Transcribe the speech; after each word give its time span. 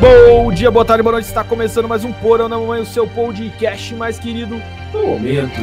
Bom 0.00 0.50
dia, 0.50 0.70
boa 0.70 0.82
tarde, 0.82 1.02
boa 1.02 1.12
noite. 1.12 1.26
Está 1.26 1.44
começando 1.44 1.86
mais 1.86 2.04
um 2.06 2.12
Porão 2.12 2.48
na 2.48 2.58
Mamãe, 2.58 2.80
o 2.80 2.86
seu 2.86 3.06
podcast 3.06 3.94
mais 3.94 4.18
querido 4.18 4.60
do 4.90 5.06
momento. 5.06 5.60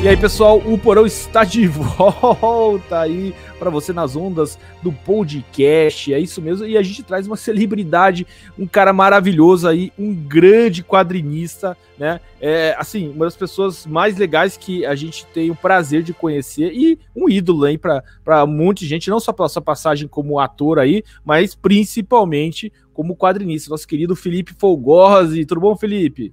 E 0.00 0.06
aí, 0.06 0.16
pessoal, 0.16 0.58
o 0.58 0.78
Porão 0.78 1.04
está 1.04 1.42
de 1.42 1.66
volta 1.66 3.00
aí 3.00 3.34
para 3.58 3.68
você 3.68 3.92
nas 3.92 4.14
ondas 4.14 4.56
do 4.80 4.92
podcast. 4.92 6.14
É 6.14 6.20
isso 6.20 6.40
mesmo. 6.40 6.64
E 6.64 6.78
a 6.78 6.82
gente 6.82 7.02
traz 7.02 7.26
uma 7.26 7.36
celebridade, 7.36 8.24
um 8.56 8.64
cara 8.64 8.92
maravilhoso 8.92 9.66
aí, 9.66 9.92
um 9.98 10.14
grande 10.14 10.84
quadrinista, 10.84 11.76
né? 11.98 12.20
É, 12.40 12.76
assim, 12.78 13.10
uma 13.10 13.24
das 13.24 13.36
pessoas 13.36 13.84
mais 13.86 14.16
legais 14.16 14.56
que 14.56 14.86
a 14.86 14.94
gente 14.94 15.26
tem 15.26 15.50
o 15.50 15.56
prazer 15.56 16.04
de 16.04 16.14
conhecer 16.14 16.70
e 16.72 16.96
um 17.14 17.28
ídolo 17.28 17.64
aí 17.64 17.76
para 17.76 18.44
um 18.44 18.46
monte 18.46 18.80
de 18.80 18.86
gente, 18.86 19.10
não 19.10 19.18
só 19.18 19.32
pela 19.32 19.48
sua 19.48 19.60
passagem 19.60 20.06
como 20.06 20.38
ator 20.38 20.78
aí, 20.78 21.02
mas 21.24 21.56
principalmente 21.56 22.72
como 22.94 23.16
quadrinista. 23.16 23.68
Nosso 23.70 23.86
querido 23.86 24.14
Felipe 24.14 24.54
Folgorzi. 24.56 25.44
Tudo 25.44 25.60
bom, 25.60 25.76
Felipe? 25.76 26.32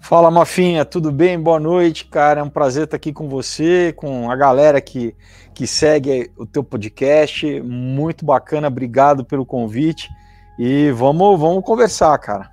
Fala, 0.00 0.30
Mafinha, 0.30 0.84
tudo 0.84 1.12
bem? 1.12 1.38
Boa 1.38 1.60
noite, 1.60 2.06
cara. 2.06 2.40
É 2.40 2.42
um 2.42 2.48
prazer 2.48 2.84
estar 2.84 2.96
aqui 2.96 3.12
com 3.12 3.28
você, 3.28 3.92
com 3.94 4.30
a 4.30 4.36
galera 4.36 4.80
que, 4.80 5.14
que 5.52 5.66
segue 5.66 6.30
o 6.36 6.46
teu 6.46 6.64
podcast. 6.64 7.60
Muito 7.60 8.24
bacana, 8.24 8.68
obrigado 8.68 9.24
pelo 9.24 9.44
convite. 9.44 10.08
E 10.58 10.90
vamos, 10.92 11.38
vamos 11.38 11.62
conversar, 11.62 12.16
cara. 12.18 12.50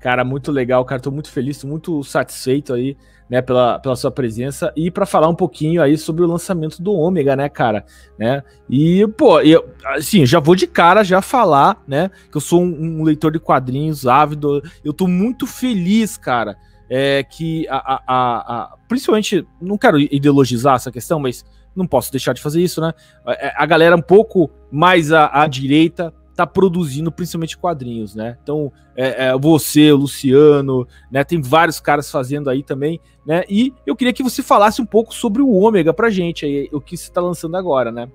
Cara, 0.00 0.24
muito 0.24 0.50
legal, 0.50 0.84
cara. 0.84 1.00
Tô 1.00 1.10
muito 1.10 1.30
feliz, 1.30 1.58
tô 1.58 1.66
muito 1.66 2.02
satisfeito 2.04 2.72
aí, 2.72 2.96
né, 3.28 3.40
pela, 3.40 3.78
pela 3.78 3.96
sua 3.96 4.10
presença 4.10 4.72
e 4.76 4.90
para 4.90 5.06
falar 5.06 5.28
um 5.28 5.34
pouquinho 5.34 5.82
aí 5.82 5.96
sobre 5.96 6.22
o 6.22 6.26
lançamento 6.26 6.82
do 6.82 6.92
Ômega, 6.92 7.34
né, 7.34 7.48
cara, 7.48 7.84
né? 8.18 8.42
E, 8.68 9.06
pô, 9.16 9.40
eu, 9.40 9.68
assim, 9.86 10.26
já 10.26 10.38
vou 10.38 10.54
de 10.54 10.66
cara 10.66 11.02
já 11.02 11.22
falar, 11.22 11.82
né, 11.86 12.10
que 12.30 12.36
eu 12.36 12.40
sou 12.40 12.62
um, 12.62 13.00
um 13.00 13.02
leitor 13.02 13.32
de 13.32 13.40
quadrinhos 13.40 14.06
ávido. 14.06 14.62
Eu 14.84 14.92
tô 14.92 15.06
muito 15.06 15.46
feliz, 15.46 16.16
cara, 16.16 16.56
é 16.88 17.22
que 17.22 17.66
a, 17.68 17.76
a, 17.76 18.02
a, 18.06 18.38
a, 18.56 18.76
principalmente, 18.88 19.46
não 19.60 19.78
quero 19.78 19.98
ideologizar 19.98 20.76
essa 20.76 20.92
questão, 20.92 21.18
mas 21.18 21.44
não 21.74 21.86
posso 21.86 22.12
deixar 22.12 22.34
de 22.34 22.42
fazer 22.42 22.60
isso, 22.62 22.80
né? 22.80 22.92
É, 23.26 23.52
a 23.56 23.64
galera 23.64 23.96
um 23.96 24.02
pouco 24.02 24.50
mais 24.70 25.10
à, 25.10 25.42
à 25.42 25.46
direita 25.46 26.12
tá 26.34 26.46
produzindo 26.46 27.12
principalmente 27.12 27.58
quadrinhos, 27.58 28.14
né? 28.14 28.38
Então, 28.42 28.72
é, 28.96 29.26
é, 29.26 29.38
você, 29.38 29.92
o 29.92 29.96
Luciano, 29.96 30.86
né? 31.10 31.22
Tem 31.24 31.40
vários 31.40 31.78
caras 31.80 32.10
fazendo 32.10 32.48
aí 32.48 32.62
também, 32.62 33.00
né? 33.26 33.44
E 33.48 33.72
eu 33.86 33.94
queria 33.94 34.12
que 34.12 34.22
você 34.22 34.42
falasse 34.42 34.80
um 34.80 34.86
pouco 34.86 35.14
sobre 35.14 35.42
o 35.42 35.50
Ômega 35.50 35.92
pra 35.92 36.10
gente, 36.10 36.44
aí, 36.44 36.68
o 36.72 36.80
que 36.80 36.96
você 36.96 37.04
está 37.04 37.20
lançando 37.20 37.56
agora, 37.56 37.92
né? 37.92 38.08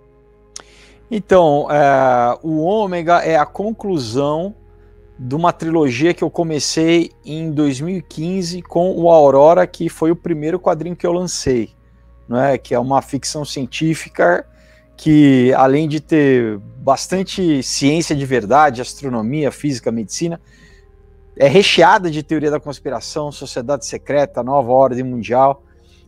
Então, 1.10 1.68
é, 1.72 2.38
o 2.44 2.60
Ômega 2.64 3.20
é 3.20 3.38
a 3.38 3.46
conclusão 3.46 4.56
de 5.18 5.36
uma 5.36 5.54
trilogia 5.54 6.14
que 6.14 6.24
eu 6.24 6.30
comecei 6.30 7.12
em 7.26 7.52
2015 7.52 8.62
com 8.62 8.92
o 8.92 9.10
Aurora, 9.10 9.66
que 9.66 9.90
foi 9.90 10.12
o 10.12 10.16
primeiro 10.16 10.60
quadrinho 10.60 10.96
que 10.96 11.08
eu 11.08 11.14
lancei, 11.14 11.70
né? 12.28 12.58
Que 12.58 12.74
é 12.74 12.80
uma 12.80 13.02
ficção 13.02 13.46
científica 13.46 14.46
que 14.98 15.54
além 15.54 15.88
de 15.88 16.02
ter 16.02 16.58
bastante 16.80 17.62
ciência 17.62 18.16
de 18.16 18.26
verdade, 18.26 18.82
astronomia, 18.82 19.52
física, 19.52 19.92
medicina, 19.92 20.42
é 21.38 21.48
recheada 21.48 22.10
de 22.10 22.24
teoria 22.24 22.50
da 22.50 22.60
conspiração, 22.60 23.32
sociedade 23.32 23.86
secreta, 23.86 24.44
nova 24.44 24.72
ordem 24.72 25.04
mundial. 25.04 25.64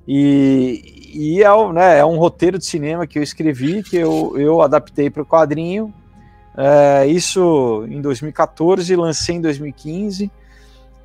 E, 0.07 1.11
e 1.13 1.44
é, 1.44 1.72
né, 1.72 1.99
é, 1.99 2.05
um 2.05 2.17
roteiro 2.17 2.57
de 2.57 2.66
cinema 2.66 3.05
que 3.05 3.19
eu 3.19 3.23
escrevi, 3.23 3.83
que 3.83 3.95
eu, 3.95 4.33
eu 4.35 4.61
adaptei 4.61 5.09
para 5.09 5.22
o 5.22 5.25
quadrinho. 5.25 5.94
É, 6.57 7.05
isso 7.05 7.85
em 7.88 8.01
2014, 8.01 8.95
lancei 8.95 9.35
em 9.35 9.41
2015. 9.41 10.31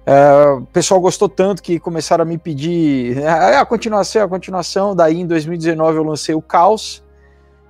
É, 0.06 0.46
o 0.52 0.62
pessoal 0.66 1.00
gostou 1.00 1.28
tanto 1.28 1.62
que 1.62 1.78
começaram 1.78 2.22
a 2.22 2.24
me 2.24 2.38
pedir 2.38 3.18
é, 3.18 3.56
a 3.58 3.64
continuação, 3.66 4.22
a 4.22 4.28
continuação. 4.28 4.96
Daí 4.96 5.20
em 5.20 5.26
2019 5.26 5.98
eu 5.98 6.02
lancei 6.02 6.34
o 6.34 6.40
Caos, 6.40 7.03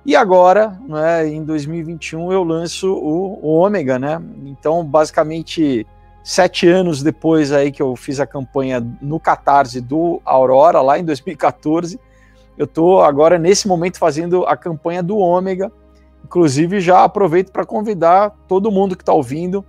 e 0.05 0.15
agora, 0.15 0.79
né, 0.87 1.27
em 1.27 1.43
2021, 1.43 2.31
eu 2.31 2.43
lanço 2.43 2.93
o, 2.93 3.39
o 3.41 3.47
Ômega, 3.55 3.97
né? 3.97 4.21
Então, 4.45 4.85
basicamente, 4.85 5.85
sete 6.23 6.67
anos 6.67 7.01
depois 7.01 7.51
aí 7.51 7.71
que 7.71 7.81
eu 7.81 7.95
fiz 7.95 8.19
a 8.19 8.27
campanha 8.27 8.85
no 9.01 9.19
Catarse 9.19 9.81
do 9.81 10.21
Aurora, 10.23 10.79
lá 10.81 10.99
em 10.99 11.03
2014, 11.03 11.99
eu 12.55 12.65
estou 12.65 13.01
agora, 13.01 13.39
nesse 13.39 13.67
momento, 13.67 13.97
fazendo 13.97 14.45
a 14.45 14.55
campanha 14.55 15.01
do 15.01 15.17
Ômega. 15.17 15.71
Inclusive, 16.23 16.79
já 16.79 17.03
aproveito 17.03 17.51
para 17.51 17.65
convidar 17.65 18.29
todo 18.47 18.71
mundo 18.71 18.95
que 18.95 19.01
está 19.01 19.11
ouvindo 19.11 19.65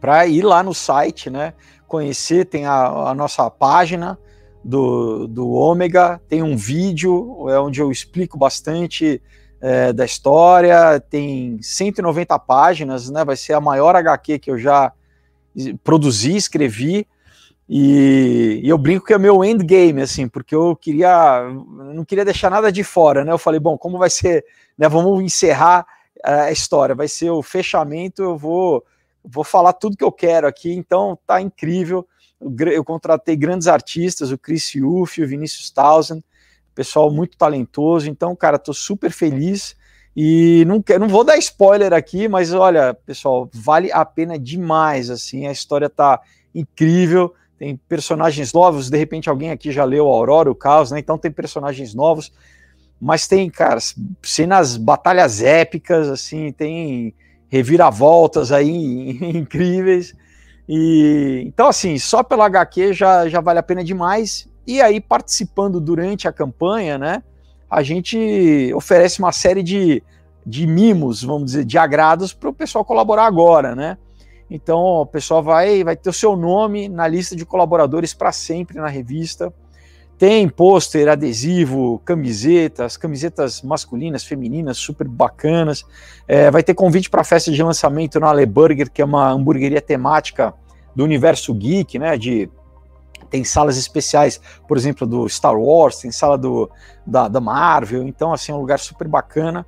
para 0.00 0.26
ir 0.26 0.42
lá 0.42 0.62
no 0.64 0.74
site, 0.74 1.30
né? 1.30 1.54
Conhecer, 1.86 2.46
tem 2.46 2.66
a, 2.66 3.10
a 3.10 3.14
nossa 3.14 3.48
página 3.48 4.18
do, 4.64 5.28
do 5.28 5.50
Ômega, 5.50 6.20
tem 6.28 6.42
um 6.42 6.56
vídeo 6.56 7.48
é 7.48 7.58
onde 7.60 7.80
eu 7.80 7.90
explico 7.90 8.36
bastante 8.36 9.22
é, 9.66 9.94
da 9.94 10.04
história, 10.04 11.00
tem 11.00 11.58
190 11.62 12.38
páginas, 12.40 13.08
né? 13.08 13.24
Vai 13.24 13.34
ser 13.34 13.54
a 13.54 13.60
maior 13.62 13.96
HQ 13.96 14.38
que 14.38 14.50
eu 14.50 14.58
já 14.58 14.92
produzi, 15.82 16.36
escrevi. 16.36 17.08
E, 17.66 18.60
e, 18.62 18.68
eu 18.68 18.76
brinco 18.76 19.06
que 19.06 19.14
é 19.14 19.18
meu 19.18 19.42
endgame, 19.42 20.02
assim, 20.02 20.28
porque 20.28 20.54
eu 20.54 20.76
queria, 20.76 21.48
não 21.94 22.04
queria 22.04 22.26
deixar 22.26 22.50
nada 22.50 22.70
de 22.70 22.84
fora, 22.84 23.24
né? 23.24 23.32
Eu 23.32 23.38
falei, 23.38 23.58
bom, 23.58 23.78
como 23.78 23.96
vai 23.96 24.10
ser, 24.10 24.44
né? 24.76 24.86
Vamos 24.86 25.24
encerrar 25.24 25.86
a 26.22 26.52
história, 26.52 26.94
vai 26.94 27.08
ser 27.08 27.30
o 27.30 27.42
fechamento, 27.42 28.22
eu 28.22 28.36
vou, 28.36 28.84
vou 29.24 29.44
falar 29.44 29.72
tudo 29.72 29.96
que 29.96 30.04
eu 30.04 30.12
quero 30.12 30.46
aqui, 30.46 30.74
então 30.74 31.18
tá 31.26 31.40
incrível. 31.40 32.06
Eu 32.38 32.84
contratei 32.84 33.34
grandes 33.34 33.66
artistas, 33.66 34.30
o 34.30 34.36
Chris 34.36 34.74
Yuff, 34.74 35.22
o 35.22 35.26
Vinícius 35.26 35.70
Townsend, 35.70 36.22
pessoal 36.74 37.10
muito 37.10 37.36
talentoso. 37.36 38.08
Então, 38.08 38.34
cara, 38.34 38.58
tô 38.58 38.72
super 38.72 39.10
feliz. 39.10 39.76
E 40.16 40.64
não, 40.66 40.80
quero, 40.80 41.00
não 41.00 41.08
vou 41.08 41.24
dar 41.24 41.36
spoiler 41.38 41.92
aqui, 41.92 42.28
mas 42.28 42.52
olha, 42.52 42.94
pessoal, 42.94 43.48
vale 43.52 43.90
a 43.92 44.04
pena 44.04 44.38
demais. 44.38 45.10
Assim, 45.10 45.46
a 45.46 45.52
história 45.52 45.88
tá 45.88 46.20
incrível. 46.54 47.34
Tem 47.58 47.76
personagens 47.88 48.52
novos. 48.52 48.90
De 48.90 48.98
repente, 48.98 49.28
alguém 49.28 49.50
aqui 49.50 49.72
já 49.72 49.84
leu 49.84 50.06
Aurora, 50.08 50.50
o 50.50 50.54
Caos, 50.54 50.90
né? 50.90 50.98
Então, 50.98 51.18
tem 51.18 51.30
personagens 51.30 51.94
novos. 51.94 52.32
Mas 53.00 53.26
tem, 53.26 53.50
cara, 53.50 53.78
cenas, 54.22 54.76
batalhas 54.76 55.42
épicas, 55.42 56.08
assim, 56.08 56.52
tem 56.52 57.14
reviravoltas 57.48 58.50
aí 58.50 59.18
incríveis. 59.36 60.14
E 60.68 61.44
então, 61.46 61.68
assim, 61.68 61.98
só 61.98 62.22
pelo 62.22 62.42
HQ 62.42 62.92
já, 62.92 63.28
já 63.28 63.40
vale 63.40 63.58
a 63.58 63.62
pena 63.62 63.84
demais. 63.84 64.48
E 64.66 64.80
aí, 64.80 65.00
participando 65.00 65.80
durante 65.80 66.26
a 66.26 66.32
campanha, 66.32 66.96
né, 66.98 67.22
a 67.70 67.82
gente 67.82 68.72
oferece 68.74 69.18
uma 69.18 69.32
série 69.32 69.62
de, 69.62 70.02
de 70.46 70.66
mimos, 70.66 71.22
vamos 71.22 71.46
dizer, 71.46 71.64
de 71.64 71.76
agrados 71.76 72.32
para 72.32 72.48
o 72.48 72.52
pessoal 72.52 72.84
colaborar 72.84 73.26
agora, 73.26 73.74
né? 73.74 73.98
Então, 74.48 74.78
o 74.78 75.06
pessoal 75.06 75.42
vai, 75.42 75.82
vai 75.82 75.96
ter 75.96 76.08
o 76.08 76.12
seu 76.12 76.36
nome 76.36 76.88
na 76.88 77.08
lista 77.08 77.34
de 77.34 77.44
colaboradores 77.44 78.14
para 78.14 78.30
sempre 78.30 78.78
na 78.78 78.88
revista. 78.88 79.52
Tem 80.16 80.48
pôster, 80.48 81.08
adesivo, 81.08 82.00
camisetas, 82.04 82.96
camisetas 82.96 83.62
masculinas, 83.62 84.22
femininas, 84.22 84.76
super 84.78 85.08
bacanas. 85.08 85.84
É, 86.28 86.50
vai 86.50 86.62
ter 86.62 86.74
convite 86.74 87.10
para 87.10 87.22
a 87.22 87.24
festa 87.24 87.50
de 87.50 87.62
lançamento 87.62 88.20
na 88.20 88.28
Ale 88.28 88.46
Burger, 88.46 88.90
que 88.90 89.02
é 89.02 89.04
uma 89.04 89.30
hamburgueria 89.30 89.80
temática 89.80 90.54
do 90.94 91.02
universo 91.02 91.52
geek, 91.52 91.98
né? 91.98 92.16
De 92.16 92.48
tem 93.30 93.44
salas 93.44 93.76
especiais, 93.76 94.40
por 94.68 94.76
exemplo, 94.76 95.06
do 95.06 95.28
Star 95.28 95.58
Wars, 95.58 95.96
tem 95.96 96.12
sala 96.12 96.38
do, 96.38 96.70
da, 97.06 97.28
da 97.28 97.40
Marvel, 97.40 98.02
então, 98.06 98.32
assim, 98.32 98.52
é 98.52 98.54
um 98.54 98.60
lugar 98.60 98.78
super 98.78 99.08
bacana. 99.08 99.66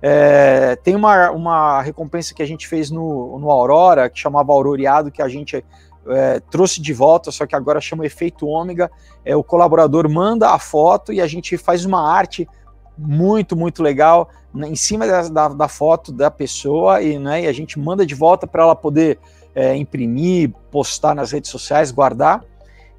É, 0.00 0.76
tem 0.76 0.94
uma, 0.94 1.30
uma 1.30 1.82
recompensa 1.82 2.32
que 2.32 2.42
a 2.42 2.46
gente 2.46 2.68
fez 2.68 2.90
no, 2.90 3.38
no 3.38 3.50
Aurora, 3.50 4.08
que 4.08 4.18
chamava 4.18 4.52
Auroreado, 4.52 5.10
que 5.10 5.20
a 5.20 5.28
gente 5.28 5.64
é, 6.06 6.40
trouxe 6.40 6.80
de 6.80 6.92
volta, 6.92 7.30
só 7.30 7.46
que 7.46 7.54
agora 7.54 7.80
chama 7.80 8.06
Efeito 8.06 8.46
Ômega. 8.46 8.90
É, 9.24 9.34
o 9.36 9.42
colaborador 9.42 10.08
manda 10.08 10.50
a 10.50 10.58
foto 10.58 11.12
e 11.12 11.20
a 11.20 11.26
gente 11.26 11.56
faz 11.56 11.84
uma 11.84 12.08
arte 12.08 12.48
muito, 12.96 13.56
muito 13.56 13.82
legal 13.82 14.28
né, 14.52 14.68
em 14.68 14.76
cima 14.76 15.06
da, 15.06 15.28
da, 15.28 15.48
da, 15.48 15.68
foto 15.68 16.12
da 16.12 16.30
pessoa 16.30 17.00
e, 17.00 17.18
né, 17.18 17.42
e 17.42 17.46
a 17.46 17.52
gente 17.52 17.78
manda 17.78 18.04
de 18.04 18.14
volta 18.14 18.46
para 18.46 18.62
ela 18.62 18.74
poder 18.74 19.18
é, 19.54 19.76
imprimir, 19.76 20.52
postar 20.70 21.14
nas 21.14 21.32
redes 21.32 21.50
sociais, 21.50 21.90
guardar. 21.90 22.44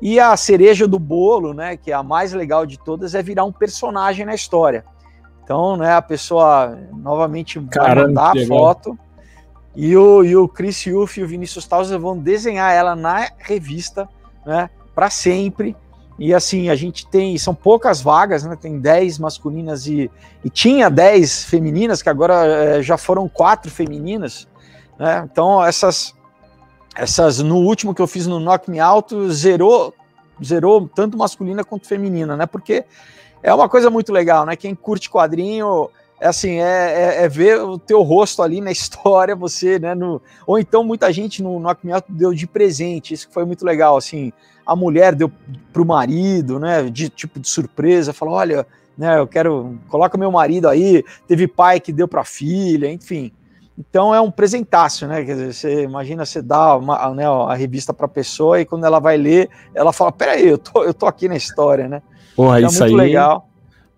E 0.02 0.20
a 0.20 0.36
cereja 0.38 0.88
do 0.88 0.98
bolo, 0.98 1.54
né, 1.54 1.76
que 1.76 1.92
é 1.92 1.94
a 1.94 2.04
mais 2.04 2.34
legal 2.34 2.66
de 2.66 2.80
todas, 2.80 3.14
é 3.14 3.22
virar 3.22 3.44
um 3.44 3.52
personagem 3.52 4.26
na 4.26 4.34
história. 4.34 4.86
Então, 5.44 5.76
né, 5.76 5.94
a 5.94 6.02
pessoa 6.02 6.78
novamente 6.94 7.60
vai 7.60 7.96
mandar 7.96 8.38
a 8.38 8.46
foto 8.46 8.98
e 9.76 9.96
o, 9.96 10.24
e 10.24 10.36
o 10.36 10.48
Chris 10.48 10.86
Yuff 10.86 11.20
e 11.20 11.24
o 11.24 11.28
Vinícius 11.28 11.66
Tauser 11.66 12.00
vão 12.00 12.18
desenhar 12.18 12.74
ela 12.74 12.96
na 12.96 13.28
revista, 13.38 14.08
né, 14.46 14.70
para 14.94 15.10
sempre. 15.10 15.76
E 16.20 16.34
assim, 16.34 16.70
a 16.70 16.76
gente 16.76 17.08
tem, 17.08 17.38
são 17.38 17.56
poucas 17.56 18.02
vagas, 18.02 18.44
né? 18.44 18.58
Tem 18.60 18.78
10 18.78 19.20
masculinas 19.20 19.88
e, 19.88 20.12
e 20.44 20.50
tinha 20.50 20.90
10 20.90 21.46
femininas, 21.46 22.02
que 22.02 22.10
agora 22.10 22.46
é, 22.46 22.82
já 22.82 22.98
foram 22.98 23.30
quatro 23.30 23.72
femininas. 23.72 24.46
Né? 25.00 25.26
Então, 25.32 25.64
essas, 25.64 26.14
essas 27.00 27.40
no 27.40 27.58
último 27.58 27.96
que 27.96 28.02
eu 28.02 28.08
fiz 28.08 28.28
no 28.28 28.40
Knock 28.40 28.70
Me 28.70 28.80
Out, 28.80 29.16
zerou, 29.32 29.94
zerou 30.44 30.90
tanto 30.94 31.18
masculina 31.18 31.64
quanto 31.64 31.88
feminina, 31.88 32.36
né? 32.36 32.46
Porque 32.46 32.84
é 33.42 33.54
uma 33.54 33.70
coisa 33.70 33.90
muito 33.90 34.12
legal, 34.12 34.46
né? 34.46 34.56
Quem 34.58 34.76
curte 34.76 35.10
quadrinho 35.10 35.90
é 36.20 36.28
assim, 36.28 36.60
é, 36.60 37.22
é, 37.22 37.24
é, 37.24 37.30
ver 37.30 37.62
o 37.62 37.80
teu 37.80 38.02
rosto 38.02 38.42
ali 38.44 38.60
na 38.60 38.70
história, 38.72 39.34
você, 39.34 39.80
né, 39.80 39.96
no, 39.96 40.22
ou 40.46 40.60
então 40.60 40.84
muita 40.84 41.12
gente 41.14 41.42
no 41.42 41.58
Knock 41.58 41.86
Me 41.86 41.94
Out 41.94 42.12
deu 42.12 42.34
de 42.34 42.46
presente, 42.46 43.14
isso 43.14 43.30
que 43.30 43.34
foi 43.34 43.46
muito 43.46 43.64
legal, 43.64 43.96
assim, 43.96 44.34
a 44.66 44.76
mulher 44.76 45.16
deu 45.16 45.32
pro 45.72 45.86
marido, 45.86 46.60
né, 46.60 46.84
de 46.90 47.08
tipo 47.08 47.40
de 47.40 47.48
surpresa, 47.48 48.12
falou, 48.12 48.34
olha, 48.34 48.68
né, 48.98 49.18
eu 49.18 49.26
quero, 49.26 49.80
coloca 49.88 50.18
meu 50.18 50.30
marido 50.30 50.68
aí, 50.68 51.06
teve 51.26 51.48
pai 51.48 51.80
que 51.80 51.94
deu 51.94 52.06
pra 52.06 52.26
filha, 52.26 52.92
enfim, 52.92 53.32
então 53.80 54.14
é 54.14 54.20
um 54.20 54.30
presentaço, 54.30 55.08
né, 55.08 55.24
quer 55.24 55.36
dizer, 55.36 55.54
você 55.54 55.84
imagina 55.84 56.26
você 56.26 56.42
dá 56.42 56.76
uma, 56.76 57.14
né, 57.14 57.26
a 57.26 57.54
revista 57.54 57.94
pra 57.94 58.08
pessoa 58.08 58.60
e 58.60 58.66
quando 58.66 58.86
ela 58.86 59.00
vai 59.00 59.18
ler, 59.18 59.50
ela 59.74 59.94
fala, 59.94 60.12
peraí, 60.12 60.48
eu 60.48 60.58
tô, 60.58 60.84
eu 60.84 60.94
tô 60.94 61.06
aqui 61.06 61.30
na 61.30 61.36
história, 61.38 61.88
né, 61.88 62.02
Porra, 62.36 62.60
então, 62.60 62.70
isso 62.70 62.84
é 62.84 62.88
muito 62.88 63.02
aí... 63.02 63.08
legal. 63.08 63.50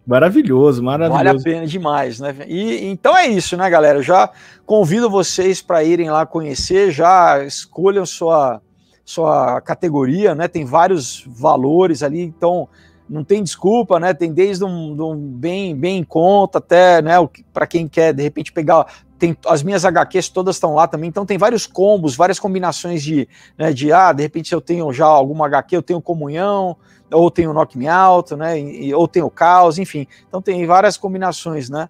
Maravilhoso, 0.05 0.81
maravilhoso. 0.81 1.23
Vale 1.23 1.29
a 1.29 1.43
pena 1.43 1.67
demais, 1.67 2.19
né? 2.19 2.35
E 2.47 2.87
então 2.87 3.15
é 3.15 3.27
isso, 3.27 3.55
né, 3.55 3.69
galera? 3.69 3.99
Eu 3.99 4.03
já 4.03 4.31
convido 4.65 5.09
vocês 5.09 5.61
para 5.61 5.83
irem 5.83 6.09
lá 6.09 6.25
conhecer, 6.25 6.91
já 6.91 7.43
escolham 7.45 8.05
sua 8.05 8.59
sua 9.05 9.61
categoria, 9.61 10.33
né? 10.33 10.47
Tem 10.47 10.65
vários 10.65 11.23
valores 11.27 12.01
ali, 12.01 12.21
então 12.21 12.67
não 13.07 13.23
tem 13.23 13.43
desculpa, 13.43 13.99
né? 13.99 14.11
Tem 14.13 14.33
desde 14.33 14.63
um, 14.63 14.99
um 14.99 15.15
bem 15.15 15.75
bem 15.75 15.99
em 15.99 16.03
conta 16.03 16.57
até, 16.57 16.99
né, 17.01 17.13
para 17.53 17.67
quem 17.67 17.87
quer 17.87 18.11
de 18.11 18.23
repente 18.23 18.51
pegar 18.51 18.87
tem 19.21 19.38
as 19.45 19.62
minhas 19.62 19.85
HQs 19.85 20.29
todas 20.29 20.56
estão 20.56 20.73
lá 20.73 20.88
também, 20.88 21.07
então 21.07 21.27
tem 21.27 21.38
vários 21.38 21.68
combos, 21.68 22.15
várias 22.15 22.39
combinações 22.39 23.03
de, 23.03 23.29
né, 23.56 23.71
de 23.71 23.94
ah, 23.94 24.12
de 24.12 24.23
repente 24.23 24.51
eu 24.51 24.59
tenho 24.59 24.91
já 24.91 25.06
alguma 25.06 25.45
HQ, 25.45 25.75
eu 25.75 25.83
tenho 25.83 26.01
comunhão, 26.01 26.75
ou 27.12 27.29
tem 27.29 27.47
o 27.47 27.53
Knock 27.53 27.77
Me 27.77 27.88
Out, 27.88 28.35
né? 28.35 28.59
E, 28.59 28.91
ou 28.95 29.07
tem 29.07 29.21
o 29.21 29.29
Caos, 29.29 29.77
enfim. 29.77 30.07
Então 30.27 30.41
tem 30.41 30.65
várias 30.65 30.97
combinações, 30.97 31.69
né? 31.69 31.88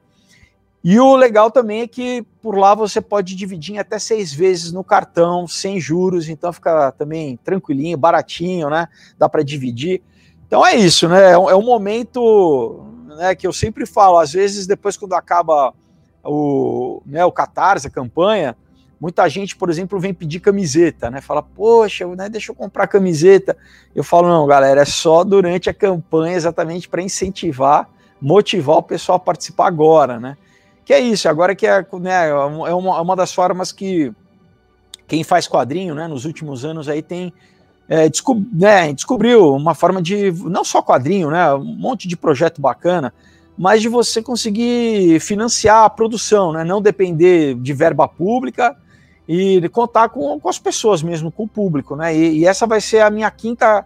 E 0.84 1.00
o 1.00 1.16
legal 1.16 1.50
também 1.50 1.84
é 1.84 1.88
que 1.88 2.26
por 2.42 2.58
lá 2.58 2.76
você 2.76 3.00
pode 3.00 3.34
dividir 3.34 3.76
em 3.76 3.80
até 3.80 3.98
seis 3.98 4.34
vezes 4.34 4.74
no 4.74 4.84
cartão, 4.84 5.48
sem 5.48 5.80
juros, 5.80 6.28
então 6.28 6.52
fica 6.52 6.92
também 6.92 7.40
tranquilinho, 7.46 7.98
baratinho, 7.98 8.70
né? 8.70 8.90
Dá 9.18 9.30
para 9.30 9.42
dividir. 9.42 10.02
Então 10.48 10.68
é 10.68 10.76
isso, 10.76 11.08
né? 11.08 11.32
É 11.32 11.38
um, 11.38 11.50
é 11.50 11.56
um 11.56 11.64
momento 11.64 12.84
né, 13.16 13.36
que 13.36 13.48
eu 13.48 13.54
sempre 13.54 13.86
falo, 13.86 14.18
às 14.18 14.34
vezes 14.34 14.68
depois 14.68 14.98
quando 14.98 15.14
acaba 15.14 15.74
o, 16.24 17.02
né, 17.06 17.24
o 17.26 17.32
Catarse, 17.32 17.88
a 17.88 17.92
campanha, 17.92 18.56
Muita 19.02 19.28
gente, 19.28 19.56
por 19.56 19.68
exemplo, 19.68 20.00
vem 20.00 20.14
pedir 20.14 20.40
camiseta, 20.40 21.10
né? 21.10 21.22
Fala, 21.22 21.42
poxa, 21.42 22.06
né, 22.16 22.30
deixa 22.30 22.52
eu 22.52 22.56
comprar 22.56 22.86
camiseta. 22.86 23.58
Eu 23.96 24.04
falo, 24.04 24.30
não, 24.30 24.46
galera, 24.46 24.82
é 24.82 24.86
só 24.86 25.24
durante 25.24 25.72
a 25.72 25.74
campanha, 25.74 26.36
exatamente 26.36 26.88
para 26.88 27.02
incentivar, 27.02 27.90
motivar 28.22 28.78
o 28.78 28.84
pessoal 28.84 29.16
a 29.16 29.20
participar 29.20 29.66
agora, 29.66 30.20
né? 30.20 30.38
Que 30.86 30.94
é 30.94 31.00
isso, 31.00 31.28
agora 31.28 31.56
que 31.56 31.66
é, 31.66 31.84
né, 32.00 32.30
é 32.30 32.34
uma, 32.36 32.98
é 32.98 33.02
uma 33.02 33.16
das 33.16 33.34
formas 33.34 33.72
que 33.72 34.14
quem 35.08 35.24
faz 35.24 35.48
quadrinho, 35.48 35.96
né, 35.96 36.08
nos 36.08 36.24
últimos 36.24 36.64
anos 36.64 36.88
aí 36.88 37.02
tem 37.02 37.34
é, 37.90 38.08
descob 38.08 38.48
né, 38.54 38.94
descobriu 38.94 39.56
uma 39.56 39.74
forma 39.74 40.00
de, 40.00 40.32
não 40.32 40.64
só 40.64 40.80
quadrinho, 40.82 41.32
né, 41.32 41.52
um 41.56 41.64
monte 41.64 42.08
de 42.08 42.16
projeto 42.16 42.62
bacana, 42.62 43.12
mas 43.62 43.80
de 43.80 43.88
você 43.88 44.24
conseguir 44.24 45.20
financiar 45.20 45.84
a 45.84 45.90
produção, 45.90 46.52
né, 46.52 46.64
não 46.64 46.82
depender 46.82 47.54
de 47.54 47.74
verba 47.74 48.08
pública, 48.08 48.76
e 49.28 49.70
contar 49.70 50.10
com, 50.10 50.40
com 50.40 50.50
as 50.50 50.58
pessoas 50.58 51.04
mesmo, 51.04 51.32
com 51.32 51.44
o 51.44 51.48
público, 51.48 51.96
né? 51.96 52.14
E, 52.14 52.40
e, 52.40 52.46
essa 52.46 52.66
vai 52.66 52.82
ser 52.82 53.02
a 53.02 53.12
minha 53.12 53.30
quinta 53.30 53.86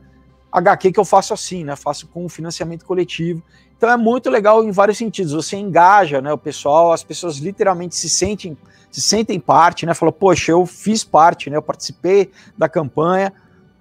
HQ 0.50 0.94
que 0.94 1.00
eu 1.00 1.04
faço 1.04 1.33
assim, 1.33 1.66
né? 1.66 1.75
Faço 1.75 2.07
com 2.07 2.27
financiamento 2.30 2.86
coletivo. 2.86 3.44
Então 3.75 3.89
é 3.89 3.98
muito 3.98 4.30
legal 4.30 4.63
em 4.63 4.72
vários 4.72 4.98
sentidos. 4.98 5.33
Você 5.33 5.57
engaja, 5.57 6.22
né, 6.22 6.31
o 6.31 6.38
pessoal, 6.38 6.94
as 6.94 7.04
pessoas 7.04 7.38
literalmente 7.38 7.95
se 7.98 8.10
sentem 8.10 8.57
se 8.89 9.01
sentem 9.01 9.42
parte, 9.42 9.86
né? 9.86 9.94
Falou, 9.94 10.13
poxa, 10.13 10.54
eu 10.54 10.66
fiz 10.66 11.04
parte, 11.04 11.50
né? 11.50 11.57
Eu 11.57 11.62
participei 11.62 12.31
da 12.57 12.69
campanha. 12.69 13.33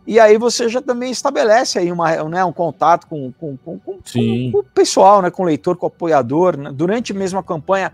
E 0.06 0.20
aí 0.20 0.36
você 0.36 0.68
já 0.68 0.82
também 0.82 1.10
estabelece 1.10 1.78
aí 1.78 1.90
uma, 1.90 2.24
né, 2.24 2.44
um 2.44 2.52
contato 2.52 3.06
com, 3.06 3.32
com, 3.32 3.56
com, 3.56 3.78
com, 3.78 3.98
com 4.02 4.58
o 4.58 4.62
pessoal, 4.62 5.22
né? 5.22 5.30
Com 5.30 5.42
o 5.42 5.46
leitor, 5.46 5.76
com 5.76 5.86
o 5.86 5.88
apoiador. 5.88 6.56
Né? 6.56 6.70
Durante 6.72 7.12
mesmo 7.14 7.38
a 7.38 7.42
campanha, 7.42 7.92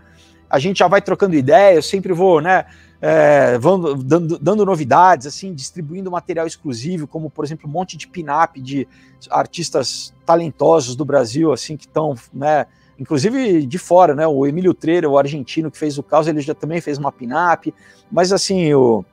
a 0.49 0.59
gente 0.59 0.79
já 0.79 0.87
vai 0.87 1.01
trocando 1.01 1.35
ideias, 1.35 1.75
eu 1.75 1.81
sempre 1.81 2.11
vou, 2.13 2.41
né? 2.41 2.65
é, 3.01 3.57
vão 3.57 3.97
dando, 3.97 4.37
dando, 4.37 4.63
novidades, 4.63 5.25
assim, 5.25 5.53
distribuindo 5.53 6.11
material 6.11 6.45
exclusivo, 6.45 7.07
como 7.07 7.31
por 7.31 7.43
exemplo 7.43 7.67
um 7.67 7.71
monte 7.71 7.97
de 7.97 8.07
pin-up 8.07 8.61
de 8.61 8.87
artistas 9.31 10.13
talentosos 10.23 10.95
do 10.95 11.03
Brasil, 11.03 11.51
assim, 11.51 11.75
que 11.75 11.87
estão, 11.87 12.13
né, 12.31 12.67
inclusive 12.99 13.65
de 13.65 13.77
fora, 13.79 14.13
né, 14.13 14.27
o 14.27 14.45
Emílio 14.45 14.73
Treira, 14.73 15.09
o 15.09 15.17
argentino 15.17 15.71
que 15.71 15.79
fez 15.79 15.97
o 15.97 16.03
caos, 16.03 16.27
ele 16.27 16.41
já 16.41 16.53
também 16.53 16.79
fez 16.79 16.99
uma 16.99 17.11
pin-up, 17.11 17.73
mas 18.11 18.31
assim, 18.31 18.71
o 18.75 19.03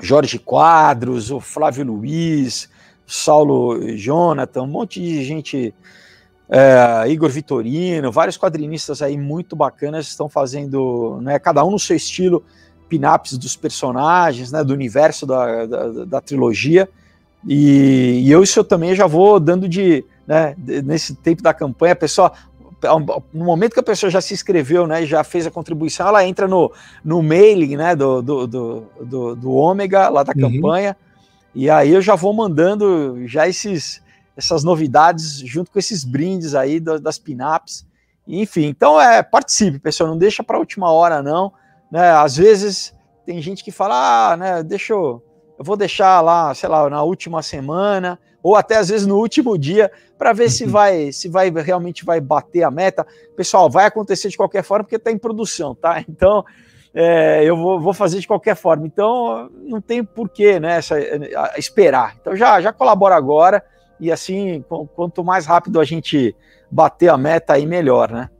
Jorge 0.00 0.38
Quadros, 0.38 1.30
o 1.30 1.40
Flávio 1.40 1.84
Luiz, 1.84 2.68
Saulo 3.06 3.96
Jonathan, 3.96 4.62
um 4.62 4.66
monte 4.66 5.00
de 5.00 5.24
gente 5.24 5.74
é, 6.48 7.08
Igor 7.08 7.28
Vitorino, 7.28 8.12
vários 8.12 8.36
quadrinistas 8.36 9.02
aí 9.02 9.16
muito 9.16 9.56
bacanas 9.56 10.06
estão 10.08 10.28
fazendo, 10.28 11.20
né, 11.20 11.38
cada 11.38 11.64
um 11.64 11.70
no 11.70 11.78
seu 11.78 11.96
estilo, 11.96 12.44
pinaps 12.88 13.36
dos 13.36 13.56
personagens, 13.56 14.52
né, 14.52 14.62
do 14.62 14.72
universo 14.72 15.26
da, 15.26 15.66
da, 15.66 16.04
da 16.04 16.20
trilogia. 16.20 16.88
E, 17.46 18.22
e, 18.24 18.30
eu 18.30 18.42
isso 18.42 18.58
eu 18.58 18.64
também 18.64 18.94
já 18.94 19.06
vou 19.06 19.38
dando 19.38 19.68
de, 19.68 20.04
né, 20.26 20.54
nesse 20.56 21.14
tempo 21.14 21.42
da 21.42 21.54
campanha, 21.54 21.92
a 21.92 21.96
pessoa 21.96 22.32
no 23.32 23.44
momento 23.44 23.72
que 23.74 23.80
a 23.80 23.82
pessoa 23.82 24.10
já 24.10 24.20
se 24.20 24.34
inscreveu, 24.34 24.86
né, 24.86 25.04
já 25.06 25.24
fez 25.24 25.46
a 25.46 25.50
contribuição, 25.50 26.06
ela 26.06 26.24
entra 26.24 26.46
no, 26.46 26.72
no 27.04 27.22
mailing, 27.22 27.76
né, 27.76 27.96
do, 27.96 28.20
do, 28.22 28.46
do, 28.46 28.86
do, 29.00 29.36
do 29.36 29.52
Ômega, 29.52 30.08
lá 30.08 30.22
da 30.22 30.32
uhum. 30.36 30.52
campanha, 30.52 30.96
e 31.54 31.70
aí 31.70 31.90
eu 31.90 32.02
já 32.02 32.14
vou 32.14 32.32
mandando 32.34 33.26
já 33.26 33.48
esses, 33.48 34.02
essas 34.36 34.62
novidades 34.62 35.38
junto 35.38 35.70
com 35.70 35.78
esses 35.78 36.04
brindes 36.04 36.54
aí 36.54 36.78
das, 36.78 37.00
das 37.00 37.18
pinaps, 37.18 37.86
enfim, 38.28 38.66
então 38.66 39.00
é, 39.00 39.22
participe, 39.22 39.78
pessoal, 39.78 40.10
não 40.10 40.18
deixa 40.18 40.42
para 40.42 40.56
a 40.56 40.60
última 40.60 40.90
hora 40.90 41.22
não, 41.22 41.52
né? 41.90 42.10
Às 42.10 42.36
vezes 42.36 42.92
tem 43.24 43.40
gente 43.40 43.62
que 43.62 43.70
fala, 43.70 44.32
ah, 44.32 44.36
né, 44.36 44.62
deixa 44.62 44.92
eu, 44.92 45.22
eu 45.58 45.64
vou 45.64 45.76
deixar 45.76 46.20
lá, 46.20 46.52
sei 46.54 46.68
lá, 46.68 46.90
na 46.90 47.02
última 47.02 47.42
semana, 47.42 48.18
ou 48.46 48.54
até 48.54 48.76
às 48.76 48.90
vezes 48.90 49.08
no 49.08 49.16
último 49.16 49.58
dia, 49.58 49.90
para 50.16 50.32
ver 50.32 50.48
se 50.48 50.64
vai, 50.70 51.10
se 51.10 51.28
vai 51.28 51.50
realmente 51.50 52.04
vai 52.04 52.20
bater 52.20 52.62
a 52.62 52.70
meta. 52.70 53.04
Pessoal, 53.36 53.68
vai 53.68 53.86
acontecer 53.86 54.28
de 54.28 54.36
qualquer 54.36 54.62
forma 54.62 54.84
porque 54.84 54.94
está 54.94 55.10
em 55.10 55.18
produção, 55.18 55.74
tá? 55.74 56.02
Então 56.08 56.44
é, 56.94 57.42
eu 57.44 57.56
vou, 57.56 57.80
vou, 57.80 57.92
fazer 57.92 58.20
de 58.20 58.26
qualquer 58.28 58.54
forma. 58.54 58.86
Então 58.86 59.50
não 59.64 59.80
tem 59.80 60.04
porquê, 60.04 60.60
né, 60.60 60.76
essa, 60.76 60.96
esperar. 61.58 62.16
Então 62.20 62.36
já, 62.36 62.60
já 62.60 62.72
colabora 62.72 63.16
agora 63.16 63.64
e 63.98 64.12
assim, 64.12 64.64
quanto 64.94 65.24
mais 65.24 65.44
rápido 65.44 65.80
a 65.80 65.84
gente 65.84 66.34
bater 66.70 67.08
a 67.08 67.18
meta 67.18 67.54
aí 67.54 67.66
melhor, 67.66 68.12
né? 68.12 68.30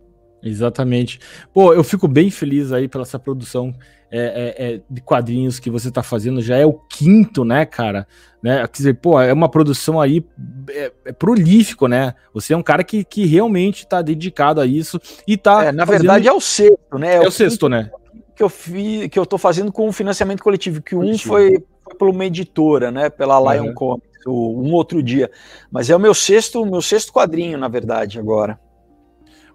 Exatamente. 0.40 1.18
Pô, 1.52 1.75
eu 1.75 1.82
fico 1.82 2.06
bem 2.06 2.30
feliz 2.30 2.72
aí 2.72 2.86
pela 2.86 3.02
essa 3.02 3.18
produção 3.18 3.75
é, 4.10 4.18
é, 4.18 4.66
é, 4.75 4.80
de 4.88 5.00
quadrinhos 5.00 5.58
que 5.58 5.70
você 5.70 5.90
tá 5.90 6.02
fazendo. 6.02 6.40
Já 6.40 6.56
é 6.56 6.64
o 6.64 6.72
quinto, 6.72 7.44
né, 7.44 7.64
cara? 7.64 8.06
Né? 8.42 8.66
Quer 8.66 8.76
dizer, 8.76 8.94
pô, 8.94 9.20
é 9.20 9.32
uma 9.32 9.48
produção 9.48 10.00
aí 10.00 10.25
é, 10.70 10.92
é 11.06 11.12
prolífico, 11.12 11.88
né? 11.88 12.14
Você 12.32 12.52
é 12.52 12.56
um 12.56 12.62
cara 12.62 12.84
que, 12.84 13.04
que 13.04 13.26
realmente 13.26 13.86
tá 13.86 14.00
dedicado 14.02 14.60
a 14.60 14.66
isso 14.66 15.00
e 15.26 15.36
tá. 15.36 15.66
É, 15.66 15.72
na 15.72 15.84
fazendo... 15.84 16.02
verdade 16.02 16.28
é 16.28 16.32
o 16.32 16.40
sexto, 16.40 16.98
né? 16.98 17.14
É, 17.14 17.16
é 17.16 17.28
o, 17.28 17.30
sexto, 17.30 17.68
né? 17.68 17.90
Que 18.34 18.42
eu, 18.42 18.48
fiz, 18.48 19.08
que 19.08 19.18
eu 19.18 19.26
tô 19.26 19.38
fazendo 19.38 19.72
com 19.72 19.88
o 19.88 19.92
financiamento 19.92 20.42
coletivo, 20.42 20.82
que 20.82 20.94
um 20.94 21.18
foi, 21.18 21.64
foi 21.82 21.94
por 21.98 22.08
uma 22.08 22.25
editora, 22.25 22.90
né? 22.90 23.10
Pela 23.10 23.54
Lion 23.54 23.68
uhum. 23.68 23.75
Comics, 23.75 24.26
um 24.26 24.72
outro 24.72 25.02
dia. 25.02 25.30
Mas 25.70 25.90
é 25.90 25.96
o 25.96 26.00
meu 26.00 26.14
sexto, 26.14 26.64
meu 26.64 26.82
sexto 26.82 27.12
quadrinho, 27.12 27.58
na 27.58 27.68
verdade, 27.68 28.18
agora. 28.18 28.58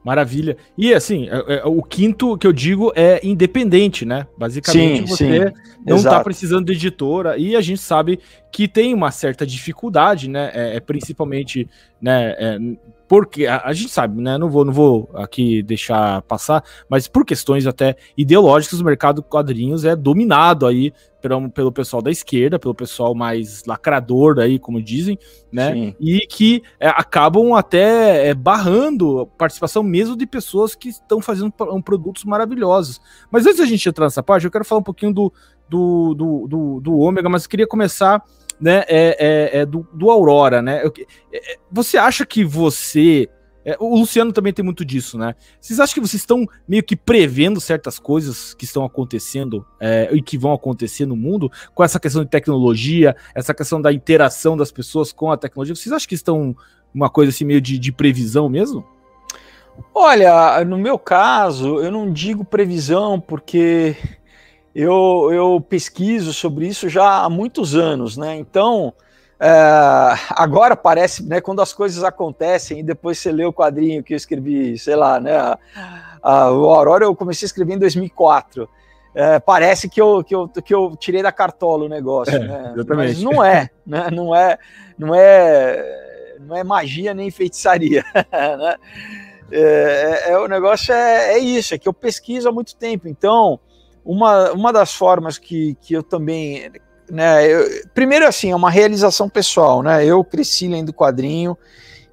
Maravilha. 0.03 0.57
E 0.77 0.93
assim, 0.93 1.29
é, 1.29 1.57
é, 1.57 1.65
o 1.65 1.81
quinto 1.83 2.37
que 2.37 2.47
eu 2.47 2.53
digo 2.53 2.91
é 2.95 3.19
independente, 3.23 4.03
né? 4.03 4.25
Basicamente, 4.35 5.07
sim, 5.09 5.15
você 5.15 5.47
sim. 5.47 5.53
não 5.85 5.97
está 5.97 6.23
precisando 6.23 6.65
de 6.65 6.73
editora 6.73 7.37
e 7.37 7.55
a 7.55 7.61
gente 7.61 7.81
sabe 7.81 8.19
que 8.51 8.67
tem 8.67 8.93
uma 8.93 9.11
certa 9.11 9.45
dificuldade, 9.45 10.27
né? 10.27 10.51
É, 10.53 10.77
é 10.77 10.79
principalmente, 10.79 11.69
né? 12.01 12.35
É, 12.37 12.59
porque 13.11 13.45
a, 13.45 13.63
a, 13.65 13.73
gente 13.73 13.91
sabe, 13.91 14.21
né? 14.21 14.37
Não 14.37 14.49
vou, 14.49 14.63
não 14.63 14.71
vou 14.71 15.09
aqui 15.15 15.61
deixar 15.61 16.21
passar, 16.21 16.63
mas 16.87 17.09
por 17.09 17.25
questões 17.25 17.67
até 17.67 17.97
ideológicas, 18.15 18.79
o 18.79 18.85
mercado 18.85 19.21
de 19.21 19.27
quadrinhos 19.27 19.83
é 19.83 19.97
dominado 19.97 20.65
aí 20.65 20.93
pelo, 21.21 21.49
pelo 21.49 21.73
pessoal 21.73 22.01
da 22.01 22.09
esquerda, 22.09 22.57
pelo 22.57 22.73
pessoal 22.73 23.13
mais 23.13 23.65
lacrador 23.65 24.39
aí, 24.39 24.57
como 24.57 24.81
dizem, 24.81 25.19
né? 25.51 25.73
Sim. 25.73 25.95
E 25.99 26.19
que 26.21 26.63
é, 26.79 26.87
acabam 26.87 27.53
até 27.53 28.29
é, 28.29 28.33
barrando 28.33 29.19
a 29.19 29.25
participação 29.25 29.83
mesmo 29.83 30.15
de 30.15 30.25
pessoas 30.25 30.73
que 30.73 30.87
estão 30.87 31.19
fazendo 31.19 31.53
um, 31.69 31.81
produtos 31.81 32.23
maravilhosos. 32.23 33.01
Mas 33.29 33.45
antes 33.45 33.59
da 33.59 33.65
gente 33.65 33.89
entrar 33.89 34.05
nessa 34.05 34.23
parte, 34.23 34.45
eu 34.45 34.51
quero 34.51 34.63
falar 34.63 34.79
um 34.79 34.85
pouquinho 34.85 35.13
do, 35.13 35.33
do, 35.67 36.13
do, 36.13 36.47
do, 36.47 36.79
do 36.79 36.97
Ômega, 36.97 37.27
mas 37.27 37.45
queria 37.45 37.67
começar 37.67 38.23
né, 38.61 38.83
é, 38.87 39.17
é, 39.19 39.59
é 39.61 39.65
do, 39.65 39.87
do, 39.91 40.11
Aurora, 40.11 40.61
né? 40.61 40.83
É, 41.33 41.53
é, 41.53 41.57
você 41.71 41.97
acha 41.97 42.25
que 42.25 42.45
você. 42.45 43.27
É, 43.65 43.75
o 43.79 43.95
Luciano 43.95 44.31
também 44.31 44.53
tem 44.53 44.63
muito 44.63 44.85
disso, 44.85 45.17
né? 45.17 45.35
Vocês 45.59 45.79
acham 45.79 45.93
que 45.95 45.99
vocês 45.99 46.21
estão 46.21 46.45
meio 46.67 46.83
que 46.83 46.95
prevendo 46.95 47.59
certas 47.59 47.99
coisas 47.99 48.53
que 48.53 48.65
estão 48.65 48.83
acontecendo 48.83 49.65
e 50.11 50.19
que 50.19 50.35
vão 50.35 50.51
acontecer 50.51 51.05
no 51.05 51.15
mundo, 51.15 51.51
com 51.75 51.83
essa 51.83 51.99
questão 51.99 52.23
de 52.23 52.29
tecnologia, 52.29 53.15
essa 53.35 53.53
questão 53.53 53.79
da 53.79 53.93
interação 53.93 54.57
das 54.57 54.71
pessoas 54.71 55.13
com 55.13 55.31
a 55.31 55.37
tecnologia? 55.37 55.75
Vocês 55.75 55.93
acham 55.93 56.09
que 56.09 56.15
estão 56.15 56.55
uma 56.91 57.07
coisa 57.07 57.29
assim 57.29 57.45
meio 57.45 57.61
de, 57.61 57.77
de 57.77 57.91
previsão 57.91 58.49
mesmo? 58.49 58.83
Olha, 59.93 60.63
no 60.65 60.77
meu 60.77 60.97
caso, 60.97 61.79
eu 61.79 61.91
não 61.91 62.11
digo 62.11 62.43
previsão 62.43 63.19
porque 63.19 63.95
eu, 64.73 65.29
eu 65.31 65.61
pesquiso 65.61 66.33
sobre 66.33 66.67
isso 66.67 66.87
já 66.87 67.23
há 67.23 67.29
muitos 67.29 67.75
anos, 67.75 68.17
né? 68.17 68.35
Então, 68.37 68.93
é, 69.39 69.49
agora 70.29 70.75
parece, 70.75 71.23
né, 71.27 71.41
quando 71.41 71.61
as 71.61 71.73
coisas 71.73 72.03
acontecem 72.03 72.79
e 72.79 72.83
depois 72.83 73.17
você 73.17 73.31
lê 73.31 73.43
o 73.43 73.51
quadrinho 73.51 74.03
que 74.03 74.13
eu 74.13 74.17
escrevi, 74.17 74.77
sei 74.77 74.95
lá, 74.95 75.19
né? 75.19 75.35
A, 75.35 75.59
a, 76.21 76.51
o 76.51 76.69
Aurora 76.69 77.05
eu 77.05 77.15
comecei 77.15 77.45
a 77.45 77.47
escrever 77.47 77.73
em 77.73 77.79
2004. 77.79 78.69
É, 79.13 79.39
parece 79.39 79.89
que 79.89 80.01
eu, 80.01 80.23
que, 80.23 80.33
eu, 80.33 80.47
que 80.47 80.73
eu 80.73 80.95
tirei 80.95 81.21
da 81.21 81.33
cartola 81.33 81.83
o 81.83 81.89
negócio, 81.89 82.35
é, 82.35 82.39
né? 82.39 82.71
Exatamente. 82.75 83.07
Mas 83.07 83.23
não 83.23 83.43
é, 83.43 83.69
né? 83.85 84.09
Não 84.09 84.35
é, 84.35 84.57
não 84.97 85.15
é, 85.15 86.37
não 86.39 86.55
é 86.55 86.63
magia 86.63 87.13
nem 87.13 87.29
feitiçaria, 87.29 88.05
né? 88.31 88.75
É, 89.51 89.59
é, 89.59 90.31
é, 90.31 90.37
o 90.37 90.47
negócio 90.47 90.93
é, 90.93 91.33
é 91.33 91.39
isso, 91.39 91.73
é 91.73 91.77
que 91.77 91.89
eu 91.89 91.93
pesquiso 91.93 92.47
há 92.47 92.51
muito 92.53 92.73
tempo, 92.75 93.09
então 93.09 93.59
uma, 94.03 94.51
uma 94.51 94.73
das 94.73 94.93
formas 94.93 95.37
que, 95.37 95.77
que 95.81 95.93
eu 95.93 96.03
também. 96.03 96.71
Né, 97.09 97.45
eu, 97.45 97.87
primeiro, 97.93 98.25
assim, 98.25 98.51
é 98.51 98.55
uma 98.55 98.69
realização 98.69 99.29
pessoal, 99.29 99.83
né? 99.83 100.05
Eu 100.05 100.23
cresci 100.23 100.67
lendo 100.67 100.93
quadrinho 100.93 101.57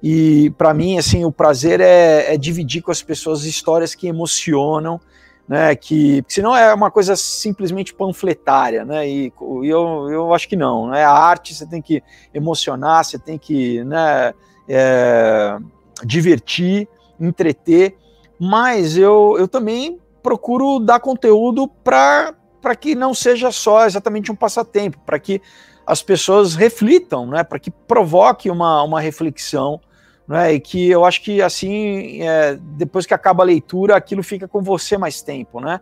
e, 0.01 0.49
para 0.57 0.73
mim, 0.73 0.97
assim, 0.97 1.25
o 1.25 1.31
prazer 1.31 1.81
é, 1.81 2.33
é, 2.33 2.37
dividir 2.37 2.81
com 2.81 2.91
as 2.91 3.01
pessoas 3.01 3.43
histórias 3.43 3.95
que 3.95 4.07
emocionam, 4.07 4.99
né? 5.47 5.75
Que, 5.75 6.23
senão 6.27 6.55
é 6.55 6.73
uma 6.73 6.91
coisa 6.91 7.15
simplesmente 7.15 7.93
panfletária, 7.93 8.85
né? 8.85 9.07
E, 9.07 9.27
e 9.27 9.67
eu, 9.67 10.09
eu 10.09 10.33
acho 10.33 10.47
que 10.47 10.55
não, 10.55 10.89
né? 10.89 11.03
A 11.03 11.11
arte 11.11 11.53
você 11.53 11.65
tem 11.65 11.81
que 11.81 12.03
emocionar, 12.33 13.03
você 13.03 13.17
tem 13.17 13.37
que, 13.37 13.83
né? 13.83 14.33
É, 14.67 15.57
divertir, 16.03 16.87
entreter, 17.19 17.97
mas 18.39 18.95
eu, 18.95 19.35
eu 19.37 19.47
também 19.47 19.99
procuro 20.29 20.79
dar 20.79 20.99
conteúdo 20.99 21.67
para 21.67 22.35
que 22.79 22.93
não 22.93 23.15
seja 23.15 23.51
só 23.51 23.87
exatamente 23.87 24.31
um 24.31 24.35
passatempo, 24.35 24.99
para 25.03 25.17
que 25.17 25.41
as 25.87 26.03
pessoas 26.03 26.53
reflitam, 26.53 27.25
né, 27.25 27.43
para 27.43 27.57
que 27.57 27.71
provoque 27.71 28.47
uma, 28.47 28.83
uma 28.83 29.01
reflexão, 29.01 29.81
né, 30.27 30.53
e 30.53 30.59
que 30.59 30.87
eu 30.87 31.03
acho 31.03 31.23
que 31.23 31.41
assim, 31.41 32.21
é, 32.21 32.55
depois 32.77 33.07
que 33.07 33.13
acaba 33.15 33.41
a 33.41 33.45
leitura, 33.45 33.95
aquilo 33.95 34.21
fica 34.21 34.47
com 34.47 34.61
você 34.61 34.99
mais 34.99 35.23
tempo, 35.23 35.59
né. 35.59 35.81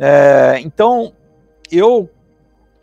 É, 0.00 0.58
então, 0.64 1.12
eu, 1.70 2.10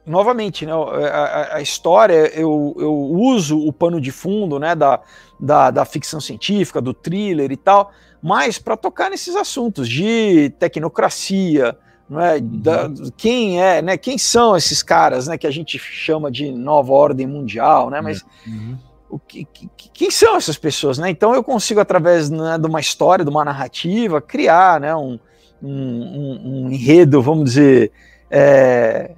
novamente, 0.06 0.66
né, 0.66 0.72
a, 0.72 1.58
a, 1.58 1.62
história, 1.62 2.32
eu, 2.34 2.74
eu 2.80 2.94
uso 2.94 3.60
o 3.60 3.74
pano 3.74 4.00
de 4.00 4.10
fundo, 4.10 4.58
né, 4.58 4.74
da, 4.74 5.02
da, 5.38 5.70
da 5.70 5.84
ficção 5.84 6.22
científica, 6.22 6.80
do 6.80 6.94
thriller 6.94 7.52
e 7.52 7.58
tal, 7.58 7.92
mas 8.24 8.58
para 8.58 8.78
tocar 8.78 9.12
nesses 9.12 9.36
assuntos 9.36 9.88
de 9.88 10.50
tecnocracia, 10.58 11.78
é? 12.12 12.36
Uhum. 12.36 12.60
Da, 12.60 12.90
quem 13.18 13.62
é, 13.62 13.82
né? 13.82 13.98
Quem 13.98 14.18
são 14.18 14.56
esses 14.56 14.84
caras, 14.84 15.28
né? 15.28 15.38
Que 15.38 15.48
a 15.48 15.52
gente 15.52 15.78
chama 15.78 16.32
de 16.32 16.52
nova 16.52 16.92
ordem 16.94 17.28
mundial, 17.28 17.90
né? 17.90 18.02
Mas 18.02 18.24
uhum. 18.48 18.78
o 19.10 19.20
que, 19.20 19.46
que, 19.46 19.70
quem 19.94 20.12
são 20.12 20.36
essas 20.36 20.58
pessoas, 20.58 20.98
né? 20.98 21.10
Então 21.10 21.34
eu 21.34 21.44
consigo 21.44 21.80
através 21.80 22.30
né, 22.30 22.58
de 22.58 22.68
uma 22.68 22.80
história, 22.80 23.26
de 23.26 23.32
uma 23.32 23.44
narrativa, 23.44 24.22
criar, 24.22 24.80
né? 24.80 24.96
Um, 24.96 25.20
um, 25.62 25.70
um, 25.70 26.66
um 26.66 26.72
enredo, 26.72 27.22
vamos 27.22 27.46
dizer, 27.46 27.92
é, 28.30 29.12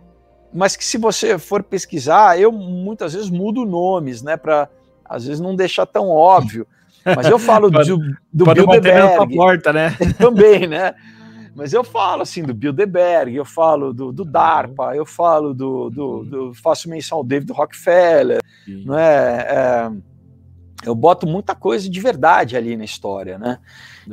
mas 0.54 0.76
que 0.76 0.86
se 0.86 0.98
você 0.98 1.40
for 1.40 1.64
pesquisar, 1.64 2.40
eu 2.40 2.52
muitas 2.52 3.14
vezes 3.14 3.30
mudo 3.30 3.66
nomes, 3.66 4.22
né? 4.22 4.38
Para 4.38 4.70
às 5.04 5.26
vezes 5.26 5.40
não 5.40 5.56
deixar 5.56 5.86
tão 5.86 6.10
óbvio. 6.10 6.66
Mas 7.06 7.28
eu 7.28 7.38
falo 7.38 7.72
pode, 7.72 7.90
do, 7.90 7.98
do 8.34 8.46
Bilderberg. 8.46 9.36
porta, 9.36 9.72
né? 9.72 9.96
Também, 10.18 10.66
né? 10.66 10.96
Mas 11.56 11.72
eu 11.72 11.84
falo 11.84 12.24
assim 12.24 12.44
do 12.44 12.54
Bilderberg, 12.54 13.34
eu 13.34 13.46
falo 13.46 13.94
do, 13.94 14.12
do 14.12 14.26
DARPA, 14.26 14.94
eu 14.96 15.06
falo 15.06 15.54
do, 15.54 15.90
do, 15.90 16.24
do, 16.26 16.54
faço 16.54 16.90
menção 16.90 17.20
ao 17.20 17.24
David 17.24 17.54
Rockefeller, 17.54 18.42
não 18.68 18.98
é? 18.98 19.48
é? 19.50 19.92
Eu 20.86 20.94
boto 20.94 21.26
muita 21.26 21.56
coisa 21.56 21.90
de 21.90 22.00
verdade 22.00 22.58
ali 22.58 22.76
na 22.76 22.84
história, 22.84 23.38
né? 23.38 23.60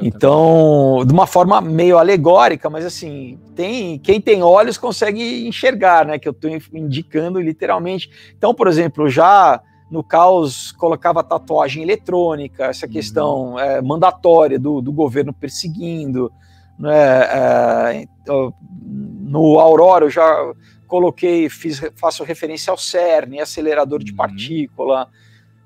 Então, 0.01 1.03
de 1.05 1.13
uma 1.13 1.27
forma 1.27 1.61
meio 1.61 1.99
alegórica, 1.99 2.71
mas 2.71 2.85
assim, 2.87 3.39
tem 3.55 3.99
quem 3.99 4.21
tem 4.21 4.43
olhos 4.43 4.79
consegue 4.79 5.47
enxergar, 5.47 6.07
né? 6.07 6.19
Que 6.19 6.29
eu 6.29 6.33
estou 6.33 6.51
indicando 6.73 7.41
literalmente. 7.41 8.09
Então, 8.37 8.55
por 8.55 8.69
exemplo, 8.69 9.09
já 9.09 9.61
no 9.93 10.03
caos 10.03 10.73
colocava 10.73 11.23
tatuagem 11.23 11.83
eletrônica, 11.83 12.65
essa 12.65 12.87
uhum. 12.87 12.93
questão 12.93 13.59
é, 13.59 13.83
mandatória 13.83 14.59
do, 14.59 14.81
do, 14.81 14.91
governo 14.91 15.35
perseguindo. 15.35 16.33
Né, 16.79 16.97
é, 16.97 18.05
no 18.27 19.61
Aurora 19.61 20.07
eu 20.07 20.11
já 20.11 20.53
coloquei, 20.89 21.51
fiz, 21.51 21.83
faço 21.95 22.25
referência 22.25 22.71
ao 22.71 22.79
CERN, 22.79 23.39
acelerador 23.39 24.03
de 24.03 24.13
uhum. 24.13 24.17
partícula, 24.17 25.09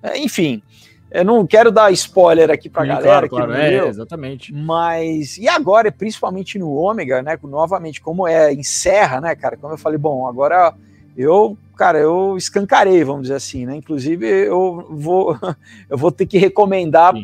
é, 0.03 0.19
enfim. 0.19 0.61
Eu 1.09 1.25
não 1.25 1.47
quero 1.47 1.71
dar 1.71 1.93
spoiler 1.93 2.51
aqui 2.51 2.69
para 2.69 2.83
a 2.83 2.87
galera 2.87 3.29
claro, 3.29 3.47
claro, 3.47 3.53
é, 3.53 3.87
exatamente. 3.87 4.53
Mas 4.53 5.39
e 5.39 5.49
agora, 5.49 5.93
principalmente 5.93 6.59
no 6.59 6.75
Ômega, 6.75 7.23
né? 7.23 7.39
Novamente, 7.45 8.01
como 8.01 8.27
é 8.27 8.53
encerra, 8.53 9.21
né, 9.21 9.37
cara? 9.37 9.57
Como 9.57 9.73
eu 9.73 9.79
falei, 9.79 9.99
bom, 9.99 10.27
agora 10.27 10.75
eu, 11.17 11.57
cara, 11.77 11.99
eu 11.99 12.37
escancarei, 12.37 13.05
vamos 13.05 13.23
dizer 13.23 13.35
assim, 13.35 13.67
né? 13.67 13.77
Inclusive, 13.77 14.27
eu 14.27 14.87
vou, 14.91 15.39
eu 15.89 15.97
vou 15.97 16.11
ter 16.11 16.27
que 16.27 16.39
recomendar 16.39 17.15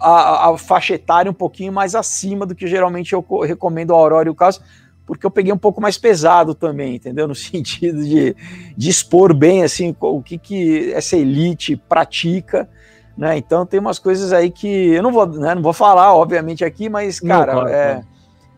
a, 0.00 0.50
a, 0.50 0.58
faixa 0.58 0.94
etária 0.94 1.30
um 1.30 1.34
pouquinho 1.34 1.72
mais 1.72 1.94
acima 1.94 2.44
do 2.44 2.54
que 2.54 2.66
geralmente 2.66 3.12
eu 3.12 3.24
recomendo 3.46 3.94
a 3.94 3.96
Aurora 3.96 4.28
e 4.28 4.30
o 4.30 4.34
caso, 4.34 4.60
porque 5.06 5.24
eu 5.26 5.30
peguei 5.30 5.52
um 5.52 5.58
pouco 5.58 5.80
mais 5.80 5.98
pesado 5.98 6.54
também, 6.54 6.96
entendeu? 6.96 7.28
No 7.28 7.34
sentido 7.36 8.02
de, 8.02 8.34
de 8.76 8.90
expor 8.90 9.32
bem 9.34 9.62
assim 9.62 9.94
o 10.00 10.22
que, 10.22 10.36
que 10.36 10.92
essa 10.92 11.16
elite 11.16 11.76
pratica. 11.76 12.68
Né? 13.16 13.36
Então 13.36 13.66
tem 13.66 13.78
umas 13.78 13.98
coisas 13.98 14.32
aí 14.32 14.50
que 14.50 14.68
eu 14.68 15.02
não 15.02 15.12
vou, 15.12 15.26
né, 15.26 15.54
não 15.54 15.62
vou 15.62 15.74
falar, 15.74 16.14
obviamente, 16.14 16.64
aqui, 16.64 16.88
mas, 16.88 17.20
cara, 17.20 17.52
não, 17.52 17.60
claro, 17.60 17.68
é, 17.68 17.92
claro. 17.92 18.06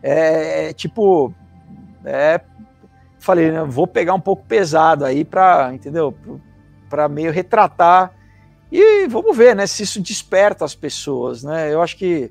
É, 0.01 0.69
é, 0.69 0.73
tipo, 0.73 1.33
é 2.05 2.39
falei, 3.23 3.51
né, 3.51 3.63
vou 3.63 3.87
pegar 3.87 4.13
um 4.13 4.19
pouco 4.19 4.43
pesado 4.45 5.05
aí 5.05 5.23
para, 5.23 5.73
entendeu? 5.73 6.13
Para 6.89 7.07
meio 7.07 7.31
retratar 7.31 8.13
e 8.69 9.07
vamos 9.07 9.35
ver, 9.37 9.55
né, 9.55 9.65
se 9.65 9.83
isso 9.83 10.01
desperta 10.01 10.65
as 10.65 10.75
pessoas, 10.75 11.41
né? 11.41 11.73
Eu 11.73 11.81
acho 11.81 11.95
que, 11.95 12.29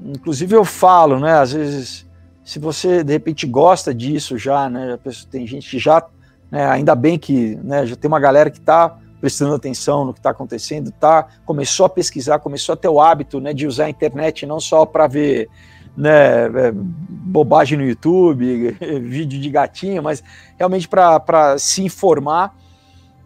inclusive, 0.00 0.54
eu 0.54 0.64
falo, 0.64 1.18
né? 1.18 1.32
Às 1.32 1.52
vezes, 1.52 2.06
se 2.44 2.58
você 2.58 3.02
de 3.02 3.12
repente 3.12 3.46
gosta 3.46 3.92
disso 3.92 4.38
já, 4.38 4.68
né? 4.68 4.98
Tem 5.30 5.46
gente 5.46 5.68
que 5.68 5.78
já, 5.78 6.06
né, 6.50 6.66
ainda 6.66 6.94
bem 6.94 7.18
que, 7.18 7.56
né? 7.64 7.84
Já 7.84 7.96
tem 7.96 8.08
uma 8.08 8.20
galera 8.20 8.50
que 8.50 8.58
está 8.58 8.98
prestando 9.20 9.54
atenção 9.54 10.04
no 10.04 10.12
que 10.12 10.20
está 10.20 10.30
acontecendo, 10.30 10.92
tá? 10.92 11.26
Começou 11.44 11.86
a 11.86 11.88
pesquisar, 11.88 12.38
começou 12.38 12.74
a 12.74 12.76
ter 12.76 12.88
o 12.88 13.00
hábito, 13.00 13.40
né, 13.40 13.52
de 13.52 13.66
usar 13.66 13.86
a 13.86 13.90
internet 13.90 14.46
não 14.46 14.60
só 14.60 14.86
para 14.86 15.06
ver 15.06 15.48
né, 15.96 16.46
é, 16.46 16.72
bobagem 16.72 17.76
no 17.76 17.84
YouTube, 17.84 18.76
vídeo 19.02 19.40
de 19.40 19.50
gatinho, 19.50 20.02
mas 20.02 20.22
realmente 20.58 20.88
para 20.88 21.56
se 21.58 21.82
informar. 21.82 22.54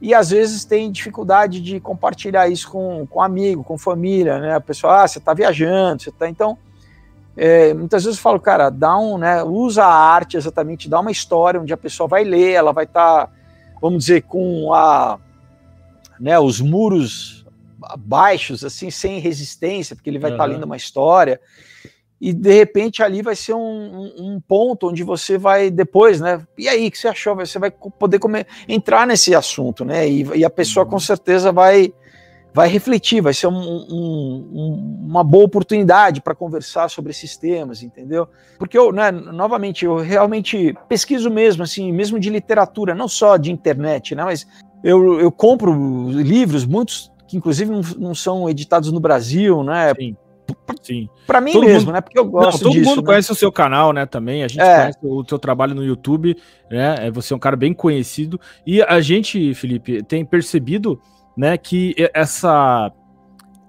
E 0.00 0.12
às 0.12 0.30
vezes 0.30 0.64
tem 0.64 0.92
dificuldade 0.92 1.61
de 1.61 1.80
compartilhar 1.80 2.49
isso 2.49 2.71
com, 2.71 3.06
com 3.06 3.23
amigo, 3.23 3.64
com 3.64 3.78
família, 3.78 4.38
né? 4.38 4.54
A 4.54 4.61
pessoa, 4.61 5.02
ah, 5.02 5.09
você 5.09 5.18
está 5.18 5.33
viajando, 5.33 6.02
você 6.02 6.11
está. 6.11 6.28
Então, 6.28 6.59
é, 7.37 7.73
muitas 7.73 8.04
vezes 8.04 8.18
eu 8.18 8.23
falo, 8.23 8.38
cara, 8.38 8.71
dá 8.71 8.97
um, 8.99 9.18
né, 9.18 9.42
usa 9.42 9.85
a 9.85 9.92
arte 9.92 10.37
exatamente, 10.37 10.88
dá 10.88 11.00
uma 11.00 11.11
história 11.11 11.61
onde 11.61 11.73
a 11.73 11.76
pessoa 11.76 12.06
vai 12.06 12.23
ler, 12.23 12.52
ela 12.52 12.73
vai 12.73 12.85
estar, 12.85 13.26
tá, 13.26 13.33
vamos 13.80 14.04
dizer, 14.04 14.23
com 14.23 14.73
a, 14.73 15.18
né, 16.21 16.38
os 16.38 16.61
muros 16.61 17.44
baixos, 17.99 18.64
assim, 18.64 18.90
sem 18.90 19.18
resistência, 19.18 19.97
porque 19.97 20.09
ele 20.09 20.18
vai 20.18 20.33
estar 20.33 20.44
uhum. 20.44 20.50
tá 20.50 20.54
lendo 20.54 20.64
uma 20.64 20.76
história. 20.76 21.40
E 22.21 22.33
de 22.33 22.52
repente 22.52 23.02
ali 23.02 23.23
vai 23.23 23.37
ser 23.37 23.54
um, 23.54 23.59
um, 23.59 24.14
um, 24.18 24.40
ponto 24.40 24.88
onde 24.88 25.02
você 25.02 25.37
vai 25.37 25.71
depois, 25.71 26.21
né? 26.21 26.40
E 26.56 26.68
aí, 26.68 26.87
o 26.87 26.90
que 26.90 26.97
você 26.97 27.09
achou? 27.09 27.35
Você 27.37 27.59
vai 27.59 27.71
poder 27.71 28.18
comer, 28.18 28.47
entrar 28.68 29.06
nesse 29.06 29.35
assunto, 29.35 29.85
né? 29.85 30.09
E, 30.09 30.23
e 30.37 30.44
a 30.44 30.50
pessoa 30.50 30.85
uhum. 30.85 30.92
com 30.92 30.99
certeza 30.99 31.52
vai 31.52 31.92
vai 32.54 32.68
refletir, 32.68 33.21
vai 33.21 33.35
ser 33.35 33.49
um, 33.49 33.52
um, 33.52 35.00
uma 35.09 35.25
boa 35.25 35.44
oportunidade 35.44 36.21
para 36.21 36.37
conversar 36.37 36.88
sobre 36.88 37.11
esses 37.11 37.37
temas, 37.37 37.83
entendeu? 37.83 38.28
Porque 38.56 38.78
eu, 38.78 38.92
né, 38.92 39.11
novamente, 39.11 39.85
eu 39.85 39.97
realmente 39.97 40.73
pesquiso 40.88 41.28
mesmo, 41.28 41.64
assim, 41.64 41.90
mesmo 41.90 42.16
de 42.16 42.30
literatura, 42.30 42.94
não 42.94 43.09
só 43.09 43.37
de 43.37 43.50
internet, 43.50 44.14
né, 44.14 44.23
mas 44.23 44.47
eu, 44.85 45.18
eu 45.18 45.33
compro 45.33 46.09
livros, 46.12 46.64
muitos 46.64 47.12
que 47.26 47.37
inclusive 47.37 47.71
não, 47.73 47.80
não 47.99 48.14
são 48.14 48.49
editados 48.49 48.92
no 48.92 49.00
Brasil, 49.00 49.64
né? 49.64 49.92
Sim. 49.99 50.16
Sim. 50.82 51.08
Para 51.26 51.40
mim 51.40 51.52
todo 51.52 51.64
mesmo, 51.64 51.86
mundo, 51.86 51.94
né? 51.94 52.00
Porque 52.00 52.18
eu 52.18 52.24
gosto 52.26 52.52
não, 52.52 52.70
todo 52.70 52.72
disso. 52.72 52.90
mundo 52.90 53.00
né? 53.00 53.06
conhece 53.06 53.32
o 53.32 53.34
seu 53.34 53.50
canal, 53.50 53.92
né? 53.92 54.04
Também 54.04 54.44
a 54.44 54.48
gente 54.48 54.60
é. 54.60 54.76
conhece 54.76 54.98
o 55.02 55.24
seu 55.26 55.38
trabalho 55.38 55.74
no 55.74 55.84
YouTube, 55.84 56.36
né? 56.70 57.06
É, 57.06 57.10
você 57.10 57.32
é 57.32 57.36
um 57.36 57.40
cara 57.40 57.56
bem 57.56 57.72
conhecido 57.72 58.38
e 58.66 58.82
a 58.82 59.00
gente, 59.00 59.54
Felipe, 59.54 60.02
tem 60.02 60.24
percebido 60.24 61.00
né, 61.36 61.56
que 61.56 61.94
essa 62.12 62.92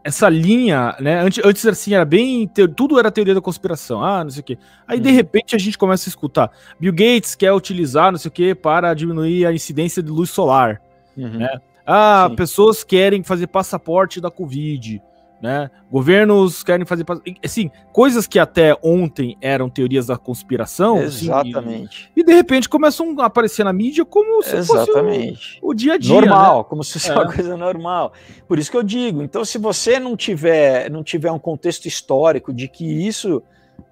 essa 0.03 0.29
linha, 0.29 0.96
né, 1.00 1.20
antes, 1.20 1.44
antes 1.44 1.65
assim 1.65 1.96
era 1.96 2.05
bem, 2.05 2.48
tudo 2.77 3.00
era 3.00 3.10
teoria 3.10 3.34
da 3.34 3.41
conspiração, 3.41 4.03
ah, 4.03 4.24
não 4.24 4.29
sei 4.29 4.41
o 4.41 4.44
quê. 4.44 4.58
Aí 4.88 5.00
de 5.00 5.10
uhum. 5.10 5.15
repente 5.15 5.55
a 5.55 5.58
gente 5.58 5.79
começa 5.79 6.08
a 6.08 6.12
escutar, 6.12 6.51
Bill 6.79 6.91
Gates 6.91 7.34
quer 7.34 7.51
utilizar 7.51 8.12
não 8.12 8.20
sei 8.20 8.29
o 8.29 8.32
quê 8.32 8.53
para 8.53 8.94
diminuir 8.94 9.48
a 9.48 9.51
incidência 9.51 10.03
de 10.03 10.12
luz 10.12 10.29
solar, 10.29 10.79
uhum. 11.17 11.39
né? 11.39 11.58
Ah, 11.88 12.27
Sim. 12.29 12.36
pessoas 12.36 12.84
querem 12.84 13.24
fazer 13.24 13.48
passaporte 13.48 14.22
da 14.22 14.29
Covid, 14.29 15.01
né? 15.42 15.70
Governos 15.92 16.63
querem 16.63 16.86
fazer 16.86 17.06
assim, 17.44 17.70
coisas 17.92 18.25
que 18.25 18.39
até 18.39 18.75
ontem 18.82 19.38
eram 19.42 19.70
teorias 19.70 20.08
da 20.08 20.18
conspiração. 20.18 20.98
Assim, 20.98 21.25
Exatamente. 21.25 22.04
Assim, 22.04 22.12
e, 22.15 22.22
e, 22.22 22.24
de 22.24 22.34
repente 22.34 22.70
começam 22.70 23.15
a 23.20 23.25
aparecer 23.25 23.63
na 23.63 23.74
mídia 23.74 24.06
como 24.06 24.42
se 24.42 24.56
Exatamente. 24.56 25.38
fosse 25.38 25.60
o, 25.62 25.70
o 25.70 25.74
dia 25.74 25.94
a 25.94 25.98
dia. 25.98 26.15
Normal, 26.15 26.60
né? 26.60 26.65
como 26.70 26.84
se 26.84 26.94
fosse 26.94 27.12
é. 27.12 27.13
uma 27.13 27.32
coisa 27.32 27.58
normal. 27.58 28.13
Por 28.48 28.58
isso 28.58 28.72
que 28.72 28.77
eu 28.77 28.84
digo, 28.84 29.22
então 29.22 29.44
se 29.46 29.58
você 29.58 30.00
não 30.00 30.15
tiver, 30.15 30.89
não 30.89 31.04
tiver 31.04 31.32
um 31.32 31.39
contexto 31.39 31.86
histórico 31.86 32.54
de 32.54 32.68
que 32.68 32.86
isso 32.86 33.44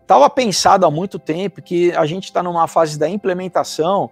estava 0.02 0.30
pensado 0.30 0.86
há 0.86 0.92
muito 0.92 1.18
tempo, 1.20 1.62
que 1.62 1.92
a 1.94 2.06
gente 2.06 2.26
está 2.26 2.44
numa 2.44 2.68
fase 2.68 2.98
da 2.98 3.08
implementação, 3.08 4.10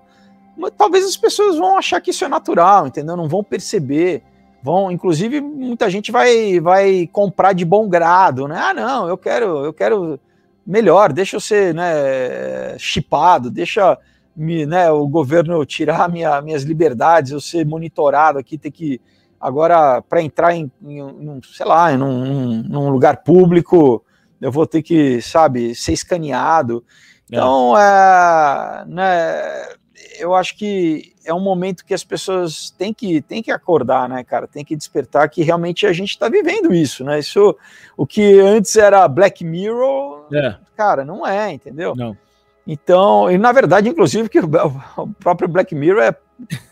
talvez 0.78 1.06
as 1.06 1.18
pessoas 1.18 1.58
vão 1.58 1.78
achar 1.78 2.00
que 2.02 2.12
isso 2.12 2.26
é 2.26 2.28
natural, 2.28 2.88
entendeu? 2.88 3.16
Não 3.16 3.28
vão 3.28 3.44
perceber 3.44 4.24
vão, 4.63 4.91
inclusive, 4.91 5.41
muita 5.41 5.89
gente 5.89 6.12
vai, 6.12 6.60
vai 6.60 7.08
comprar 7.12 7.53
de 7.53 7.65
bom 7.65 7.88
grado, 7.88 8.48
né? 8.48 8.58
Ah, 8.58 8.74
não, 8.74 9.08
eu 9.08 9.18
quero, 9.18 9.65
eu 9.65 9.74
quero 9.74 10.20
melhor, 10.65 11.12
deixa 11.12 11.36
eu 11.36 11.39
ser 11.39 11.74
né, 11.74 12.77
chipado, 12.77 13.50
deixa 13.50 13.98
me, 14.36 14.65
né, 14.65 14.89
o 14.91 15.08
governo 15.08 15.65
tirar 15.65 16.10
minha, 16.10 16.41
minhas 16.41 16.63
liberdades, 16.63 17.32
eu 17.32 17.41
ser 17.41 17.65
monitorado 17.65 18.38
aqui, 18.38 18.58
ter 18.58 18.72
que 18.72 19.01
agora 19.39 20.01
para 20.01 20.22
entrar 20.22 20.56
em, 20.56 20.72
em, 20.84 21.41
sei 21.51 21.65
lá, 21.65 21.91
em 21.91 22.01
um, 22.01 22.63
num 22.63 22.89
lugar 22.89 23.24
público, 23.24 24.06
eu 24.39 24.51
vou 24.51 24.68
ter 24.68 24.84
que, 24.84 25.22
sabe, 25.22 25.74
ser 25.74 25.94
escaneado. 25.94 26.84
É. 27.32 27.36
Então, 27.36 27.77
é, 27.77 28.86
né, 28.88 29.81
eu 30.20 30.34
acho 30.34 30.58
que 30.58 31.14
é 31.26 31.34
um 31.34 31.40
momento 31.40 31.86
que 31.86 31.94
as 31.94 32.04
pessoas 32.04 32.72
têm 32.72 32.94
que, 32.94 33.22
têm 33.22 33.44
que 33.44 33.52
acordar, 33.52 34.10
né, 34.10 34.24
cara? 34.24 34.48
Tem 34.48 34.66
que 34.66 34.76
despertar 34.76 35.30
que 35.30 35.44
realmente 35.44 35.86
a 35.86 35.94
gente 35.94 36.10
está 36.10 36.30
vivendo 36.30 36.74
isso, 36.74 37.04
né? 37.04 37.20
Isso, 37.20 37.56
o 37.96 38.06
que 38.06 38.40
antes 38.40 38.76
era 38.76 39.08
Black 39.08 39.44
Mirror, 39.44 40.28
é. 40.34 40.56
cara, 40.76 41.06
não 41.06 41.26
é, 41.26 41.52
entendeu? 41.52 41.96
Não. 41.96 42.18
Então, 42.66 43.30
e 43.30 43.38
na 43.38 43.52
verdade, 43.52 43.90
inclusive, 43.90 44.30
que 44.30 44.40
o 44.40 45.08
próprio 45.20 45.48
Black 45.48 45.74
Mirror 45.74 46.04
é 46.04 46.16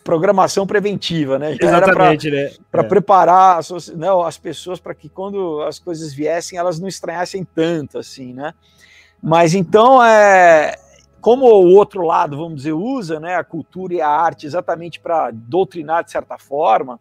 programação 0.03 0.65
preventiva, 0.65 1.37
né? 1.37 1.55
Já 1.59 1.67
Exatamente, 1.67 2.29
né? 2.29 2.51
Para 2.71 2.83
é. 2.83 2.87
preparar 2.87 3.59
as, 3.59 3.89
né, 3.89 4.07
as 4.25 4.37
pessoas 4.37 4.79
para 4.79 4.95
que 4.95 5.09
quando 5.09 5.61
as 5.61 5.79
coisas 5.79 6.13
viessem, 6.13 6.57
elas 6.57 6.79
não 6.79 6.87
estranhassem 6.87 7.43
tanto, 7.43 7.97
assim, 7.97 8.33
né? 8.33 8.53
Mas 9.21 9.53
então 9.53 10.03
é 10.03 10.75
como 11.21 11.45
o 11.45 11.75
outro 11.75 12.01
lado, 12.01 12.37
vamos 12.37 12.57
dizer, 12.57 12.73
usa 12.73 13.19
né, 13.19 13.35
a 13.35 13.43
cultura 13.43 13.93
e 13.93 14.01
a 14.01 14.09
arte 14.09 14.45
exatamente 14.45 14.99
para 14.99 15.31
doutrinar 15.31 16.03
de 16.03 16.11
certa 16.11 16.37
forma, 16.37 16.99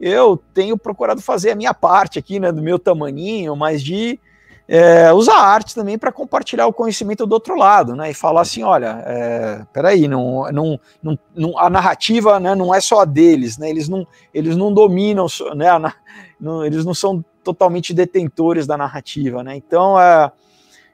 eu 0.00 0.36
tenho 0.52 0.76
procurado 0.76 1.22
fazer 1.22 1.52
a 1.52 1.54
minha 1.54 1.72
parte 1.72 2.18
aqui, 2.18 2.40
né, 2.40 2.50
do 2.50 2.62
meu 2.62 2.78
tamaninho, 2.78 3.54
mas 3.54 3.82
de 3.82 4.18
é, 4.66 5.12
usar 5.12 5.36
a 5.36 5.46
arte 5.46 5.74
também 5.74 5.98
para 5.98 6.10
compartilhar 6.10 6.66
o 6.66 6.72
conhecimento 6.72 7.26
do 7.26 7.32
outro 7.32 7.56
lado, 7.56 7.94
né, 7.94 8.10
e 8.10 8.14
falar 8.14 8.40
assim, 8.40 8.62
olha, 8.62 9.02
é, 9.06 9.66
peraí, 9.72 10.08
não, 10.08 10.50
não, 10.50 10.80
não, 11.02 11.18
não, 11.34 11.58
a 11.58 11.70
narrativa 11.70 12.40
né, 12.40 12.54
não 12.54 12.74
é 12.74 12.80
só 12.80 13.00
a 13.00 13.04
deles, 13.04 13.58
né, 13.58 13.70
eles 13.70 13.88
não, 13.88 14.06
eles 14.32 14.56
não 14.56 14.72
dominam, 14.72 15.26
né, 15.54 15.68
a, 15.68 15.94
não, 16.40 16.64
eles 16.64 16.84
não 16.84 16.94
são 16.94 17.24
totalmente 17.44 17.92
detentores 17.94 18.66
da 18.66 18.76
narrativa, 18.76 19.44
né, 19.44 19.56
então, 19.56 20.00
é, 20.00 20.32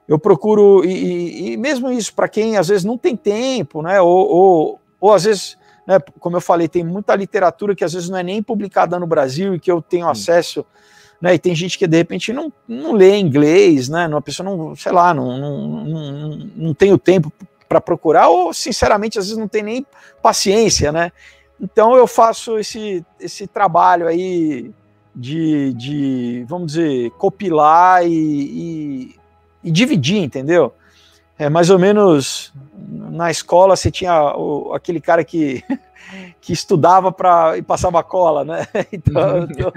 eu 0.09 0.19
procuro, 0.19 0.83
e, 0.87 1.53
e 1.53 1.57
mesmo 1.59 1.91
isso, 1.91 2.15
para 2.15 2.29
quem 2.29 2.57
às 2.57 2.69
vezes 2.69 2.83
não 2.83 2.97
tem 2.97 3.15
tempo, 3.15 3.83
né, 3.83 4.01
ou, 4.01 4.27
ou, 4.27 4.81
ou 4.99 5.13
às 5.13 5.25
vezes, 5.25 5.59
né, 5.87 5.99
como 6.19 6.37
eu 6.37 6.41
falei, 6.41 6.67
tem 6.67 6.83
muita 6.83 7.15
literatura 7.15 7.75
que 7.75 7.85
às 7.85 7.93
vezes 7.93 8.09
não 8.09 8.17
é 8.17 8.23
nem 8.23 8.43
publicada 8.43 8.99
no 8.99 9.07
Brasil 9.07 9.55
e 9.55 9.61
que 9.61 9.71
eu 9.71 9.83
tenho 9.83 10.09
acesso, 10.09 10.65
né, 11.21 11.35
e 11.35 11.39
tem 11.39 11.55
gente 11.55 11.77
que 11.77 11.87
de 11.87 11.99
repente 11.99 12.33
não, 12.33 12.51
não 12.67 12.93
lê 12.93 13.19
inglês, 13.19 13.91
né, 13.91 14.09
uma 14.09 14.23
pessoa 14.23 14.49
não, 14.49 14.75
sei 14.75 14.93
lá, 14.93 15.13
não, 15.13 15.37
não, 15.37 15.69
não, 15.85 16.51
não 16.57 16.75
tem 16.75 16.91
o 16.91 16.99
tempo 16.99 17.31
para 17.69 17.81
procurar, 17.81 18.29
ou 18.29 18.55
sinceramente 18.55 19.19
às 19.19 19.27
vezes 19.27 19.39
não 19.39 19.49
tem 19.49 19.63
nem 19.63 19.87
paciência, 20.23 20.91
né, 20.91 21.13
então 21.61 21.95
eu 21.95 22.07
faço 22.07 22.59
esse, 22.59 23.05
esse 23.21 23.47
trabalho 23.47 24.09
aí 24.09 24.73
de, 25.15 25.75
de 25.75 26.47
vamos 26.49 26.69
dizer, 26.69 27.11
copilar 27.11 28.07
e, 28.07 28.11
e 28.11 29.18
e 29.63 29.71
dividir, 29.71 30.23
entendeu? 30.23 30.75
É 31.39 31.49
mais 31.49 31.71
ou 31.71 31.79
menos 31.79 32.53
na 32.77 33.31
escola 33.31 33.77
você 33.77 33.91
tinha 33.91 34.35
o, 34.37 34.73
aquele 34.75 35.01
cara 35.01 35.25
que, 35.25 35.63
que 36.41 36.53
estudava 36.53 37.13
para 37.13 37.57
e 37.57 37.63
passava 37.63 38.03
cola, 38.03 38.45
né? 38.45 38.67
Então 38.93 39.37
eu 39.37 39.49
tô, 39.49 39.73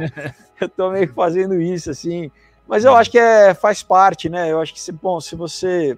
eu 0.62 0.70
tô 0.70 0.92
meio 0.92 1.08
que 1.08 1.14
fazendo 1.14 1.60
isso 1.62 1.92
assim. 1.92 2.32
Mas 2.68 2.86
eu 2.86 2.96
acho 2.96 3.12
que 3.12 3.20
é, 3.20 3.54
faz 3.54 3.84
parte, 3.84 4.30
né? 4.30 4.52
Eu 4.52 4.62
acho 4.62 4.74
que 4.74 4.80
se, 4.80 4.92
bom, 4.92 5.20
se 5.20 5.36
você 5.36 5.98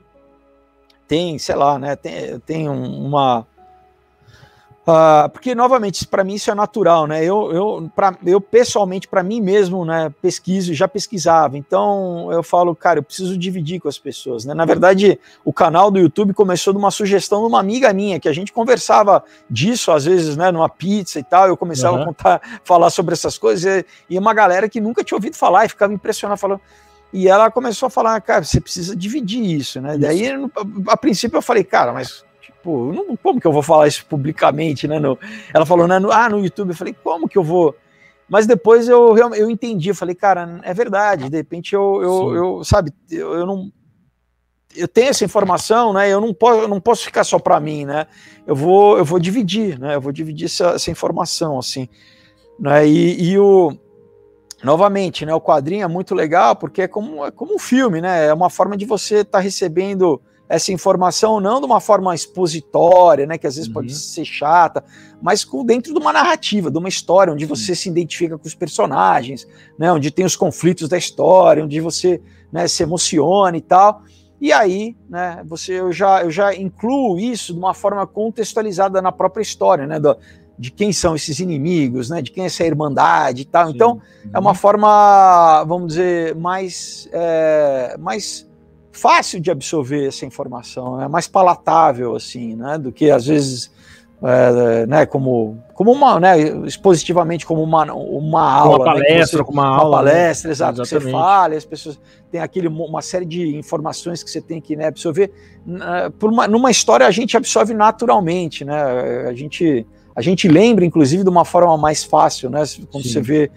tem, 1.08 1.38
sei 1.38 1.56
lá, 1.56 1.78
né, 1.78 1.96
tem, 1.96 2.40
tem 2.40 2.70
uma 2.70 3.46
Uh, 4.86 5.30
porque, 5.30 5.56
novamente, 5.56 6.06
para 6.06 6.26
mim 6.26 6.34
isso 6.34 6.52
é 6.52 6.56
natural, 6.56 7.08
né? 7.08 7.24
Eu, 7.24 7.54
eu, 7.54 7.92
pra, 7.96 8.14
eu 8.26 8.42
pessoalmente, 8.42 9.08
para 9.08 9.24
mim 9.24 9.40
mesmo, 9.40 9.86
né, 9.86 10.14
pesquiso, 10.22 10.74
já 10.74 10.90
pesquisava. 10.90 11.58
Então, 11.58 12.30
eu 12.34 12.44
falo, 12.44 12.76
cara, 12.76 13.00
eu 13.00 13.04
preciso 13.04 13.38
dividir 13.38 13.80
com 13.80 13.88
as 13.88 13.98
pessoas, 13.98 14.44
né? 14.44 14.54
Na 14.54 14.66
verdade, 14.66 15.18
o 15.46 15.54
canal 15.54 15.90
do 15.90 16.00
YouTube 16.00 16.34
começou 16.34 16.74
de 16.74 16.80
uma 16.80 16.92
sugestão 16.92 17.42
de 17.42 17.48
uma 17.48 17.62
amiga 17.62 17.94
minha, 17.94 18.20
que 18.20 18.28
a 18.28 18.34
gente 18.34 18.52
conversava 18.52 19.24
disso, 19.50 19.90
às 19.90 20.04
vezes, 20.04 20.36
né, 20.36 20.52
numa 20.52 20.68
pizza 20.68 21.18
e 21.18 21.24
tal. 21.24 21.48
Eu 21.48 21.56
começava 21.56 21.96
uhum. 21.96 22.04
a 22.04 22.06
contar, 22.08 22.42
falar 22.66 22.90
sobre 22.90 23.14
essas 23.14 23.38
coisas, 23.38 23.64
e, 23.64 23.86
e 24.10 24.20
uma 24.20 24.34
galera 24.34 24.68
que 24.68 24.82
nunca 24.82 25.02
tinha 25.02 25.16
ouvido 25.16 25.38
falar 25.38 25.66
e 25.66 25.70
ficava 25.70 25.94
impressionada, 25.94 26.36
falando. 26.36 26.60
E 27.14 27.30
ela 27.30 27.50
começou 27.50 27.88
a 27.88 27.90
falar, 27.90 28.20
cara, 28.20 28.44
você 28.44 28.60
precisa 28.60 28.94
dividir 28.94 29.46
isso, 29.46 29.80
né? 29.80 29.92
Isso. 29.92 30.00
Daí, 30.00 30.28
a, 30.28 30.92
a 30.92 30.98
princípio, 30.98 31.38
eu 31.38 31.42
falei, 31.42 31.64
cara, 31.64 31.94
mas 31.94 32.26
Pô, 32.64 32.94
não, 32.94 33.18
como 33.18 33.42
que 33.42 33.46
eu 33.46 33.52
vou 33.52 33.62
falar 33.62 33.88
isso 33.88 34.06
publicamente, 34.06 34.88
né? 34.88 34.98
No, 34.98 35.20
ela 35.54 35.66
falou, 35.66 35.86
né, 35.86 36.00
no, 36.00 36.12
ah, 36.12 36.30
no 36.30 36.40
YouTube. 36.40 36.70
Eu 36.70 36.76
falei, 36.76 36.96
como 37.04 37.28
que 37.28 37.38
eu 37.38 37.44
vou? 37.44 37.76
Mas 38.30 38.48
depois 38.48 38.88
eu, 38.88 39.16
eu 39.36 39.50
entendi, 39.50 39.90
eu 39.90 39.96
falei, 39.96 40.16
cara, 40.16 40.62
é 40.64 40.74
verdade. 40.74 41.30
De 41.30 41.36
repente 41.36 41.76
eu, 41.76 42.02
eu, 42.02 42.36
eu 42.36 42.64
sabe, 42.64 42.92
eu, 43.12 43.34
eu 43.34 43.46
não 43.46 43.70
eu 44.76 44.88
tenho 44.88 45.10
essa 45.10 45.26
informação, 45.26 45.94
né? 45.94 46.10
Eu 46.10 46.20
não 46.20 46.34
posso, 46.34 46.62
eu 46.62 46.68
não 46.68 46.82
posso 46.82 47.04
ficar 47.04 47.24
só 47.24 47.38
para 47.38 47.60
mim, 47.60 47.86
né? 47.86 48.08
Eu 48.46 48.56
vou, 48.56 48.98
eu 48.98 49.06
vou 49.06 49.20
dividir, 49.20 49.80
né? 49.80 49.96
Eu 49.96 50.02
vou 50.02 50.12
dividir 50.12 50.46
essa, 50.46 50.70
essa 50.70 50.90
informação, 50.90 51.60
assim, 51.60 51.88
né? 52.60 52.88
E, 52.88 53.32
e, 53.32 53.38
o 53.38 53.78
novamente, 54.64 55.26
né? 55.26 55.34
O 55.36 55.42
quadrinho 55.42 55.84
é 55.84 55.88
muito 55.88 56.16
legal 56.16 56.56
porque 56.56 56.84
é 56.84 56.88
como, 56.88 57.26
é 57.26 57.32
como 57.32 57.56
um 57.56 57.60
filme, 57.60 58.02
né? 58.02 58.28
É 58.28 58.34
uma 58.34 58.50
forma 58.50 58.76
de 58.76 58.86
você 58.86 59.18
estar 59.18 59.38
tá 59.38 59.40
recebendo 59.40 60.22
essa 60.54 60.72
informação 60.72 61.40
não 61.40 61.60
de 61.60 61.66
uma 61.66 61.80
forma 61.80 62.14
expositória, 62.14 63.26
né, 63.26 63.40
que 63.40 63.48
às 63.48 63.56
vezes 63.56 63.68
uhum. 63.68 63.74
pode 63.74 63.94
ser 63.96 64.24
chata, 64.24 64.84
mas 65.20 65.44
com, 65.44 65.66
dentro 65.66 65.92
de 65.92 66.00
uma 66.00 66.14
narrativa, 66.14 66.70
de 66.70 66.78
uma 66.78 66.88
história, 66.88 67.34
onde 67.34 67.44
você 67.46 67.74
se 67.74 67.90
identifica 67.90 68.38
com 68.38 68.48
os 68.48 68.54
personagens, 68.54 69.48
né, 69.80 69.92
onde 69.92 70.12
tem 70.12 70.24
os 70.24 70.36
conflitos 70.36 70.88
da 70.88 70.96
história, 70.96 71.64
onde 71.64 71.82
você 71.82 72.22
né, 72.52 72.68
se 72.68 72.84
emociona 72.84 73.58
e 73.58 73.62
tal. 73.62 74.04
E 74.40 74.54
aí, 74.54 74.96
né, 75.10 75.44
você, 75.44 75.80
eu, 75.80 75.92
já, 75.92 76.22
eu 76.22 76.30
já 76.30 76.54
incluo 76.54 77.18
isso 77.18 77.52
de 77.52 77.58
uma 77.58 77.74
forma 77.74 78.06
contextualizada 78.06 79.02
na 79.02 79.12
própria 79.12 79.42
história, 79.42 79.88
né, 79.88 80.00
do, 80.00 80.16
de 80.60 80.70
quem 80.70 80.94
são 80.94 81.16
esses 81.16 81.40
inimigos, 81.40 82.12
né? 82.12 82.22
De 82.22 82.30
quem 82.30 82.44
é 82.44 82.46
essa 82.46 82.64
irmandade 82.64 83.42
e 83.42 83.46
tal. 83.46 83.68
Sim. 83.68 83.74
Então, 83.74 84.02
é 84.32 84.38
uma 84.38 84.54
forma, 84.54 85.64
vamos 85.64 85.88
dizer, 85.90 86.36
mais, 86.36 87.10
é, 87.12 87.98
mais 87.98 88.48
fácil 88.94 89.42
de 89.42 89.52
absorver 89.52 90.08
essa 90.08 90.26
informação, 90.26 90.96
é 91.00 91.04
né? 91.04 91.08
mais 91.10 91.28
palatável, 91.28 92.16
assim, 92.16 92.56
né? 92.56 92.78
Do 92.78 92.92
que 92.92 93.12
às 93.12 93.26
vezes 93.26 93.72
é, 94.24 94.86
né, 94.86 95.06
como, 95.06 95.62
como 95.74 95.92
uma, 95.92 96.18
né, 96.18 96.40
expositivamente 96.66 97.46
como 97.46 97.62
uma, 97.62 97.92
uma 97.92 98.54
aula, 98.54 98.78
uma 98.78 98.86
palestra, 98.86 99.40
né, 99.40 99.44
como 99.44 99.60
uma, 99.60 99.68
aula, 99.68 99.90
uma 99.90 99.98
palestra, 99.98 100.48
né? 100.48 100.52
exato, 100.54 100.82
que 100.82 100.88
você 100.88 101.00
fala, 101.02 101.56
as 101.56 101.66
pessoas 101.66 102.00
têm 102.32 102.40
aquele 102.40 102.70
uma 102.70 103.02
série 103.02 103.26
de 103.26 103.58
informações 103.58 104.24
que 104.24 104.30
você 104.30 104.40
tem 104.40 104.62
que 104.62 104.78
né, 104.78 104.88
absorver. 104.88 105.30
Por 106.18 106.32
uma, 106.32 106.48
numa 106.48 106.72
história 106.72 107.06
a 107.06 107.12
gente 107.12 107.36
absorve 107.36 107.74
naturalmente, 107.74 108.64
né? 108.64 109.28
A 109.28 109.34
gente 109.34 109.86
a 110.16 110.22
gente 110.22 110.48
lembra, 110.48 110.86
inclusive, 110.86 111.24
de 111.24 111.30
uma 111.30 111.44
forma 111.44 111.76
mais 111.76 112.04
fácil, 112.04 112.50
né? 112.50 112.64
Quando 112.92 113.04
Sim. 113.04 113.14
você 113.14 113.22
vê 113.22 113.52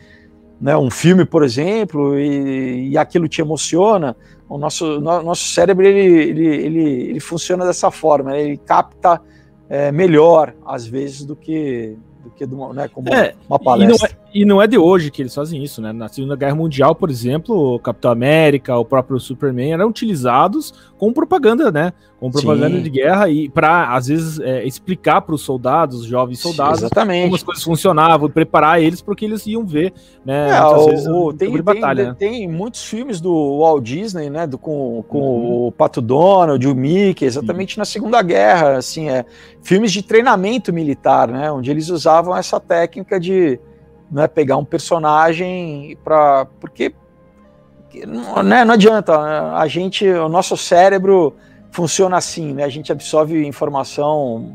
né, 0.61 0.77
um 0.77 0.90
filme, 0.90 1.25
por 1.25 1.44
exemplo, 1.44 2.18
e, 2.18 2.90
e 2.90 2.99
aquilo 2.99 3.29
te 3.29 3.40
emociona, 3.40 4.16
o 4.48 4.59
nosso, 4.59 5.00
no, 5.00 5.22
nosso 5.22 5.48
cérebro 5.48 5.87
ele, 5.87 6.00
ele, 6.00 6.46
ele, 6.46 6.90
ele 7.11 7.20
funciona 7.20 7.64
dessa 7.66 7.90
forma, 7.90 8.30
né? 8.30 8.42
ele 8.42 8.56
capta 8.56 9.20
é, 9.68 9.90
melhor, 9.90 10.54
às 10.64 10.87
vezes, 10.87 11.24
do 11.24 11.35
que, 11.35 11.96
do 12.22 12.30
que 12.30 12.44
uma, 12.44 12.72
né, 12.72 12.88
como 12.88 13.12
é, 13.12 13.35
uma 13.48 13.59
palestra. 13.59 13.94
E 13.94 13.98
não, 13.98 14.06
é, 14.06 14.30
e 14.35 14.44
não, 14.44 14.62
é, 14.62 14.66
de 14.66 14.78
hoje 14.78 15.11
que 15.11 15.22
eles 15.22 15.35
fazem 15.35 15.62
isso, 15.62 15.82
né? 15.82 15.92
Na 15.92 16.09
Segunda 16.09 16.37
Guerra 16.37 16.54
Mundial, 16.54 16.94
por 16.94 17.11
exemplo, 17.11 17.74
o 17.74 17.78
Capitão 17.80 18.11
América, 18.11 18.76
o 18.76 18.85
próprio 18.85 19.18
Superman 19.18 19.72
eram 19.72 19.88
utilizados 19.88 20.72
com 20.96 21.12
propaganda, 21.12 21.72
né? 21.72 21.92
Com 22.18 22.31
propaganda 22.31 22.79
Sim. 22.79 22.83
de 22.83 22.88
guerra 22.88 23.29
e 23.29 23.46
para 23.46 23.94
às 23.94 24.07
vezes 24.07 24.40
é, 24.40 24.64
explicar 24.64 25.20
para 25.20 25.35
os 25.35 25.42
soldados, 25.42 26.00
os 26.00 26.07
jovens 26.07 26.40
soldados, 26.40 26.79
Exatamente. 26.79 27.24
como 27.24 27.35
as 27.35 27.42
coisas 27.42 27.62
funcionavam, 27.62 28.31
preparar 28.31 28.81
eles 28.81 29.02
porque 29.02 29.26
eles 29.26 29.46
iam 29.46 29.66
ver, 29.66 29.92
né? 30.24 30.48
É, 30.48 30.64
o, 30.64 30.87
vezes, 30.87 31.07
o, 31.07 31.33
tem, 31.35 31.52
tem, 31.52 31.62
batalha. 31.62 32.14
Tem, 32.14 32.31
tem, 32.31 32.48
muitos 32.48 32.83
filmes 32.85 33.20
do 33.20 33.59
Walt 33.59 33.85
Disney, 33.85 34.31
né? 34.31 34.46
Do, 34.46 34.57
com, 34.57 35.05
com 35.07 35.18
uhum. 35.18 35.66
o 35.66 35.72
Pato 35.72 36.00
Donald, 36.00 36.66
o 36.66 36.74
Mickey, 36.74 37.26
exatamente 37.26 37.76
uhum. 37.76 37.83
na 37.83 37.85
Segunda 37.85 38.22
Guerra, 38.22 38.79
assim, 38.79 39.11
é 39.11 39.26
filmes 39.62 39.92
de 39.92 40.02
treinamento 40.02 40.72
militar, 40.72 41.29
né? 41.29 41.52
Onde 41.52 41.70
eles 41.70 41.90
usavam 41.90 42.35
essa 42.35 42.59
técnica 42.59 43.20
de 43.20 43.61
né, 44.11 44.26
pegar 44.26 44.57
um 44.57 44.64
personagem 44.64 45.98
para 46.02 46.46
porque 46.61 46.94
né, 48.42 48.64
não 48.64 48.74
adianta 48.74 49.55
a 49.55 49.66
gente 49.66 50.07
o 50.09 50.29
nosso 50.29 50.57
cérebro 50.57 51.35
funciona 51.76 52.16
assim 52.16 52.54
né 52.54 52.64
a 52.64 52.70
gente 52.70 52.90
absorve 52.90 53.46
informação 53.46 54.54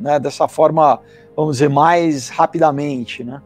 né, 0.00 0.18
dessa 0.18 0.48
forma 0.48 0.98
vamos 1.36 1.56
dizer 1.56 1.68
mais 1.68 2.30
rapidamente 2.30 3.22
né 3.22 3.42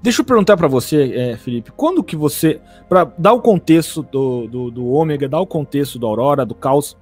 Deixa 0.00 0.20
eu 0.20 0.24
perguntar 0.24 0.56
para 0.56 0.68
você, 0.68 1.12
é, 1.12 1.36
Felipe, 1.36 1.72
quando 1.72 2.04
que 2.04 2.14
você, 2.14 2.60
para 2.88 3.02
dar 3.18 3.32
o 3.32 3.40
contexto 3.40 4.02
do, 4.02 4.46
do, 4.46 4.70
do 4.70 4.86
Ômega, 4.86 5.28
dar 5.28 5.40
o 5.40 5.46
contexto 5.46 5.98
da 5.98 6.06
Aurora, 6.06 6.46
do 6.46 6.54
Caos, 6.54 6.96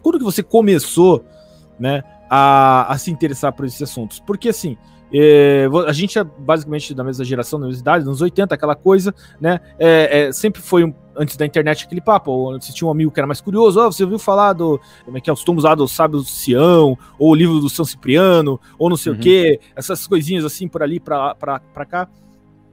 quando 0.00 0.18
que 0.18 0.24
você 0.24 0.40
começou, 0.40 1.24
né, 1.76 2.04
a, 2.30 2.92
a 2.92 2.98
se 2.98 3.10
interessar 3.10 3.52
por 3.52 3.64
esses 3.64 3.82
assuntos? 3.82 4.20
Porque 4.20 4.50
assim, 4.50 4.76
é, 5.12 5.68
a 5.86 5.92
gente 5.92 6.18
é 6.18 6.24
basicamente 6.24 6.94
da 6.94 7.04
mesma 7.04 7.24
geração, 7.24 7.60
da 7.60 7.66
mesma 7.66 7.80
idade, 7.80 8.04
nos 8.04 8.20
80, 8.20 8.54
aquela 8.54 8.74
coisa, 8.74 9.14
né? 9.40 9.60
É, 9.78 10.26
é, 10.26 10.32
sempre 10.32 10.60
foi, 10.60 10.84
um, 10.84 10.94
antes 11.16 11.36
da 11.36 11.46
internet, 11.46 11.84
aquele 11.84 12.00
papo. 12.00 12.52
Você 12.52 12.72
tinha 12.72 12.88
um 12.88 12.90
amigo 12.90 13.10
que 13.10 13.20
era 13.20 13.26
mais 13.26 13.40
curioso, 13.40 13.80
oh, 13.80 13.92
você 13.92 14.02
ouviu 14.04 14.18
falar 14.18 14.52
do. 14.52 14.80
Como 15.04 15.16
é 15.18 15.20
que 15.20 15.30
é? 15.30 15.32
Os 15.32 15.44
tomos 15.44 15.64
lá 15.64 15.74
do 15.74 15.86
Sábio 15.88 16.18
do 16.18 16.24
Sião, 16.24 16.98
ou 17.18 17.30
o 17.30 17.34
livro 17.34 17.60
do 17.60 17.68
São 17.68 17.84
Cipriano, 17.84 18.60
ou 18.78 18.88
não 18.88 18.96
sei 18.96 19.12
uhum. 19.12 19.18
o 19.18 19.20
quê, 19.20 19.60
essas 19.74 20.06
coisinhas 20.06 20.44
assim 20.44 20.68
por 20.68 20.82
ali, 20.82 21.00
pra, 21.00 21.34
pra, 21.34 21.60
pra 21.60 21.84
cá. 21.84 22.08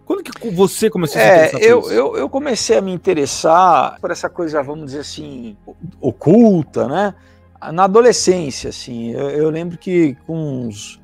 Quando 0.05 0.23
que 0.23 0.51
você 0.51 0.89
começou 0.89 1.21
a 1.21 1.23
se 1.23 1.29
é, 1.29 1.47
interessar 1.47 1.69
eu, 1.69 1.81
por 1.81 1.91
eu, 1.93 2.17
eu 2.17 2.29
comecei 2.29 2.77
a 2.77 2.81
me 2.81 2.91
interessar 2.91 3.97
por 4.01 4.11
essa 4.11 4.29
coisa, 4.29 4.61
vamos 4.61 4.87
dizer 4.87 4.99
assim, 4.99 5.55
oculta, 6.01 6.87
né? 6.87 7.13
Na 7.71 7.85
adolescência, 7.85 8.71
assim. 8.71 9.11
Eu, 9.11 9.29
eu 9.29 9.49
lembro 9.49 9.77
que 9.77 10.17
com 10.25 10.65
uns 10.65 10.99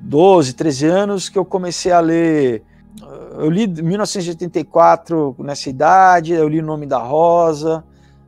12, 0.00 0.52
13 0.52 0.86
anos 0.86 1.28
que 1.28 1.38
eu 1.38 1.44
comecei 1.44 1.90
a 1.90 2.00
ler. 2.00 2.62
Eu 3.38 3.48
li 3.48 3.66
1984 3.66 5.34
nessa 5.38 5.70
idade, 5.70 6.32
eu 6.34 6.48
li 6.48 6.60
O 6.60 6.64
Nome 6.64 6.86
da 6.86 6.98
Rosa, 6.98 7.82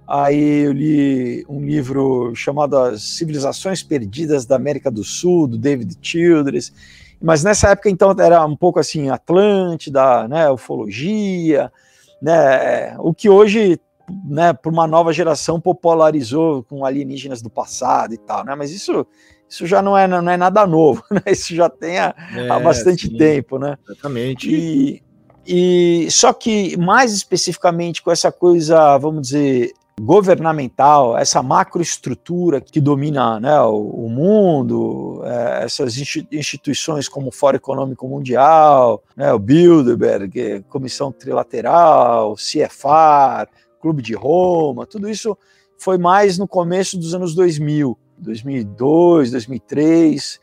aí 0.07 0.65
eu 0.65 0.73
li 0.73 1.45
um 1.49 1.61
livro 1.61 2.35
chamado 2.35 2.77
As 2.79 3.03
Civilizações 3.03 3.83
Perdidas 3.83 4.47
da 4.47 4.57
América 4.57 4.91
do 4.91 5.05
Sul, 5.05 5.47
do 5.47 5.59
David 5.59 5.97
Childress. 6.01 6.73
Mas 7.21 7.45
nessa 7.45 7.71
época, 7.71 7.91
então, 7.91 8.15
era 8.19 8.45
um 8.45 8.57
pouco 8.57 8.79
assim, 8.79 9.11
Atlântida, 9.11 10.27
né, 10.29 10.51
ufologia, 10.51 11.73
né, 12.21 12.97
o 12.99 13.15
que 13.15 13.29
hoje, 13.29 13.79
né, 14.27 14.53
por 14.53 14.73
uma 14.73 14.87
nova 14.87 15.13
geração, 15.13 15.61
popularizou 15.61 16.63
com 16.65 16.85
alienígenas 16.85 17.41
do 17.41 17.51
passado 17.51 18.15
e 18.15 18.19
tal, 18.19 18.45
né, 18.45 18.55
mas 18.55 18.73
isso 18.73 19.07
isso 19.55 19.67
já 19.67 19.81
não 19.81 19.97
é, 19.97 20.09
não 20.09 20.29
é 20.29 20.37
nada 20.37 20.67
novo, 20.67 21.05
né? 21.11 21.23
Isso 21.29 21.55
já 21.55 21.69
tem 21.69 21.99
há, 21.99 22.15
é, 22.35 22.51
há 22.51 22.59
bastante 22.59 23.09
sim, 23.09 23.17
tempo, 23.17 23.59
né? 23.59 23.79
Exatamente. 23.89 24.51
E, 24.51 25.03
e 25.47 26.11
só 26.11 26.33
que 26.33 26.77
mais 26.77 27.13
especificamente 27.13 28.03
com 28.03 28.11
essa 28.11 28.33
coisa, 28.33 28.99
vamos 28.99 29.23
dizer, 29.29 29.73
governamental, 30.01 31.17
essa 31.17 31.41
macroestrutura 31.41 32.61
que 32.61 32.81
domina 32.81 33.39
né, 33.39 33.61
o, 33.61 33.77
o 33.77 34.09
mundo, 34.11 35.23
é, 35.25 35.65
essas 35.65 35.97
instituições 36.33 37.09
como 37.09 37.29
o 37.29 37.33
Fórum 37.33 37.57
Econômico 37.57 38.09
Mundial, 38.09 39.05
né, 39.17 39.33
o 39.33 39.39
Bilderberg, 39.39 40.65
Comissão 40.69 41.13
Trilateral, 41.13 42.35
CFR, 42.35 43.49
Clube 43.81 44.03
de 44.03 44.15
Roma, 44.15 44.85
tudo 44.85 45.09
isso 45.09 45.39
foi 45.79 45.99
mais 45.99 46.39
no 46.39 46.49
começo 46.49 46.99
dos 46.99 47.15
anos 47.15 47.35
2000. 47.35 47.97
2002, 48.25 49.31
2003. 49.31 50.41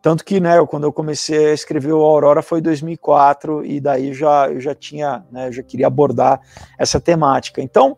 Tanto 0.00 0.24
que, 0.24 0.40
né, 0.40 0.64
quando 0.66 0.84
eu 0.84 0.92
comecei 0.92 1.50
a 1.50 1.54
escrever 1.54 1.92
o 1.92 2.02
Aurora 2.02 2.42
foi 2.42 2.60
2004 2.60 3.64
e 3.64 3.80
daí 3.80 4.12
já 4.12 4.50
eu 4.50 4.60
já 4.60 4.74
tinha, 4.74 5.24
né, 5.30 5.48
eu 5.48 5.52
já 5.52 5.62
queria 5.62 5.86
abordar 5.86 6.40
essa 6.76 7.00
temática. 7.00 7.62
Então, 7.62 7.96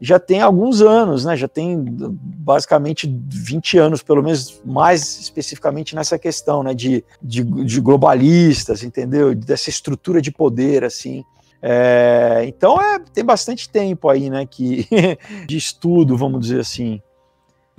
já 0.00 0.18
tem 0.18 0.40
alguns 0.40 0.80
anos, 0.80 1.24
né, 1.24 1.36
já 1.36 1.48
tem 1.48 1.82
basicamente 1.88 3.12
20 3.28 3.78
anos, 3.78 4.02
pelo 4.02 4.22
menos 4.22 4.60
mais 4.64 5.18
especificamente 5.18 5.94
nessa 5.94 6.18
questão, 6.18 6.62
né, 6.62 6.72
de, 6.74 7.04
de, 7.20 7.42
de 7.42 7.80
globalistas, 7.80 8.84
entendeu? 8.84 9.34
Dessa 9.34 9.70
estrutura 9.70 10.20
de 10.20 10.30
poder, 10.30 10.84
assim. 10.84 11.24
É, 11.60 12.44
então, 12.46 12.80
é, 12.80 13.00
tem 13.12 13.24
bastante 13.24 13.68
tempo 13.68 14.08
aí, 14.08 14.30
né, 14.30 14.46
que, 14.46 14.86
de 15.48 15.56
estudo, 15.56 16.16
vamos 16.16 16.40
dizer 16.40 16.60
assim. 16.60 17.00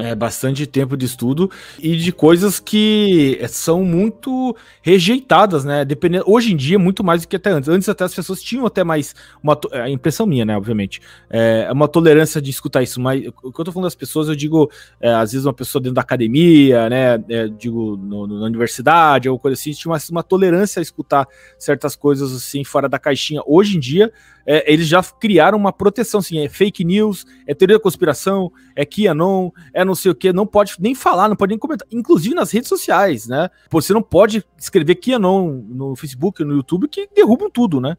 É, 0.02 0.16
bastante 0.16 0.66
tempo 0.66 0.96
de 0.96 1.06
estudo 1.06 1.52
e 1.78 1.98
de 1.98 2.14
coisas 2.14 2.58
que 2.58 3.38
são 3.50 3.84
muito 3.84 4.56
rejeitadas, 4.82 5.66
né? 5.66 5.84
Dependendo, 5.84 6.24
hoje 6.26 6.54
em 6.54 6.56
dia, 6.56 6.80
muito 6.80 7.04
mais 7.04 7.24
do 7.24 7.28
que 7.28 7.36
até 7.36 7.50
antes. 7.50 7.68
Antes, 7.68 7.90
até 7.90 8.06
as 8.06 8.16
pessoas 8.16 8.42
tinham 8.42 8.66
até 8.66 8.82
mais. 8.82 9.14
Uma, 9.44 9.60
é, 9.74 9.82
a 9.82 9.90
impressão 9.90 10.26
minha, 10.26 10.46
né? 10.46 10.56
Obviamente. 10.56 11.02
É 11.30 11.70
uma 11.74 11.86
tolerância 11.86 12.42
de 12.42 12.50
escutar 12.50 12.82
isso. 12.82 13.02
Mas 13.02 13.28
o 13.44 13.52
que 13.52 13.60
eu 13.60 13.66
tô 13.66 13.74
falando 13.74 13.88
das 13.88 13.96
pessoas, 13.96 14.30
eu 14.30 14.38
digo, 14.38 14.72
é, 15.02 15.12
às 15.12 15.34
vezes, 15.34 15.46
uma 15.46 15.54
pessoa 15.54 15.82
dentro 15.82 15.96
da 15.96 16.02
academia, 16.02 16.90
né? 16.90 17.22
É, 17.28 17.50
digo, 17.50 17.98
no, 17.98 18.26
no, 18.26 18.40
na 18.40 18.46
universidade, 18.46 19.28
ou 19.28 19.38
coisa 19.38 19.60
assim, 19.60 19.74
tinha 19.74 19.92
uma, 19.92 20.00
uma 20.12 20.24
tolerância 20.24 20.80
a 20.80 20.82
escutar 20.82 21.28
certas 21.58 21.98
coisas 21.98 22.34
assim, 22.34 22.64
fora 22.64 22.88
da 22.88 22.98
caixinha. 22.98 23.42
Hoje 23.46 23.76
em 23.76 23.80
dia, 23.82 24.14
é, 24.52 24.74
eles 24.74 24.88
já 24.88 25.04
criaram 25.04 25.60
uma 25.60 25.72
proteção, 25.72 26.22
assim, 26.22 26.40
é 26.40 26.50
fake 26.50 26.84
news, 26.84 27.24
é 27.46 27.54
teoria 27.54 27.78
da 27.78 27.84
conspiração, 27.84 28.52
é 28.76 28.84
QAnon, 28.84 29.52
é 29.72 29.86
não 29.86 29.94
sei 29.94 30.12
o 30.12 30.16
que, 30.16 30.34
não 30.34 30.48
pode 30.48 30.74
nem 30.80 30.96
falar, 30.96 31.30
não 31.30 31.36
pode 31.36 31.52
nem 31.52 31.60
comentar, 31.60 31.88
inclusive 31.92 32.34
nas 32.34 32.50
redes 32.50 32.68
sociais, 32.68 33.28
né? 33.28 33.52
Você 33.70 33.94
não 33.94 34.02
pode 34.02 34.44
escrever 34.58 34.96
QAnon 34.96 35.52
no 35.70 35.96
Facebook, 35.96 36.44
no 36.44 36.56
YouTube, 36.56 36.88
que 36.88 37.08
derrubam 37.16 37.48
tudo, 37.48 37.80
né? 37.80 37.96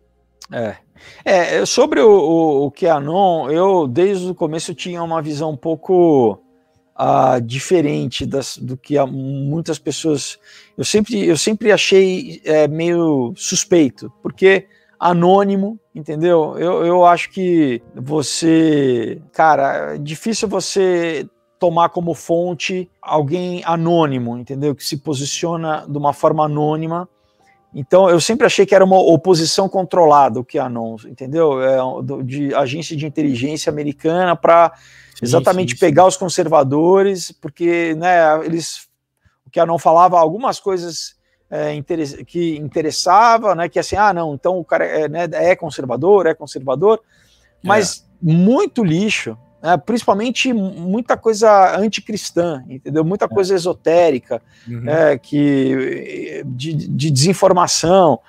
É. 0.51 0.75
É, 1.25 1.65
sobre 1.65 2.01
o, 2.01 2.11
o, 2.11 2.67
o 2.67 2.73
QAnon, 2.73 3.49
eu 3.49 3.87
desde 3.87 4.31
o 4.31 4.35
começo 4.35 4.75
tinha 4.75 5.05
uma 5.05 5.23
visão 5.23 5.53
um 5.53 5.57
pouco 5.57 6.33
uh, 6.99 7.41
diferente 7.41 8.27
das, 8.27 8.57
do 8.57 8.77
que 8.77 9.01
muitas 9.07 9.79
pessoas. 9.79 10.37
Eu 10.77 10.85
sempre, 10.85 11.25
eu 11.25 11.37
sempre 11.37 11.71
achei 11.71 12.43
é, 12.45 12.67
meio 12.67 13.33
suspeito, 13.37 14.13
porque 14.21 14.67
anônimo, 15.01 15.81
entendeu? 15.95 16.59
Eu, 16.59 16.85
eu 16.85 17.07
acho 17.07 17.31
que 17.31 17.83
você, 17.95 19.23
cara, 19.33 19.95
é 19.95 19.99
difícil 19.99 20.47
você 20.47 21.27
tomar 21.59 21.89
como 21.89 22.15
fonte 22.15 22.91
alguém 23.01 23.63
anônimo, 23.65 24.37
entendeu? 24.37 24.75
Que 24.75 24.85
se 24.85 24.99
posiciona 24.99 25.87
de 25.89 25.97
uma 25.97 26.13
forma 26.13 26.45
anônima. 26.45 27.09
Então, 27.75 28.11
eu 28.11 28.21
sempre 28.21 28.47
achei 28.47 28.67
que 28.67 28.75
era 28.75 28.85
uma 28.85 28.99
oposição 28.99 29.69
controlada, 29.69 30.41
o 30.41 30.45
que 30.45 30.59
é 30.59 30.61
anon, 30.61 30.97
entendeu? 31.07 31.63
É, 31.63 31.79
de 32.25 32.55
agência 32.55 32.95
de 32.95 33.07
inteligência 33.07 33.71
americana 33.71 34.37
para 34.37 34.73
exatamente 35.23 35.73
sim, 35.73 35.77
sim. 35.77 35.81
pegar 35.81 36.07
os 36.07 36.17
conservadores, 36.17 37.33
porque 37.33 37.95
né, 37.95 38.45
eles 38.45 38.89
o 39.47 39.51
que 39.51 39.61
a 39.61 39.67
não 39.67 39.79
falava 39.79 40.19
algumas 40.19 40.61
coisas 40.61 41.15
é, 41.51 41.83
que 42.25 42.57
interessava, 42.57 43.55
né? 43.55 43.69
Que 43.69 43.79
assim, 43.79 43.97
ah, 43.97 44.13
não, 44.13 44.35
então 44.35 44.59
o 44.59 44.65
cara 44.65 44.85
é, 44.85 45.09
né, 45.09 45.29
é 45.33 45.57
conservador, 45.57 46.27
é 46.27 46.35
conservador, 46.35 47.01
mas 47.63 48.07
é. 48.23 48.33
muito 48.33 48.85
lixo, 48.85 49.37
né, 49.61 49.77
principalmente 49.77 50.53
muita 50.53 51.17
coisa 51.17 51.77
anticristã, 51.77 52.65
entendeu? 52.69 53.05
Muita 53.05 53.25
é. 53.25 53.29
coisa 53.29 53.55
esotérica, 53.55 54.41
uhum. 54.69 54.89
é, 54.89 55.19
que 55.19 56.45
de, 56.47 56.73
de, 56.73 57.11
desinformação. 57.11 58.21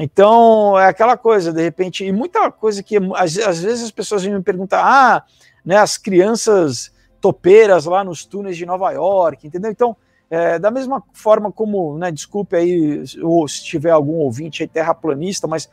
Então, 0.00 0.78
é 0.78 0.86
aquela 0.86 1.16
coisa, 1.16 1.52
de 1.52 1.60
repente, 1.60 2.04
e 2.04 2.12
muita 2.12 2.52
coisa 2.52 2.82
que 2.84 2.96
às, 3.16 3.36
às 3.38 3.60
vezes 3.60 3.84
as 3.86 3.90
pessoas 3.90 4.22
vêm 4.22 4.32
me 4.32 4.42
perguntar, 4.42 4.84
ah, 4.84 5.24
né, 5.64 5.76
as 5.76 5.98
crianças 5.98 6.92
topeiras 7.20 7.84
lá 7.84 8.04
nos 8.04 8.24
túneis 8.24 8.56
de 8.56 8.64
Nova 8.64 8.92
York, 8.92 9.44
entendeu? 9.44 9.72
Então, 9.72 9.96
é, 10.30 10.58
da 10.58 10.70
mesma 10.70 11.02
forma 11.12 11.50
como, 11.50 11.96
né, 11.98 12.10
desculpe 12.10 12.56
aí, 12.56 13.02
ou 13.22 13.48
se 13.48 13.64
tiver 13.64 13.90
algum 13.90 14.14
ouvinte 14.14 14.62
aí 14.62 14.68
terraplanista, 14.68 15.46
mas 15.46 15.68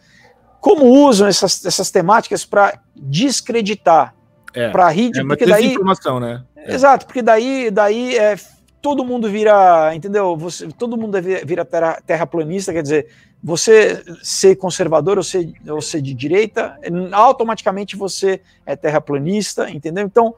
como 0.61 0.85
usam 1.05 1.27
essas, 1.27 1.65
essas 1.65 1.91
temáticas 1.91 2.45
para 2.45 2.79
descreditar, 2.95 4.15
é, 4.53 4.69
para 4.69 4.89
rir, 4.89 5.11
é, 5.15 5.23
porque 5.23 5.45
daí 5.45 5.73
informação, 5.73 6.19
né? 6.19 6.43
É. 6.55 6.73
Exato, 6.73 7.05
porque 7.05 7.21
daí, 7.21 7.69
daí 7.69 8.17
é, 8.17 8.35
todo 8.81 9.03
mundo 9.03 9.29
vira, 9.29 9.93
entendeu? 9.93 10.37
Você, 10.37 10.67
todo 10.69 10.97
mundo 10.97 11.17
vira 11.21 11.65
terra, 11.65 12.01
terraplanista, 12.05 12.71
quer 12.71 12.81
dizer, 12.81 13.07
você 13.43 14.03
ser 14.23 14.55
conservador 14.55 15.17
ou 15.17 15.23
ser, 15.23 15.53
ou 15.67 15.81
ser 15.81 16.01
de 16.01 16.13
direita, 16.13 16.79
automaticamente 17.11 17.95
você 17.95 18.41
é 18.65 18.75
terraplanista, 18.75 19.69
entendeu? 19.69 20.05
Então, 20.05 20.33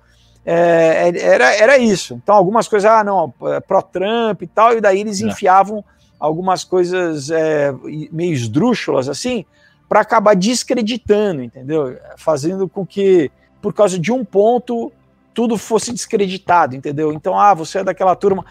é, 0.49 1.09
é, 1.09 1.21
era, 1.21 1.55
era 1.55 1.77
isso. 1.77 2.13
Então, 2.13 2.33
algumas 2.33 2.69
coisas, 2.69 2.89
ah, 2.89 3.03
não, 3.03 3.33
é 3.53 3.59
pró-Trump 3.59 4.41
e 4.41 4.47
tal, 4.47 4.77
e 4.77 4.79
daí 4.79 5.01
eles 5.01 5.19
enfiavam 5.19 5.83
algumas 6.17 6.63
coisas 6.63 7.29
é, 7.29 7.73
meio 8.09 8.31
esdrúxulas, 8.31 9.09
assim, 9.09 9.43
para 9.89 9.99
acabar 9.99 10.37
descreditando, 10.37 11.43
entendeu? 11.43 11.97
Fazendo 12.15 12.65
com 12.65 12.85
que, 12.85 13.29
por 13.61 13.73
causa 13.73 13.99
de 13.99 14.09
um 14.09 14.23
ponto, 14.23 14.89
tudo 15.33 15.57
fosse 15.57 15.91
descreditado, 15.91 16.77
entendeu? 16.77 17.11
Então, 17.11 17.37
ah, 17.37 17.53
você 17.53 17.79
é 17.79 17.83
daquela 17.83 18.15
turma. 18.15 18.45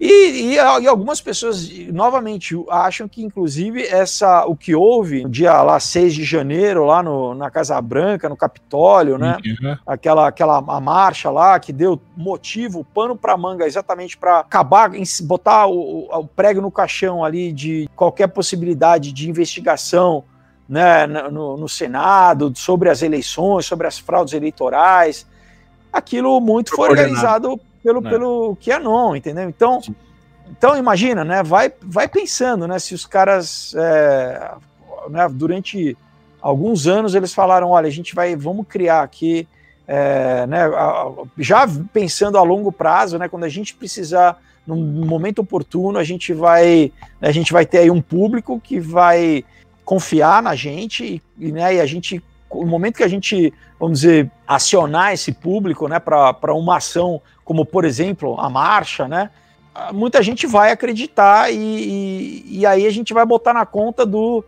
E, 0.00 0.52
e, 0.52 0.54
e, 0.54 0.58
algumas 0.86 1.20
pessoas, 1.20 1.68
novamente, 1.88 2.54
acham 2.70 3.08
que, 3.08 3.22
inclusive, 3.22 3.82
essa 3.82 4.46
o 4.46 4.54
que 4.54 4.72
houve 4.72 5.24
no 5.24 5.28
dia 5.28 5.60
lá 5.62 5.80
6 5.80 6.14
de 6.14 6.24
janeiro, 6.24 6.84
lá 6.84 7.02
no, 7.02 7.34
na 7.34 7.50
Casa 7.50 7.80
Branca, 7.80 8.28
no 8.28 8.36
Capitólio, 8.36 9.18
né? 9.18 9.36
Uhum. 9.44 9.76
Aquela, 9.84 10.28
aquela 10.28 10.58
a 10.58 10.80
marcha 10.80 11.30
lá 11.30 11.58
que 11.58 11.72
deu 11.72 12.00
motivo, 12.16 12.84
pano 12.94 13.16
para 13.16 13.36
manga, 13.36 13.66
exatamente 13.66 14.16
para 14.16 14.38
acabar, 14.38 14.90
botar 15.22 15.66
o, 15.66 16.08
o 16.12 16.26
prego 16.28 16.60
no 16.60 16.70
caixão 16.70 17.24
ali 17.24 17.52
de 17.52 17.90
qualquer 17.96 18.28
possibilidade 18.28 19.10
de 19.10 19.28
investigação 19.28 20.22
né, 20.68 21.06
no, 21.06 21.56
no 21.56 21.68
Senado, 21.68 22.52
sobre 22.54 22.88
as 22.88 23.02
eleições, 23.02 23.66
sobre 23.66 23.86
as 23.86 23.98
fraudes 23.98 24.34
eleitorais. 24.34 25.26
Aquilo 25.92 26.40
muito 26.40 26.76
foi 26.76 26.90
organizado 26.90 27.58
pelo, 27.82 28.06
é. 28.06 28.10
pelo 28.10 28.56
QAnon, 28.56 29.16
entendeu? 29.16 29.48
Então, 29.48 29.80
então 30.50 30.76
imagina, 30.76 31.24
né? 31.24 31.42
Vai, 31.42 31.72
vai 31.82 32.08
pensando, 32.08 32.66
né? 32.66 32.78
Se 32.78 32.94
os 32.94 33.06
caras 33.06 33.74
é, 33.76 34.50
né, 35.10 35.28
durante 35.30 35.96
alguns 36.40 36.86
anos 36.86 37.14
eles 37.14 37.34
falaram, 37.34 37.70
olha, 37.70 37.86
a 37.86 37.92
gente 37.92 38.14
vai, 38.14 38.36
vamos 38.36 38.66
criar 38.68 39.02
aqui, 39.02 39.46
é, 39.86 40.46
né? 40.46 40.60
Já 41.38 41.66
pensando 41.92 42.38
a 42.38 42.42
longo 42.42 42.70
prazo, 42.70 43.18
né? 43.18 43.28
Quando 43.28 43.44
a 43.44 43.48
gente 43.48 43.74
precisar 43.74 44.40
no 44.66 44.76
momento 44.76 45.40
oportuno, 45.40 45.98
a 45.98 46.04
gente 46.04 46.34
vai, 46.34 46.92
a 47.22 47.30
gente 47.30 47.52
vai 47.52 47.64
ter 47.64 47.78
aí 47.78 47.90
um 47.90 48.02
público 48.02 48.60
que 48.60 48.78
vai 48.78 49.44
confiar 49.82 50.42
na 50.42 50.54
gente 50.54 51.22
e, 51.38 51.50
né, 51.50 51.76
e 51.76 51.80
a 51.80 51.86
gente 51.86 52.22
no 52.54 52.66
momento 52.66 52.96
que 52.96 53.02
a 53.02 53.08
gente, 53.08 53.52
vamos 53.78 54.00
dizer, 54.00 54.30
acionar 54.46 55.12
esse 55.12 55.32
público 55.32 55.86
né, 55.86 55.98
para 55.98 56.54
uma 56.54 56.76
ação 56.76 57.20
como, 57.48 57.64
por 57.64 57.86
exemplo, 57.86 58.38
a 58.38 58.50
marcha, 58.50 59.08
né, 59.08 59.30
muita 59.90 60.22
gente 60.22 60.46
vai 60.46 60.70
acreditar 60.70 61.50
e, 61.50 61.56
e, 61.56 62.58
e 62.58 62.66
aí 62.66 62.86
a 62.86 62.90
gente 62.90 63.14
vai 63.14 63.24
botar 63.24 63.54
na 63.54 63.64
conta 63.64 64.04
do. 64.04 64.44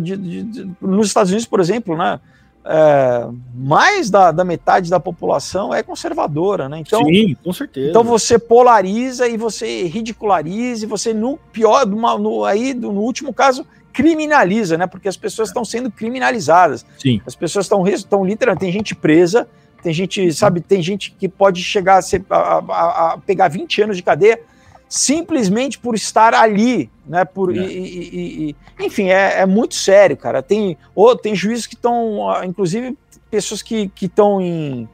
de, 0.00 0.16
de, 0.16 0.42
de, 0.44 0.70
nos 0.80 1.08
Estados 1.08 1.30
Unidos, 1.30 1.46
por 1.46 1.60
exemplo, 1.60 1.94
né, 1.94 2.18
é, 2.64 3.28
mais 3.54 4.08
da, 4.08 4.32
da, 4.32 4.44
metade 4.44 4.88
da 4.88 4.98
população 4.98 5.74
é 5.74 5.82
conservadora, 5.82 6.70
né? 6.70 6.78
Então, 6.78 7.04
Sim, 7.04 7.36
com 7.44 7.52
certeza. 7.52 7.90
Então 7.90 8.02
você 8.02 8.38
polariza 8.38 9.28
e 9.28 9.36
você 9.36 9.82
ridiculariza 9.82 10.86
e 10.86 10.88
você 10.88 11.12
no 11.12 11.36
pior, 11.52 11.84
no, 11.84 12.46
aí 12.46 12.72
no 12.72 12.92
último 12.92 13.30
caso 13.34 13.66
criminaliza, 13.92 14.78
né? 14.78 14.86
Porque 14.86 15.06
as 15.06 15.18
pessoas 15.18 15.50
estão 15.50 15.66
sendo 15.66 15.90
criminalizadas. 15.90 16.86
Sim. 16.98 17.20
As 17.26 17.36
pessoas 17.36 17.66
estão 17.66 18.24
literalmente 18.24 18.60
tem 18.60 18.72
gente 18.72 18.94
presa, 18.94 19.46
tem 19.82 19.92
gente, 19.92 20.32
sabe, 20.32 20.60
tem 20.60 20.82
gente 20.82 21.10
que 21.12 21.28
pode 21.28 21.62
chegar 21.62 21.98
a, 21.98 22.02
ser, 22.02 22.24
a, 22.30 22.36
a, 22.36 23.12
a 23.12 23.18
pegar 23.18 23.48
20 23.48 23.82
anos 23.82 23.96
de 23.96 24.02
cadeia 24.02 24.40
simplesmente 24.88 25.78
por 25.78 25.94
estar 25.94 26.32
ali, 26.34 26.90
né? 27.06 27.24
Por, 27.24 27.56
é. 27.56 27.60
e, 27.60 27.64
e, 27.64 28.56
e, 28.78 28.84
enfim, 28.84 29.08
é, 29.08 29.40
é, 29.40 29.46
muito 29.46 29.74
sério, 29.74 30.16
cara. 30.16 30.42
Tem, 30.42 30.76
ou, 30.94 31.16
tem 31.16 31.34
juízes 31.34 31.66
que 31.66 31.74
estão, 31.74 32.20
inclusive 32.44 32.96
pessoas 33.30 33.62
que 33.62 33.90
estão 34.00 34.40
em, 34.40 34.88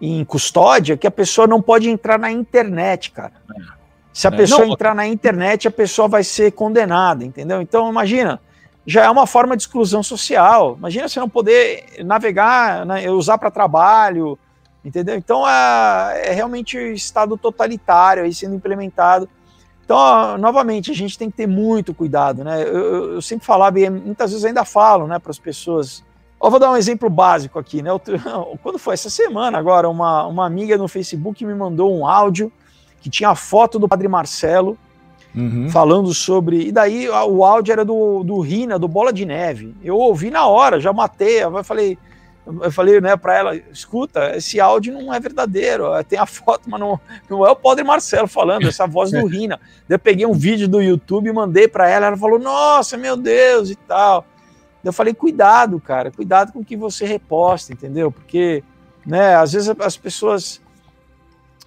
em 0.00 0.24
custódia, 0.24 0.96
que 0.96 1.06
a 1.06 1.10
pessoa 1.10 1.46
não 1.46 1.62
pode 1.62 1.88
entrar 1.88 2.18
na 2.18 2.30
internet, 2.30 3.10
cara. 3.10 3.32
É. 3.56 3.84
Se 4.12 4.28
a 4.28 4.30
é. 4.30 4.36
pessoa 4.36 4.66
não, 4.66 4.72
entrar 4.72 4.94
na 4.94 5.06
internet, 5.06 5.66
a 5.66 5.70
pessoa 5.70 6.06
vai 6.06 6.22
ser 6.22 6.52
condenada, 6.52 7.24
entendeu? 7.24 7.60
Então, 7.60 7.90
imagina, 7.90 8.40
já 8.86 9.04
é 9.04 9.10
uma 9.10 9.26
forma 9.26 9.56
de 9.56 9.62
exclusão 9.62 10.02
social. 10.02 10.76
Imagina 10.78 11.08
você 11.08 11.18
não 11.18 11.28
poder 11.28 11.84
navegar, 12.04 12.84
né, 12.84 13.10
usar 13.10 13.38
para 13.38 13.50
trabalho, 13.50 14.38
entendeu? 14.84 15.16
Então, 15.16 15.48
é, 15.48 16.28
é 16.28 16.32
realmente 16.32 16.76
Estado 16.92 17.36
totalitário 17.36 18.24
aí 18.24 18.34
sendo 18.34 18.54
implementado. 18.54 19.28
Então, 19.84 20.38
novamente, 20.38 20.90
a 20.90 20.94
gente 20.94 21.18
tem 21.18 21.30
que 21.30 21.36
ter 21.36 21.46
muito 21.46 21.92
cuidado, 21.94 22.42
né? 22.42 22.62
Eu, 22.62 23.14
eu 23.14 23.22
sempre 23.22 23.44
falava, 23.44 23.78
e 23.78 23.88
muitas 23.88 24.30
vezes 24.30 24.44
ainda 24.44 24.64
falo, 24.64 25.06
né, 25.06 25.18
para 25.18 25.30
as 25.30 25.38
pessoas. 25.38 26.02
Eu 26.42 26.50
vou 26.50 26.60
dar 26.60 26.70
um 26.70 26.76
exemplo 26.76 27.08
básico 27.08 27.58
aqui, 27.58 27.82
né? 27.82 27.90
Quando 28.62 28.78
foi 28.78 28.94
essa 28.94 29.08
semana 29.08 29.58
agora, 29.58 29.88
uma, 29.88 30.26
uma 30.26 30.46
amiga 30.46 30.76
no 30.76 30.88
Facebook 30.88 31.44
me 31.44 31.54
mandou 31.54 31.94
um 31.94 32.06
áudio 32.06 32.52
que 33.00 33.08
tinha 33.08 33.30
a 33.30 33.34
foto 33.34 33.78
do 33.78 33.88
Padre 33.88 34.08
Marcelo 34.08 34.78
uhum. 35.34 35.68
falando 35.68 36.12
sobre. 36.14 36.68
E 36.68 36.72
daí 36.72 37.08
o 37.08 37.44
áudio 37.44 37.72
era 37.72 37.84
do, 37.84 38.22
do 38.22 38.40
Rina, 38.40 38.78
do 38.78 38.88
Bola 38.88 39.12
de 39.12 39.24
Neve. 39.24 39.74
Eu 39.82 39.96
ouvi 39.96 40.30
na 40.30 40.46
hora, 40.46 40.80
já 40.80 40.92
matei. 40.92 41.42
Eu 41.42 41.64
falei, 41.64 41.98
eu 42.46 42.70
falei 42.70 43.00
né, 43.00 43.16
para 43.16 43.36
ela: 43.36 43.56
escuta, 43.72 44.36
esse 44.36 44.60
áudio 44.60 44.92
não 44.92 45.12
é 45.12 45.18
verdadeiro. 45.18 45.86
Tem 46.04 46.18
a 46.18 46.26
foto, 46.26 46.68
mas 46.68 46.80
não, 46.80 47.00
não 47.28 47.46
é 47.46 47.50
o 47.50 47.56
Padre 47.56 47.84
Marcelo 47.84 48.28
falando, 48.28 48.68
essa 48.68 48.86
voz 48.86 49.10
do 49.10 49.24
Rina. 49.26 49.60
Daí 49.88 49.96
eu 49.96 49.98
peguei 49.98 50.26
um 50.26 50.34
vídeo 50.34 50.68
do 50.68 50.80
YouTube 50.80 51.28
e 51.28 51.32
mandei 51.32 51.68
para 51.68 51.88
ela. 51.88 52.06
Ela 52.06 52.16
falou: 52.16 52.38
nossa, 52.38 52.96
meu 52.96 53.16
Deus 53.16 53.70
e 53.70 53.76
tal. 53.76 54.26
Eu 54.82 54.92
falei: 54.92 55.14
cuidado, 55.14 55.80
cara, 55.80 56.10
cuidado 56.10 56.52
com 56.52 56.60
o 56.60 56.64
que 56.64 56.76
você 56.76 57.06
reposta, 57.06 57.72
entendeu? 57.72 58.12
Porque, 58.12 58.62
né, 59.06 59.34
às 59.36 59.52
vezes 59.52 59.74
as 59.80 59.96
pessoas 59.96 60.60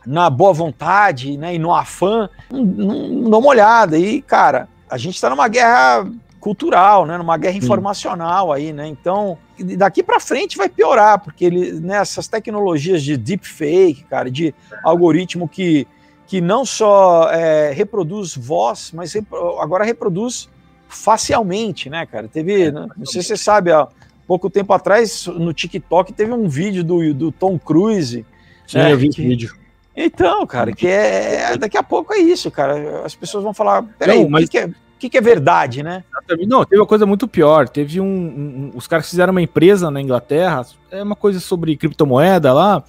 na 0.07 0.29
boa 0.29 0.53
vontade 0.53 1.37
né, 1.37 1.53
e 1.53 1.59
no 1.59 1.75
afã, 1.75 2.29
não, 2.49 3.09
não 3.09 3.29
dá 3.29 3.37
uma 3.37 3.47
olhada. 3.49 3.99
E, 3.99 4.21
cara, 4.21 4.69
a 4.89 4.97
gente 4.97 5.15
está 5.15 5.29
numa 5.29 5.49
guerra 5.49 6.09
cultural, 6.39 7.05
né, 7.05 7.17
numa 7.17 7.37
guerra 7.37 7.57
informacional 7.57 8.53
aí, 8.53 8.71
né? 8.71 8.87
Então, 8.87 9.37
daqui 9.77 10.01
para 10.01 10.19
frente 10.19 10.55
vai 10.55 10.69
piorar, 10.69 11.19
porque 11.19 11.43
ele, 11.43 11.73
né, 11.73 11.97
essas 11.97 12.27
tecnologias 12.27 13.03
de 13.03 13.17
deepfake, 13.17 14.05
cara, 14.09 14.31
de 14.31 14.55
algoritmo 14.81 15.45
que, 15.45 15.85
que 16.25 16.39
não 16.39 16.65
só 16.65 17.29
é, 17.29 17.73
reproduz 17.73 18.33
voz, 18.33 18.93
mas 18.93 19.13
agora 19.59 19.83
reproduz 19.83 20.47
facialmente, 20.87 21.89
né, 21.89 22.05
cara? 22.05 22.29
Teve, 22.29 22.67
é, 22.67 22.71
não 22.71 23.05
sei 23.05 23.21
se 23.21 23.29
você 23.29 23.37
sabe, 23.37 23.73
há 23.73 23.89
pouco 24.25 24.49
tempo 24.49 24.71
atrás 24.71 25.27
no 25.27 25.51
TikTok 25.53 26.13
teve 26.13 26.31
um 26.31 26.47
vídeo 26.47 26.81
do, 26.81 27.13
do 27.13 27.29
Tom 27.29 27.59
Cruise. 27.59 28.25
Sim, 28.65 28.77
né, 28.77 28.93
eu 28.93 28.97
vi 28.97 29.09
que, 29.09 29.21
vídeo 29.21 29.66
então, 29.97 30.45
cara, 30.45 30.71
que 30.71 30.87
é. 30.87 31.57
Daqui 31.57 31.75
a 31.75 31.81
pouco 31.81 32.13
é 32.13 32.19
isso, 32.19 32.51
cara. 32.51 33.03
As 33.03 33.15
pessoas 33.15 33.43
vão 33.43 33.51
falar. 33.51 33.81
Peraí, 33.97 34.23
o 34.23 34.29
mas... 34.29 34.43
que, 34.43 34.51
que, 34.51 34.57
é, 34.59 34.69
que, 34.99 35.09
que 35.09 35.17
é 35.17 35.21
verdade, 35.21 35.81
né? 35.81 36.03
Não, 36.47 36.63
teve 36.63 36.79
uma 36.79 36.85
coisa 36.85 37.03
muito 37.03 37.27
pior. 37.27 37.67
Teve 37.67 37.99
um, 37.99 38.05
um, 38.05 38.71
Os 38.75 38.85
caras 38.85 39.09
fizeram 39.09 39.31
uma 39.31 39.41
empresa 39.41 39.89
na 39.89 39.99
Inglaterra, 39.99 40.63
é 40.91 41.01
uma 41.01 41.15
coisa 41.15 41.39
sobre 41.39 41.75
criptomoeda 41.75 42.53
lá, 42.53 42.83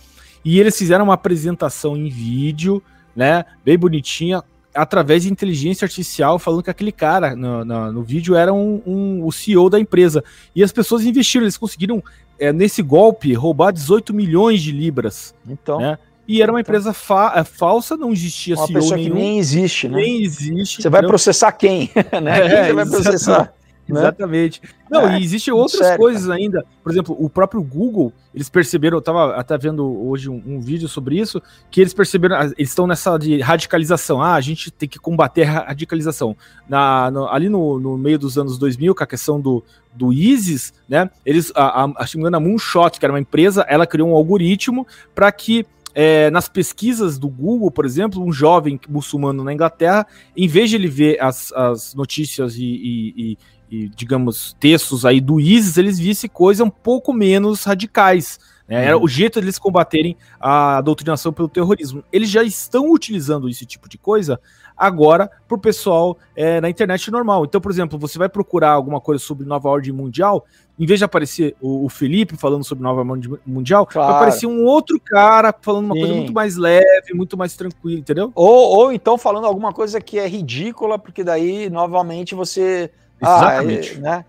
e 0.44 0.60
eles 0.60 0.76
fizeram 0.76 1.06
uma 1.06 1.14
apresentação 1.14 1.96
em 1.96 2.10
vídeo, 2.10 2.82
né? 3.16 3.42
Bem 3.64 3.78
bonitinha, 3.78 4.44
através 4.74 5.22
de 5.22 5.32
inteligência 5.32 5.86
artificial, 5.86 6.38
falando 6.38 6.62
que 6.62 6.70
aquele 6.70 6.92
cara 6.92 7.34
no, 7.34 7.64
no, 7.64 7.90
no 7.90 8.02
vídeo 8.02 8.34
era 8.34 8.52
um, 8.52 8.82
um, 8.86 9.24
o 9.24 9.32
CEO 9.32 9.70
da 9.70 9.80
empresa. 9.80 10.22
E 10.54 10.62
as 10.62 10.72
pessoas 10.72 11.06
investiram, 11.06 11.44
eles 11.44 11.56
conseguiram, 11.56 12.04
é, 12.38 12.52
nesse 12.52 12.82
golpe, 12.82 13.32
roubar 13.32 13.72
18 13.72 14.12
milhões 14.12 14.60
de 14.60 14.72
libras. 14.72 15.34
Então. 15.48 15.80
Né? 15.80 15.98
E 16.28 16.42
era 16.42 16.52
uma 16.52 16.60
empresa 16.60 16.92
fa 16.92 17.32
é, 17.36 17.42
falsa, 17.42 17.96
não 17.96 18.12
existia 18.12 18.54
uma 18.54 18.66
CEO 18.66 18.80
pessoa 18.80 18.96
nenhum. 18.96 19.08
que 19.08 19.16
nem 19.16 19.38
existe, 19.38 19.88
né? 19.88 19.96
Nem 19.96 20.22
existe. 20.22 20.82
Você 20.82 20.90
vai 20.90 21.00
processar 21.00 21.50
quem? 21.52 21.90
né? 22.22 22.38
É, 22.38 22.48
quem 22.48 22.64
você 22.66 22.72
vai 22.74 22.86
processar? 22.86 23.52
Né? 23.88 24.00
Exatamente. 24.00 24.60
Não, 24.90 25.08
é, 25.08 25.18
e 25.18 25.24
existem 25.24 25.52
outras 25.52 25.80
sério, 25.80 25.98
coisas 25.98 26.26
cara. 26.26 26.34
ainda. 26.34 26.64
Por 26.82 26.92
exemplo, 26.92 27.16
o 27.18 27.30
próprio 27.30 27.62
Google, 27.62 28.12
eles 28.34 28.50
perceberam, 28.50 28.96
eu 28.96 29.00
estava 29.00 29.34
até 29.34 29.56
vendo 29.56 29.84
hoje 30.06 30.28
um, 30.28 30.42
um, 30.46 30.60
vídeo 30.60 30.88
sobre 30.88 31.18
isso, 31.18 31.42
que 31.70 31.80
eles 31.80 31.94
perceberam, 31.94 32.36
ah, 32.36 32.44
eles 32.44 32.68
estão 32.68 32.86
nessa 32.86 33.16
de 33.16 33.40
radicalização. 33.40 34.20
Ah, 34.20 34.34
a 34.34 34.40
gente 34.42 34.70
tem 34.70 34.88
que 34.88 34.98
combater 34.98 35.44
a 35.44 35.64
radicalização. 35.68 36.36
Na, 36.68 37.10
no, 37.10 37.26
ali 37.28 37.48
no, 37.48 37.80
no, 37.80 37.96
meio 37.96 38.18
dos 38.18 38.36
anos 38.36 38.58
2000, 38.58 38.94
com 38.94 39.04
a 39.04 39.06
questão 39.06 39.40
do, 39.40 39.64
do 39.94 40.12
ISIS, 40.12 40.74
né? 40.86 41.10
Eles, 41.24 41.50
a, 41.54 41.84
a, 41.84 41.90
a 41.94 42.40
Moonshot, 42.40 42.98
que 42.98 43.06
era 43.06 43.12
uma 43.12 43.20
empresa, 43.20 43.64
ela 43.68 43.86
criou 43.86 44.10
um 44.10 44.14
algoritmo 44.14 44.86
para 45.14 45.32
que 45.32 45.66
é, 45.94 46.30
nas 46.30 46.48
pesquisas 46.48 47.18
do 47.18 47.28
Google, 47.28 47.70
por 47.70 47.84
exemplo, 47.84 48.22
um 48.22 48.32
jovem 48.32 48.78
muçulmano 48.88 49.42
na 49.42 49.52
Inglaterra, 49.52 50.06
em 50.36 50.46
vez 50.46 50.70
de 50.70 50.76
ele 50.76 50.88
ver 50.88 51.20
as, 51.20 51.52
as 51.52 51.94
notícias 51.94 52.56
e, 52.56 52.62
e, 52.62 53.14
e, 53.16 53.38
e, 53.70 53.88
digamos, 53.90 54.56
textos 54.60 55.04
aí 55.04 55.20
do 55.20 55.40
ISIS, 55.40 55.76
eles 55.76 55.98
vissem 55.98 56.28
coisas 56.28 56.64
um 56.66 56.70
pouco 56.70 57.12
menos 57.12 57.64
radicais. 57.64 58.38
Né? 58.68 58.84
Era 58.84 58.98
uhum. 58.98 59.04
o 59.04 59.08
jeito 59.08 59.40
deles 59.40 59.58
combaterem 59.58 60.16
a 60.38 60.80
doutrinação 60.82 61.32
pelo 61.32 61.48
terrorismo. 61.48 62.04
Eles 62.12 62.28
já 62.28 62.42
estão 62.42 62.92
utilizando 62.92 63.48
esse 63.48 63.64
tipo 63.64 63.88
de 63.88 63.96
coisa 63.96 64.38
agora 64.78 65.30
para 65.46 65.56
o 65.56 65.60
pessoal 65.60 66.16
é, 66.36 66.60
na 66.60 66.70
internet 66.70 67.10
normal. 67.10 67.44
Então, 67.44 67.60
por 67.60 67.70
exemplo, 67.70 67.98
você 67.98 68.18
vai 68.18 68.28
procurar 68.28 68.70
alguma 68.70 69.00
coisa 69.00 69.22
sobre 69.22 69.46
nova 69.46 69.68
ordem 69.68 69.92
mundial, 69.92 70.46
em 70.78 70.86
vez 70.86 71.00
de 71.00 71.04
aparecer 71.04 71.56
o, 71.60 71.84
o 71.84 71.88
Felipe 71.88 72.36
falando 72.36 72.64
sobre 72.64 72.84
nova 72.84 73.00
ordem 73.00 73.38
mundial, 73.44 73.84
claro. 73.84 74.12
vai 74.12 74.16
aparecer 74.16 74.46
um 74.46 74.64
outro 74.64 75.00
cara 75.00 75.54
falando 75.60 75.86
uma 75.86 75.94
Sim. 75.94 76.00
coisa 76.00 76.14
muito 76.14 76.32
mais 76.32 76.56
leve, 76.56 77.12
muito 77.14 77.36
mais 77.36 77.56
tranquila, 77.56 77.98
entendeu? 77.98 78.30
Ou, 78.34 78.78
ou 78.78 78.92
então 78.92 79.18
falando 79.18 79.46
alguma 79.46 79.72
coisa 79.72 80.00
que 80.00 80.18
é 80.18 80.28
ridícula, 80.28 80.98
porque 80.98 81.24
daí, 81.24 81.68
novamente, 81.68 82.34
você 82.34 82.90
Exatamente. 83.20 83.98
Ah, 83.98 84.00
né? 84.00 84.24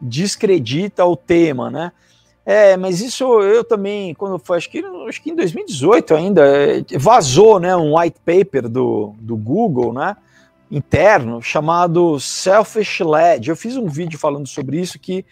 descredita 0.00 1.04
o 1.04 1.14
tema, 1.14 1.70
né? 1.70 1.92
É, 2.44 2.76
mas 2.76 3.00
isso 3.00 3.24
eu 3.42 3.62
também, 3.62 4.14
quando 4.14 4.38
foi, 4.38 4.56
acho 4.56 4.70
que, 4.70 4.82
acho 5.08 5.22
que 5.22 5.30
em 5.30 5.36
2018 5.36 6.14
ainda, 6.14 6.42
é, 6.46 6.84
vazou 6.98 7.60
né, 7.60 7.76
um 7.76 7.98
white 7.98 8.18
paper 8.24 8.68
do, 8.68 9.14
do 9.18 9.36
Google, 9.36 9.92
né? 9.92 10.16
Interno, 10.70 11.42
chamado 11.42 12.18
Selfish 12.18 13.02
LED. 13.02 13.50
Eu 13.50 13.56
fiz 13.56 13.76
um 13.76 13.88
vídeo 13.88 14.18
falando 14.18 14.46
sobre 14.46 14.80
isso 14.80 14.98
que 14.98 15.24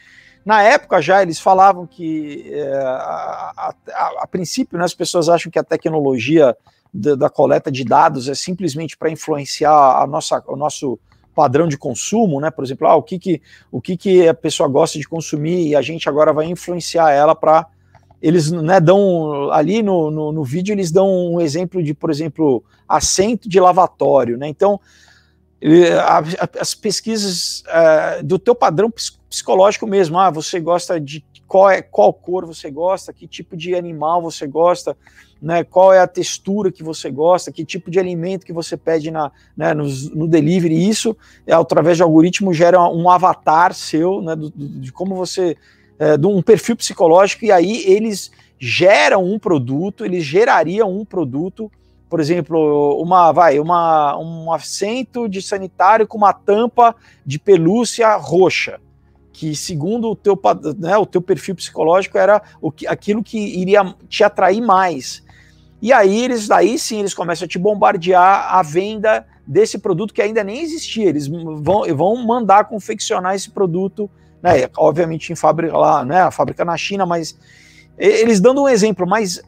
na 0.44 0.62
época 0.62 1.00
já 1.00 1.22
eles 1.22 1.38
falavam 1.38 1.86
que 1.86 2.50
é, 2.52 2.72
a, 2.72 3.52
a, 3.56 3.74
a, 4.20 4.26
princípio 4.26 4.78
né, 4.78 4.84
as 4.84 4.94
pessoas 4.94 5.28
acham 5.28 5.50
que 5.50 5.58
a 5.58 5.64
tecnologia 5.64 6.56
da, 6.92 7.14
da 7.14 7.30
coleta 7.30 7.70
de 7.70 7.84
dados 7.84 8.28
é 8.28 8.34
simplesmente 8.34 8.96
para 8.96 9.10
influenciar 9.10 10.02
a 10.02 10.06
nossa, 10.06 10.42
o 10.46 10.56
nosso 10.56 10.98
padrão 11.38 11.68
de 11.68 11.78
consumo, 11.78 12.40
né? 12.40 12.50
Por 12.50 12.64
exemplo, 12.64 12.88
ah, 12.88 12.96
o 12.96 13.02
que 13.02 13.16
que, 13.16 13.40
o 13.70 13.80
que 13.80 13.96
que 13.96 14.26
a 14.26 14.34
pessoa 14.34 14.68
gosta 14.68 14.98
de 14.98 15.08
consumir 15.08 15.68
e 15.68 15.76
a 15.76 15.80
gente 15.80 16.08
agora 16.08 16.32
vai 16.32 16.46
influenciar 16.46 17.12
ela 17.12 17.32
para 17.32 17.64
eles 18.20 18.50
né, 18.50 18.80
dão 18.80 19.52
ali 19.52 19.80
no, 19.80 20.10
no, 20.10 20.32
no, 20.32 20.42
vídeo 20.42 20.72
eles 20.72 20.90
dão 20.90 21.08
um 21.08 21.40
exemplo 21.40 21.80
de, 21.80 21.94
por 21.94 22.10
exemplo, 22.10 22.64
assento 22.88 23.48
de 23.48 23.60
lavatório, 23.60 24.36
né? 24.36 24.48
Então 24.48 24.80
as 26.58 26.74
pesquisas 26.74 27.62
uh, 27.68 28.24
do 28.24 28.36
teu 28.36 28.56
padrão 28.56 28.92
psicológico 29.28 29.86
mesmo, 29.86 30.18
ah, 30.18 30.30
você 30.30 30.58
gosta 30.58 31.00
de 31.00 31.24
qual 31.48 31.70
é 31.70 31.80
qual 31.80 32.12
cor 32.12 32.44
você 32.44 32.70
gosta, 32.70 33.12
que 33.12 33.26
tipo 33.26 33.56
de 33.56 33.74
animal 33.74 34.20
você 34.20 34.46
gosta, 34.46 34.94
né, 35.40 35.64
qual 35.64 35.92
é 35.92 35.98
a 35.98 36.06
textura 36.06 36.70
que 36.70 36.82
você 36.82 37.10
gosta, 37.10 37.50
que 37.50 37.64
tipo 37.64 37.90
de 37.90 37.98
alimento 37.98 38.44
que 38.44 38.52
você 38.52 38.76
pede 38.76 39.10
na, 39.10 39.32
né, 39.56 39.72
no, 39.72 39.84
no 40.14 40.28
delivery. 40.28 40.88
Isso, 40.88 41.16
é, 41.46 41.54
através 41.54 41.96
de 41.96 42.02
algoritmo, 42.02 42.52
gera 42.52 42.80
um 42.88 43.08
avatar 43.08 43.72
seu, 43.72 44.20
né, 44.20 44.36
do, 44.36 44.50
do, 44.50 44.68
de 44.80 44.92
como 44.92 45.14
você. 45.14 45.56
É, 45.98 46.16
de 46.16 46.28
um 46.28 46.40
perfil 46.40 46.76
psicológico, 46.76 47.44
e 47.44 47.50
aí 47.50 47.82
eles 47.84 48.30
geram 48.56 49.24
um 49.24 49.36
produto, 49.36 50.04
eles 50.04 50.22
gerariam 50.22 50.96
um 50.96 51.04
produto, 51.04 51.72
por 52.08 52.20
exemplo, 52.20 53.02
uma 53.02 53.32
vai, 53.32 53.58
uma, 53.58 54.16
um 54.16 54.52
assento 54.52 55.28
de 55.28 55.42
sanitário 55.42 56.06
com 56.06 56.16
uma 56.16 56.32
tampa 56.32 56.94
de 57.26 57.36
pelúcia 57.36 58.14
roxa 58.14 58.78
que 59.38 59.54
segundo 59.54 60.10
o 60.10 60.16
teu, 60.16 60.36
né, 60.76 60.96
o 60.96 61.06
teu 61.06 61.22
perfil 61.22 61.54
psicológico 61.54 62.18
era 62.18 62.42
o 62.60 62.72
que, 62.72 62.88
aquilo 62.88 63.22
que 63.22 63.38
iria 63.38 63.94
te 64.08 64.24
atrair 64.24 64.60
mais. 64.60 65.22
E 65.80 65.92
aí 65.92 66.24
eles 66.24 66.48
daí 66.48 66.76
sim 66.76 66.98
eles 66.98 67.14
começam 67.14 67.44
a 67.44 67.48
te 67.48 67.56
bombardear 67.56 68.52
a 68.52 68.60
venda 68.64 69.24
desse 69.46 69.78
produto 69.78 70.12
que 70.12 70.20
ainda 70.20 70.42
nem 70.42 70.60
existia. 70.60 71.08
Eles 71.08 71.28
vão, 71.28 71.84
vão 71.94 72.26
mandar 72.26 72.64
confeccionar 72.64 73.36
esse 73.36 73.48
produto, 73.48 74.10
né? 74.42 74.68
Obviamente 74.76 75.32
em 75.32 75.36
fábrica 75.36 75.78
lá, 75.78 76.04
né? 76.04 76.22
A 76.22 76.32
fábrica 76.32 76.64
na 76.64 76.76
China, 76.76 77.06
mas 77.06 77.38
eles 77.96 78.40
dando 78.40 78.62
um 78.64 78.68
exemplo, 78.68 79.06
mas 79.06 79.40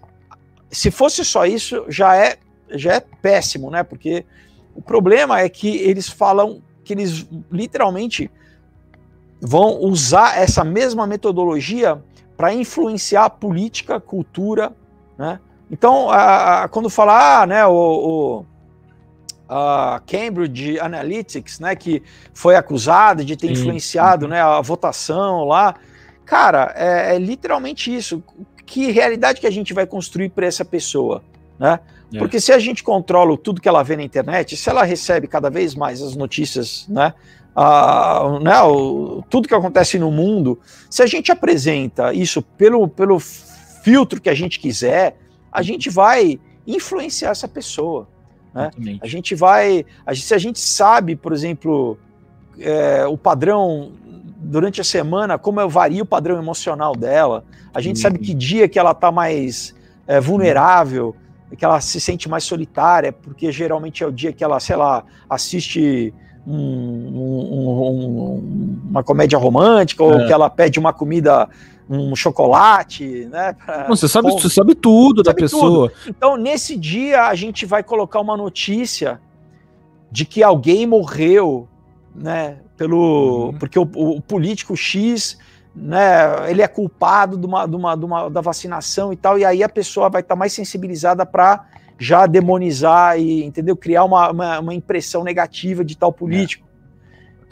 se 0.71 0.93
fosse 0.93 1.25
só 1.25 1.45
isso, 1.47 1.85
já 1.89 2.15
é 2.15 2.37
já 2.71 2.95
é 2.95 3.01
péssimo, 3.01 3.73
né? 3.73 3.83
Porque 3.83 4.25
o 4.73 4.81
problema 4.81 5.41
é 5.41 5.49
que 5.49 5.79
eles 5.79 6.09
falam 6.09 6.63
que 6.85 6.93
eles 6.93 7.27
literalmente 7.51 8.31
vão 9.41 9.81
usar 9.81 10.39
essa 10.39 10.63
mesma 10.63 11.07
metodologia 11.07 12.03
para 12.37 12.53
influenciar 12.53 13.25
a 13.25 13.31
política, 13.31 13.97
a 13.97 14.01
cultura, 14.01 14.73
né? 15.19 15.41
Então, 15.71 16.11
a, 16.11 16.65
a, 16.65 16.69
quando 16.69 16.91
falar, 16.91 17.43
ah, 17.43 17.47
né, 17.47 17.67
o, 17.67 17.73
o 17.73 18.47
a 19.49 20.01
Cambridge 20.07 20.79
Analytics, 20.79 21.59
né, 21.59 21.75
que 21.75 22.03
foi 22.33 22.55
acusada 22.55 23.25
de 23.25 23.37
ter 23.37 23.49
Sim. 23.49 23.53
influenciado, 23.55 24.29
né, 24.29 24.41
a 24.41 24.61
votação 24.61 25.45
lá, 25.45 25.75
cara, 26.25 26.73
é, 26.77 27.17
é, 27.17 27.19
literalmente 27.19 27.95
isso. 27.95 28.23
Que 28.65 28.93
realidade 28.93 29.41
que 29.41 29.47
a 29.49 29.51
gente 29.51 29.75
vai 29.75 29.87
construir 29.87 30.29
para 30.29 30.47
essa 30.47 30.65
pessoa, 30.65 31.25
né? 31.59 31.81
É. 32.15 32.19
Porque 32.19 32.41
se 32.41 32.53
a 32.53 32.59
gente 32.59 32.85
controla 32.85 33.37
tudo 33.37 33.61
que 33.61 33.69
ela 33.69 33.83
vê 33.83 33.97
na 33.97 34.03
internet, 34.03 34.57
se 34.57 34.69
ela 34.69 34.85
recebe 34.85 35.27
cada 35.27 35.51
vez 35.51 35.75
mais 35.75 36.01
as 36.01 36.15
notícias, 36.15 36.87
né, 36.89 37.13
a, 37.55 38.39
né, 38.41 38.61
o, 38.63 39.23
tudo 39.29 39.49
que 39.49 39.55
acontece 39.55 39.99
no 39.99 40.11
mundo, 40.11 40.59
se 40.89 41.03
a 41.03 41.07
gente 41.07 41.33
apresenta 41.33 42.13
isso 42.13 42.43
pelo, 42.43 42.89
pelo 42.89 43.19
filtro 43.19 44.21
que 44.21 44.31
a 44.31 44.35
gente 44.35 44.59
quiser, 44.59 45.17
a 45.51 45.63
gente 45.63 45.91
vai 45.91 46.39
influenciar 46.67 47.31
essa 47.31 47.49
pessoa. 47.49 48.09
Né? 48.55 48.71
A 49.03 49.07
gente 49.07 49.35
vai. 49.35 49.85
A 50.07 50.15
se 50.15 50.35
a 50.35 50.39
gente 50.39 50.61
sabe, 50.61 51.17
por 51.17 51.33
exemplo, 51.33 51.99
é, 52.59 53.07
o 53.07 53.17
padrão 53.17 53.93
durante 54.43 54.81
a 54.81 54.85
semana, 54.85 55.39
como 55.39 55.67
varia 55.69 56.03
o 56.03 56.07
padrão 56.07 56.39
emocional 56.39 56.95
dela, 56.97 57.45
a 57.75 57.81
gente 57.81 57.99
sabe 57.99 58.19
que 58.19 58.33
dia 58.35 58.69
que 58.69 58.79
ela 58.79 58.93
está 58.93 59.13
mais 59.13 59.75
é, 60.07 60.19
vulnerável, 60.19 61.15
que 61.57 61.65
ela 61.65 61.81
se 61.81 62.01
sente 62.01 62.29
mais 62.29 62.45
solitária, 62.45 63.13
porque 63.13 63.53
geralmente 63.53 64.03
é 64.03 64.07
o 64.07 64.13
dia 64.13 64.33
que 64.33 64.43
ela, 64.43 64.59
sei 64.61 64.77
lá, 64.77 65.05
assiste 65.29 66.15
um, 66.47 66.57
um, 66.57 67.81
um, 67.81 68.81
uma 68.91 69.03
comédia 69.03 69.39
romântica, 69.39 70.03
ou 70.03 70.15
é. 70.15 70.27
que 70.27 70.33
ela 70.33 70.49
pede 70.49 70.79
uma 70.79 70.93
comida 70.93 71.49
um 71.91 72.15
chocolate, 72.15 73.27
né? 73.33 73.53
Pra, 73.53 73.89
você 73.89 74.07
sabe, 74.07 74.31
você 74.31 74.49
sabe 74.49 74.77
tudo 74.77 75.25
da 75.25 75.35
pessoa. 75.35 75.91
Tudo. 75.91 76.09
Então, 76.09 76.37
nesse 76.37 76.77
dia, 76.77 77.25
a 77.25 77.35
gente 77.35 77.67
vai 77.67 77.83
colocar 77.83 78.21
uma 78.21 78.37
notícia 78.37 79.21
de 80.11 80.25
que 80.25 80.41
alguém 80.41 80.87
morreu, 80.87 81.69
né? 82.15 82.59
Pelo, 82.77 83.47
uhum. 83.47 83.59
Porque 83.59 83.77
o, 83.77 83.83
o, 83.83 84.21
político 84.21 84.77
X, 84.77 85.37
né? 85.75 86.49
Ele 86.49 86.63
é 86.63 86.69
culpado 86.69 87.37
de 87.37 87.45
uma, 87.45 87.67
de 87.67 87.75
uma, 87.75 87.97
de 87.97 88.05
uma, 88.05 88.29
da 88.29 88.41
vacinação 88.41 89.13
e 89.13 89.17
tal, 89.17 89.37
e 89.37 89.45
aí 89.45 89.61
a 89.61 89.69
pessoa 89.69 90.09
vai 90.09 90.21
estar 90.21 90.37
tá 90.37 90.39
mais 90.39 90.53
sensibilizada 90.53 91.27
para 91.27 91.67
já 92.01 92.27
demonizar 92.27 93.21
e, 93.21 93.45
entendeu? 93.45 93.77
Criar 93.77 94.05
uma, 94.05 94.31
uma, 94.31 94.59
uma 94.59 94.75
impressão 94.75 95.23
negativa 95.23 95.85
de 95.85 95.97
tal 95.97 96.11
político. 96.11 96.67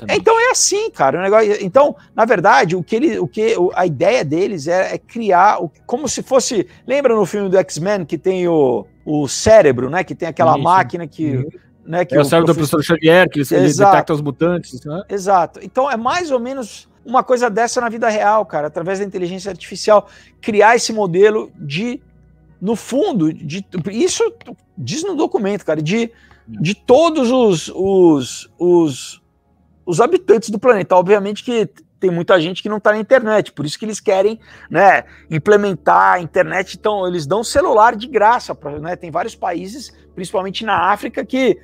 É. 0.09 0.17
Então 0.17 0.39
é 0.41 0.51
assim, 0.51 0.91
cara. 0.91 1.19
O 1.19 1.23
negócio, 1.23 1.59
então, 1.61 1.95
na 2.15 2.25
verdade, 2.25 2.75
o 2.75 2.83
que 2.83 2.97
ele, 2.97 3.19
o 3.19 3.29
que 3.29 3.55
a 3.75 3.85
ideia 3.85 4.25
deles 4.25 4.67
é, 4.67 4.95
é 4.95 4.99
criar 4.99 5.59
como 5.87 6.09
se 6.09 6.23
fosse. 6.23 6.67
Lembra 6.87 7.15
no 7.15 7.27
filme 7.27 7.49
do 7.49 7.59
X-Men 7.59 8.05
que 8.05 8.17
tem 8.17 8.49
o, 8.49 8.87
o 9.05 9.29
cérebro, 9.29 9.91
né? 9.91 10.03
Que 10.03 10.15
tem 10.15 10.29
aquela 10.29 10.53
Isso. 10.53 10.63
máquina 10.63 11.07
que. 11.07 11.37
Uhum. 11.37 11.49
Né, 11.85 12.05
que 12.05 12.15
é 12.15 12.19
o, 12.19 12.21
o 12.21 12.25
cérebro 12.25 12.55
professor... 12.55 12.77
do 12.77 12.85
professor 12.85 12.97
Xavier, 12.97 13.29
que 13.31 13.41
ele 13.55 13.73
detecta 13.73 14.13
os 14.13 14.21
mutantes. 14.21 14.85
Né? 14.85 15.03
Exato. 15.09 15.59
Então 15.63 15.91
é 15.91 15.97
mais 15.97 16.31
ou 16.31 16.39
menos 16.39 16.87
uma 17.05 17.23
coisa 17.23 17.49
dessa 17.49 17.81
na 17.81 17.89
vida 17.89 18.11
real, 18.11 18.45
cara, 18.45 18.67
através 18.67 18.99
da 18.99 19.05
inteligência 19.07 19.51
artificial, 19.51 20.07
criar 20.43 20.77
esse 20.77 20.93
modelo 20.93 21.51
de, 21.57 22.03
no 22.61 22.77
fundo, 22.77 23.33
de 23.33 23.65
isso 23.91 24.23
diz 24.77 25.03
no 25.03 25.15
documento, 25.15 25.65
cara, 25.65 25.81
de, 25.81 26.11
de 26.47 26.75
todos 26.75 27.31
os, 27.31 27.69
os, 27.75 28.51
os 28.59 29.23
os 29.89 30.03
habitantes 30.03 30.51
do 30.51 30.59
planeta. 30.59 30.95
Obviamente 30.95 31.43
que 31.43 31.67
tem 31.99 32.11
muita 32.11 32.39
gente 32.39 32.63
que 32.63 32.69
não 32.69 32.77
está 32.77 32.93
na 32.93 32.99
internet, 32.99 33.51
por 33.53 33.65
isso 33.65 33.79
que 33.79 33.87
eles 33.87 33.99
querem 33.99 34.39
né, 34.71 35.03
implementar 35.31 36.13
a 36.13 36.21
internet, 36.21 36.77
então 36.79 37.09
eles 37.09 37.27
dão 37.27 37.43
celular 37.43 37.97
de 37.97 38.07
graça, 38.07 38.55
pra, 38.55 38.79
né, 38.79 38.95
tem 38.95 39.11
vários 39.11 39.35
países, 39.35 39.93
principalmente 40.15 40.65
na 40.65 40.93
África, 40.93 41.25
que 41.25 41.59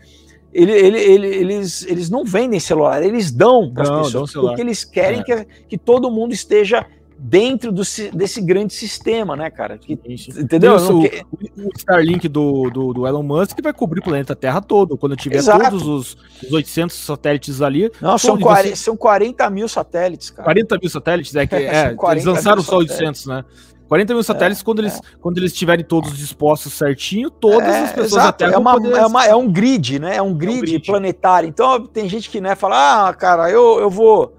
ele, 0.52 0.72
ele, 0.72 0.98
ele, 0.98 1.26
eles, 1.26 1.86
eles 1.86 2.10
não 2.10 2.24
vendem 2.24 2.58
celular, 2.58 3.02
eles 3.02 3.30
dão 3.30 3.72
para 3.72 3.82
as 3.82 4.06
pessoas, 4.06 4.32
porque 4.32 4.62
eles 4.62 4.84
querem 4.84 5.20
é. 5.20 5.22
que, 5.22 5.44
que 5.68 5.78
todo 5.78 6.10
mundo 6.10 6.32
esteja 6.32 6.84
dentro 7.26 7.72
do, 7.72 7.82
desse 8.12 8.38
grande 8.42 8.74
sistema, 8.74 9.34
né, 9.34 9.48
cara? 9.48 9.78
Que, 9.78 9.98
entendeu? 10.38 10.76
Isso, 10.76 10.92
o, 10.92 11.02
o, 11.02 11.70
Starlink 11.74 12.28
do, 12.28 12.68
do, 12.68 12.92
do, 12.92 13.06
Elon 13.06 13.22
Musk 13.22 13.58
vai 13.62 13.72
cobrir 13.72 14.00
o 14.00 14.02
planeta 14.02 14.36
Terra 14.36 14.60
todo. 14.60 14.98
Quando 14.98 15.16
tiver 15.16 15.36
Exato. 15.36 15.70
todos 15.70 15.86
os, 15.86 16.16
os 16.42 16.52
800 16.52 16.94
satélites 16.94 17.62
ali. 17.62 17.90
Não, 17.98 18.18
são, 18.18 18.38
40, 18.38 18.68
você... 18.68 18.76
são 18.76 18.94
40 18.94 19.48
mil 19.48 19.66
satélites, 19.68 20.28
cara. 20.28 20.44
40 20.44 20.78
mil 20.78 20.90
satélites? 20.90 21.34
É 21.34 21.46
que 21.46 21.54
é, 21.56 21.96
eles 22.10 22.24
lançaram 22.26 22.62
só 22.62 22.76
800, 22.76 23.24
né? 23.24 23.44
40 23.88 24.12
mil 24.12 24.22
satélites, 24.22 24.60
é, 24.60 24.64
quando, 24.64 24.78
eles, 24.80 24.96
é. 24.96 25.00
quando 25.18 25.38
eles 25.38 25.52
estiverem 25.52 25.84
todos 25.84 26.16
dispostos 26.16 26.74
certinho, 26.74 27.30
todas 27.30 27.68
é, 27.68 27.84
as 27.84 27.92
pessoas 27.92 28.12
exato, 28.12 28.26
da 28.26 28.32
Terra 28.32 28.52
é, 28.52 28.58
uma, 28.58 28.72
poder... 28.74 28.92
é, 28.92 29.06
uma, 29.06 29.26
é 29.26 29.34
um 29.34 29.50
grid, 29.50 29.98
né? 29.98 30.16
É 30.16 30.22
um 30.22 30.34
grid, 30.34 30.56
é 30.56 30.58
um 30.58 30.60
grid, 30.60 30.86
planetário. 30.86 31.48
Então 31.48 31.86
tem 31.86 32.06
gente 32.06 32.28
que 32.28 32.38
né, 32.38 32.54
fala, 32.54 33.08
ah, 33.08 33.14
cara, 33.14 33.50
eu, 33.50 33.80
eu 33.80 33.88
vou 33.88 34.34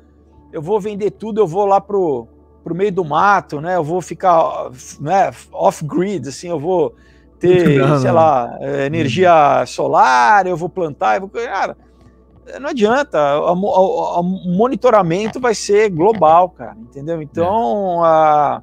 eu 0.53 0.61
vou 0.61 0.79
vender 0.79 1.11
tudo, 1.11 1.41
eu 1.41 1.47
vou 1.47 1.65
lá 1.65 1.81
pro, 1.81 2.27
pro 2.65 2.73
meio 2.73 2.91
do 2.91 3.05
mato, 3.05 3.61
né? 3.61 3.75
Eu 3.75 3.83
vou 3.83 4.01
ficar 4.01 4.71
né, 4.99 5.31
off-grid, 5.51 6.27
assim, 6.27 6.49
eu 6.49 6.59
vou 6.59 6.95
ter, 7.39 7.77
não, 7.77 7.99
sei 7.99 8.07
não. 8.07 8.15
lá, 8.15 8.57
é, 8.59 8.87
energia 8.87 9.63
solar, 9.67 10.47
eu 10.47 10.57
vou 10.57 10.67
plantar, 10.67 11.15
eu 11.15 11.21
vou... 11.21 11.29
Cara, 11.29 11.77
não 12.59 12.69
adianta, 12.69 13.39
o 13.39 14.23
monitoramento 14.23 15.39
vai 15.39 15.53
ser 15.53 15.91
global, 15.91 16.49
cara, 16.49 16.75
entendeu? 16.79 17.21
Então, 17.21 18.03
é. 18.03 18.07
a, 18.07 18.61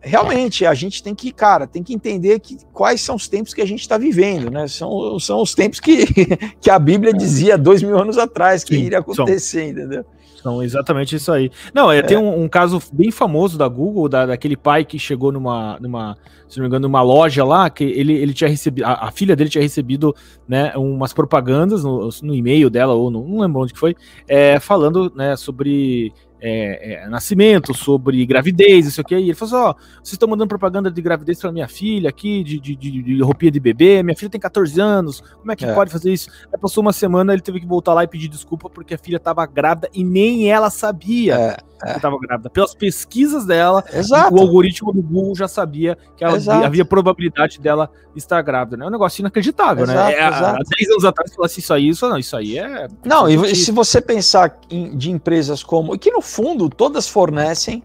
realmente, 0.00 0.64
a 0.64 0.72
gente 0.72 1.02
tem 1.02 1.14
que, 1.14 1.30
cara, 1.30 1.66
tem 1.66 1.82
que 1.82 1.92
entender 1.92 2.40
que, 2.40 2.56
quais 2.72 3.02
são 3.02 3.16
os 3.16 3.28
tempos 3.28 3.52
que 3.52 3.60
a 3.60 3.66
gente 3.66 3.80
está 3.80 3.98
vivendo, 3.98 4.50
né? 4.50 4.66
São, 4.66 5.20
são 5.20 5.42
os 5.42 5.54
tempos 5.54 5.78
que, 5.78 6.06
que 6.58 6.70
a 6.70 6.78
Bíblia 6.78 7.12
dizia 7.12 7.58
dois 7.58 7.82
mil 7.82 7.98
anos 7.98 8.16
atrás 8.16 8.64
que 8.64 8.74
Sim, 8.74 8.84
iria 8.84 9.00
acontecer, 9.00 9.60
são. 9.60 9.70
entendeu? 9.70 10.06
São 10.36 10.62
exatamente 10.62 11.16
isso 11.16 11.32
aí. 11.32 11.50
Não, 11.74 11.90
é, 11.90 11.98
é. 11.98 12.02
tem 12.02 12.16
um, 12.16 12.42
um, 12.42 12.48
caso 12.48 12.80
bem 12.92 13.10
famoso 13.10 13.58
da 13.58 13.66
Google, 13.66 14.08
da, 14.08 14.26
daquele 14.26 14.56
pai 14.56 14.84
que 14.84 14.98
chegou 14.98 15.32
numa, 15.32 15.78
numa, 15.80 16.16
se 16.48 16.58
não 16.58 16.62
me 16.62 16.68
engano, 16.68 16.86
numa 16.86 17.02
loja 17.02 17.44
lá, 17.44 17.68
que 17.68 17.84
ele, 17.84 18.14
ele 18.14 18.32
tinha 18.32 18.48
recebido, 18.48 18.84
a, 18.84 19.08
a 19.08 19.10
filha 19.10 19.34
dele 19.34 19.50
tinha 19.50 19.62
recebido, 19.62 20.14
né, 20.46 20.72
umas 20.76 21.12
propagandas 21.12 21.82
no, 21.82 22.08
no 22.22 22.34
e-mail 22.34 22.70
dela, 22.70 22.94
ou 22.94 23.10
no, 23.10 23.26
não 23.26 23.40
lembro 23.40 23.62
onde 23.62 23.72
que 23.72 23.78
foi, 23.78 23.96
é, 24.28 24.60
falando, 24.60 25.12
né, 25.14 25.36
sobre 25.36 26.12
é, 26.40 27.04
é, 27.04 27.08
nascimento, 27.08 27.74
sobre 27.74 28.24
gravidez, 28.24 28.86
isso 28.86 29.00
aqui. 29.00 29.14
E 29.14 29.24
ele 29.24 29.34
falou 29.34 29.54
assim: 29.54 29.70
ó, 29.70 29.74
vocês 29.96 30.12
estão 30.12 30.28
mandando 30.28 30.48
propaganda 30.48 30.90
de 30.90 31.02
gravidez 31.02 31.40
para 31.40 31.52
minha 31.52 31.68
filha 31.68 32.08
aqui, 32.08 32.42
de, 32.42 32.58
de, 32.58 32.76
de, 32.76 33.02
de, 33.02 33.22
roupinha 33.22 33.50
de 33.50 33.60
bebê. 33.60 34.02
Minha 34.02 34.16
filha 34.16 34.30
tem 34.30 34.40
14 34.40 34.80
anos, 34.80 35.20
como 35.20 35.50
é 35.52 35.56
que 35.56 35.64
é. 35.64 35.74
pode 35.74 35.90
fazer 35.90 36.12
isso? 36.12 36.30
Aí 36.52 36.58
passou 36.58 36.82
uma 36.82 36.92
semana, 36.92 37.32
ele 37.32 37.42
teve 37.42 37.60
que 37.60 37.66
voltar 37.66 37.94
lá 37.94 38.04
e 38.04 38.08
pedir 38.08 38.28
desculpa 38.28 38.70
porque 38.70 38.94
a 38.94 38.98
filha 38.98 39.16
estava 39.16 39.44
grávida 39.46 39.88
e 39.92 40.04
nem 40.04 40.50
ela 40.50 40.70
sabia 40.70 41.34
é, 41.34 41.56
que 41.90 41.96
estava 41.96 42.16
é. 42.16 42.18
grávida. 42.18 42.50
Pelas 42.50 42.74
pesquisas 42.74 43.44
dela, 43.44 43.84
Exato. 43.92 44.34
o 44.34 44.40
algoritmo 44.40 44.92
do 44.92 45.02
Google 45.02 45.34
já 45.34 45.48
sabia 45.48 45.96
que 46.16 46.24
ela, 46.24 46.38
havia 46.64 46.84
probabilidade 46.84 47.60
dela 47.60 47.90
estar 48.14 48.42
grávida. 48.42 48.76
Né? 48.76 48.84
É 48.84 48.88
um 48.88 48.90
negócio 48.90 49.20
inacreditável, 49.20 49.86
né? 49.86 49.92
exato, 49.92 50.10
né? 50.10 50.18
É, 50.18 50.24
há 50.24 50.58
10 50.76 50.90
anos 50.90 51.04
atrás, 51.04 51.34
falasse 51.34 51.60
isso 51.60 51.72
aí, 51.72 51.88
isso 51.88 52.08
não, 52.08 52.18
isso 52.18 52.36
aí 52.36 52.58
é. 52.58 52.88
Não, 53.04 53.28
e 53.28 53.54
se 53.54 53.70
você 53.70 54.00
pensar 54.00 54.58
em, 54.70 54.96
de 54.96 55.10
empresas 55.10 55.62
como. 55.62 55.98
que 55.98 56.10
fundo 56.28 56.68
todas 56.68 57.08
fornecem 57.08 57.82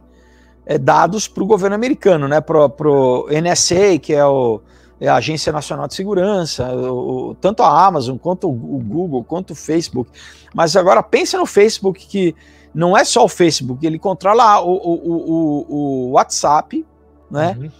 é, 0.65 0.77
dados 0.77 1.27
para 1.27 1.43
o 1.43 1.47
governo 1.47 1.75
americano, 1.75 2.27
né? 2.27 2.41
Para 2.41 2.89
o 2.89 3.27
NSA, 3.29 3.97
que 4.01 4.13
é, 4.13 4.25
o, 4.25 4.61
é, 4.99 5.07
a 5.07 5.15
Agência 5.15 5.51
Nacional 5.51 5.87
de 5.87 5.95
Segurança, 5.95 6.73
o, 6.75 7.35
tanto 7.39 7.63
a 7.63 7.85
Amazon, 7.85 8.17
quanto 8.17 8.49
o 8.49 8.53
Google, 8.53 9.23
quanto 9.23 9.51
o 9.51 9.55
Facebook. 9.55 10.09
Mas 10.53 10.75
agora 10.75 11.01
pense 11.01 11.35
no 11.37 11.45
Facebook, 11.45 12.05
que 12.05 12.35
não 12.73 12.97
é 12.97 13.03
só 13.03 13.23
o 13.23 13.29
Facebook, 13.29 13.85
ele 13.85 13.99
controla 13.99 14.61
o, 14.61 14.71
o, 14.71 15.65
o 15.69 16.11
WhatsApp, 16.11 16.85
né? 17.29 17.57
Uhum. 17.59 17.71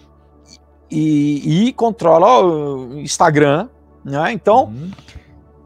E, 0.90 1.68
e, 1.68 1.74
controla 1.74 2.46
o 2.46 3.00
Instagram, 3.00 3.68
né? 4.06 4.32
Então. 4.32 4.66
Uhum 4.66 4.92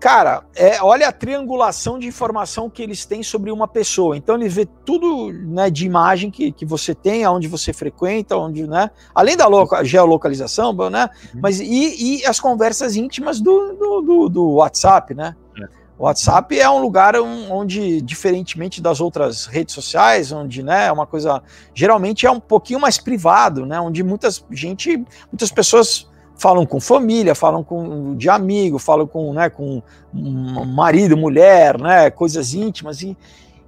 Cara, 0.07 0.45
é, 0.55 0.81
olha 0.81 1.09
a 1.09 1.11
triangulação 1.11 1.99
de 1.99 2.07
informação 2.07 2.69
que 2.69 2.81
eles 2.81 3.03
têm 3.03 3.21
sobre 3.21 3.51
uma 3.51 3.67
pessoa. 3.67 4.15
Então 4.15 4.35
ele 4.35 4.47
vê 4.47 4.65
tudo 4.65 5.33
né, 5.33 5.69
de 5.69 5.85
imagem 5.85 6.31
que, 6.31 6.49
que 6.53 6.65
você 6.65 6.95
tem, 6.95 7.25
aonde 7.25 7.45
você 7.49 7.73
frequenta, 7.73 8.37
onde, 8.37 8.65
né? 8.65 8.89
Além 9.13 9.35
da 9.35 9.47
loca, 9.47 9.83
geolocalização, 9.83 10.73
né? 10.89 11.09
Uhum. 11.33 11.41
Mas 11.43 11.59
e, 11.59 12.21
e, 12.21 12.25
as 12.25 12.39
conversas 12.39 12.95
íntimas 12.95 13.41
do, 13.41 13.73
do, 13.73 14.01
do, 14.01 14.29
do 14.29 14.49
WhatsApp, 14.51 15.13
né? 15.13 15.35
É. 15.61 15.65
O 15.99 16.05
WhatsApp 16.05 16.57
é 16.57 16.69
um 16.69 16.79
lugar 16.79 17.15
onde, 17.17 18.01
diferentemente 18.01 18.81
das 18.81 19.01
outras 19.01 19.45
redes 19.45 19.75
sociais, 19.75 20.31
onde 20.31 20.63
né, 20.63 20.85
é 20.85 20.91
uma 20.91 21.05
coisa 21.05 21.43
geralmente 21.73 22.25
é 22.25 22.31
um 22.31 22.39
pouquinho 22.39 22.79
mais 22.79 22.97
privado, 22.97 23.65
né? 23.65 23.77
Onde 23.77 24.01
muitas 24.05 24.41
gente, 24.51 25.03
muitas 25.29 25.51
pessoas 25.51 26.07
falam 26.38 26.65
com 26.65 26.79
família, 26.79 27.33
falam 27.33 27.63
com 27.63 28.15
de 28.15 28.29
amigo, 28.29 28.77
falam 28.77 29.07
com, 29.07 29.33
né, 29.33 29.49
com 29.49 29.81
marido, 30.13 31.17
mulher, 31.17 31.79
né, 31.79 32.09
coisas 32.11 32.53
íntimas 32.53 33.01
e, 33.01 33.17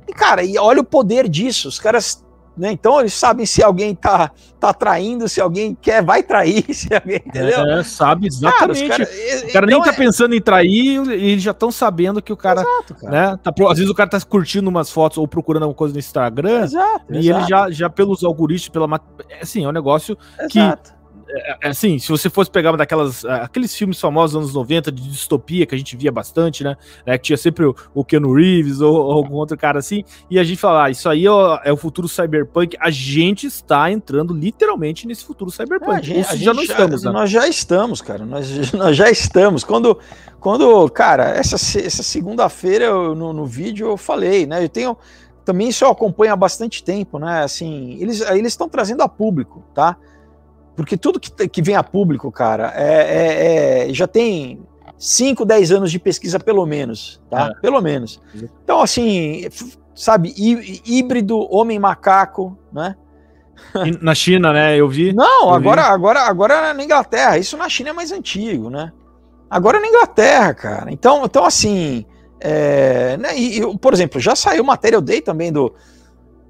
e 0.07 0.13
cara, 0.13 0.43
e 0.43 0.57
olha 0.57 0.82
o 0.82 0.86
poder 0.86 1.28
disso. 1.28 1.67
Os 1.67 1.80
caras, 1.80 2.24
né, 2.55 2.72
então 2.72 2.99
eles 2.99 3.13
sabem 3.13 3.45
se 3.45 3.63
alguém 3.63 3.95
tá 3.95 4.32
tá 4.59 4.74
traindo, 4.74 5.28
se 5.28 5.41
alguém 5.41 5.76
quer 5.82 6.03
vai 6.03 6.22
trair, 6.22 6.63
se 6.76 6.93
alguém, 6.93 7.22
entendeu? 7.26 7.65
É, 7.65 7.84
sabe 7.84 8.28
exatamente. 8.28 8.88
Cara, 8.88 9.05
cara, 9.05 9.47
o 9.47 9.53
cara 9.53 9.65
então 9.65 9.80
nem 9.80 9.82
tá 9.82 9.93
é... 9.93 9.95
pensando 9.95 10.36
em 10.36 10.41
trair 10.41 11.07
e 11.07 11.32
eles 11.32 11.41
já 11.41 11.51
estão 11.51 11.72
sabendo 11.72 12.22
que 12.22 12.32
o 12.32 12.38
cara, 12.38 12.61
Exato, 12.61 12.95
cara. 12.95 13.32
né, 13.32 13.39
tá, 13.41 13.51
às 13.67 13.78
vezes 13.78 13.89
o 13.89 13.95
cara 13.95 14.09
tá 14.09 14.22
curtindo 14.22 14.70
umas 14.70 14.91
fotos 14.91 15.17
ou 15.17 15.28
procurando 15.28 15.63
alguma 15.63 15.78
coisa 15.78 15.93
no 15.93 15.99
Instagram 15.99 16.65
Exato, 16.65 17.05
e 17.09 17.17
Exato. 17.17 17.39
ele 17.39 17.47
já 17.47 17.72
já 17.72 17.89
pelos 17.89 18.24
algoritmos, 18.24 18.70
pela 18.70 19.01
assim, 19.41 19.63
é 19.63 19.67
um 19.67 19.72
negócio 19.72 20.15
Exato. 20.38 20.49
que 20.51 20.59
é, 20.59 20.63
é, 20.63 20.99
assim, 21.63 21.99
se 21.99 22.09
você 22.09 22.30
fosse 22.30 22.49
pegar 22.49 22.71
uma 22.71 22.77
daquelas. 22.77 23.23
É, 23.23 23.34
aqueles 23.34 23.75
filmes 23.75 23.99
famosos 23.99 24.34
dos 24.34 24.41
anos 24.41 24.53
90 24.53 24.91
de 24.91 25.09
distopia 25.09 25.65
que 25.65 25.75
a 25.75 25.77
gente 25.77 25.95
via 25.95 26.11
bastante, 26.11 26.63
né? 26.63 26.75
É, 27.05 27.17
que 27.17 27.25
tinha 27.25 27.38
sempre 27.38 27.65
o, 27.65 27.75
o 27.93 28.03
Keanu 28.03 28.34
Reeves 28.34 28.82
ou, 28.82 28.93
ou, 28.93 29.11
algum 29.11 29.36
outro 29.36 29.57
cara 29.57 29.80
assim, 29.80 30.03
e 30.30 30.39
a 30.39 30.43
gente 30.43 30.57
fala, 30.57 30.86
ah, 30.86 30.89
isso 30.89 31.07
aí 31.07 31.25
é, 31.25 31.30
é, 31.65 31.71
o 31.71 31.77
futuro 31.77 32.07
cyberpunk. 32.07 32.75
A 32.80 32.89
gente 32.89 33.47
está 33.47 33.91
entrando 33.91 34.34
literalmente 34.34 35.05
nesse 35.07 35.23
futuro 35.23 35.51
cyberpunk. 35.51 35.91
É, 35.91 35.95
a 35.95 36.01
gente, 36.01 36.30
a 36.30 36.36
já 36.36 36.53
não 36.53 36.63
estamos, 36.63 37.03
né? 37.03 37.11
Nós 37.11 37.30
já 37.30 37.47
estamos, 37.47 38.01
cara. 38.01 38.25
Nós, 38.25 38.49
nós 38.73 38.95
já 38.95 39.09
estamos. 39.09 39.63
Quando, 39.63 39.99
quando 40.39 40.89
cara, 40.89 41.30
essa, 41.30 41.55
essa 41.55 42.03
segunda-feira 42.03 42.91
no, 42.91 43.34
no 43.34 43.45
vídeo 43.45 43.89
eu 43.89 43.97
falei, 43.97 44.45
né? 44.45 44.63
Eu 44.63 44.69
tenho 44.69 44.97
também 45.45 45.69
isso 45.69 45.84
eu 45.84 45.89
acompanho 45.89 46.34
há 46.34 46.36
bastante 46.36 46.84
tempo, 46.84 47.17
né? 47.17 47.43
Assim, 47.43 47.97
eles 47.99 48.21
eles 48.21 48.53
estão 48.53 48.69
trazendo 48.69 49.01
a 49.01 49.09
público, 49.09 49.63
tá? 49.73 49.97
Porque 50.80 50.95
tudo 50.95 51.19
que, 51.19 51.45
que 51.49 51.61
vem 51.61 51.75
a 51.75 51.84
público, 51.84 52.32
cara, 52.32 52.71
é, 52.73 53.88
é, 53.88 53.89
é 53.89 53.93
já 53.93 54.07
tem 54.07 54.65
5, 54.97 55.43
10 55.43 55.71
anos 55.73 55.91
de 55.91 55.99
pesquisa, 55.99 56.39
pelo 56.39 56.65
menos, 56.65 57.21
tá? 57.30 57.51
É. 57.53 57.59
Pelo 57.59 57.82
menos. 57.82 58.21
Então, 58.63 58.80
assim, 58.80 59.45
sabe, 59.93 60.34
híbrido, 60.86 61.38
homem-macaco, 61.53 62.57
né? 62.71 62.95
Na 63.99 64.15
China, 64.15 64.53
né? 64.53 64.77
Eu 64.77 64.88
vi. 64.88 65.11
Não, 65.11 65.49
eu 65.49 65.53
agora, 65.53 65.82
vi. 65.82 65.89
agora, 65.89 66.21
agora 66.21 66.73
na 66.73 66.82
Inglaterra. 66.82 67.38
Isso 67.38 67.57
na 67.57 67.67
China 67.67 67.89
é 67.89 67.93
mais 67.93 68.13
antigo, 68.13 68.69
né? 68.69 68.93
Agora 69.49 69.82
na 69.82 69.88
Inglaterra, 69.88 70.53
cara. 70.53 70.93
Então, 70.93 71.25
então 71.25 71.43
assim, 71.43 72.05
é, 72.39 73.17
né, 73.17 73.38
e, 73.38 73.77
por 73.80 73.93
exemplo, 73.93 74.17
já 74.17 74.34
saiu 74.34 74.63
matéria, 74.63 74.95
eu 74.95 75.01
dei 75.01 75.19
também 75.19 75.51
do, 75.51 75.75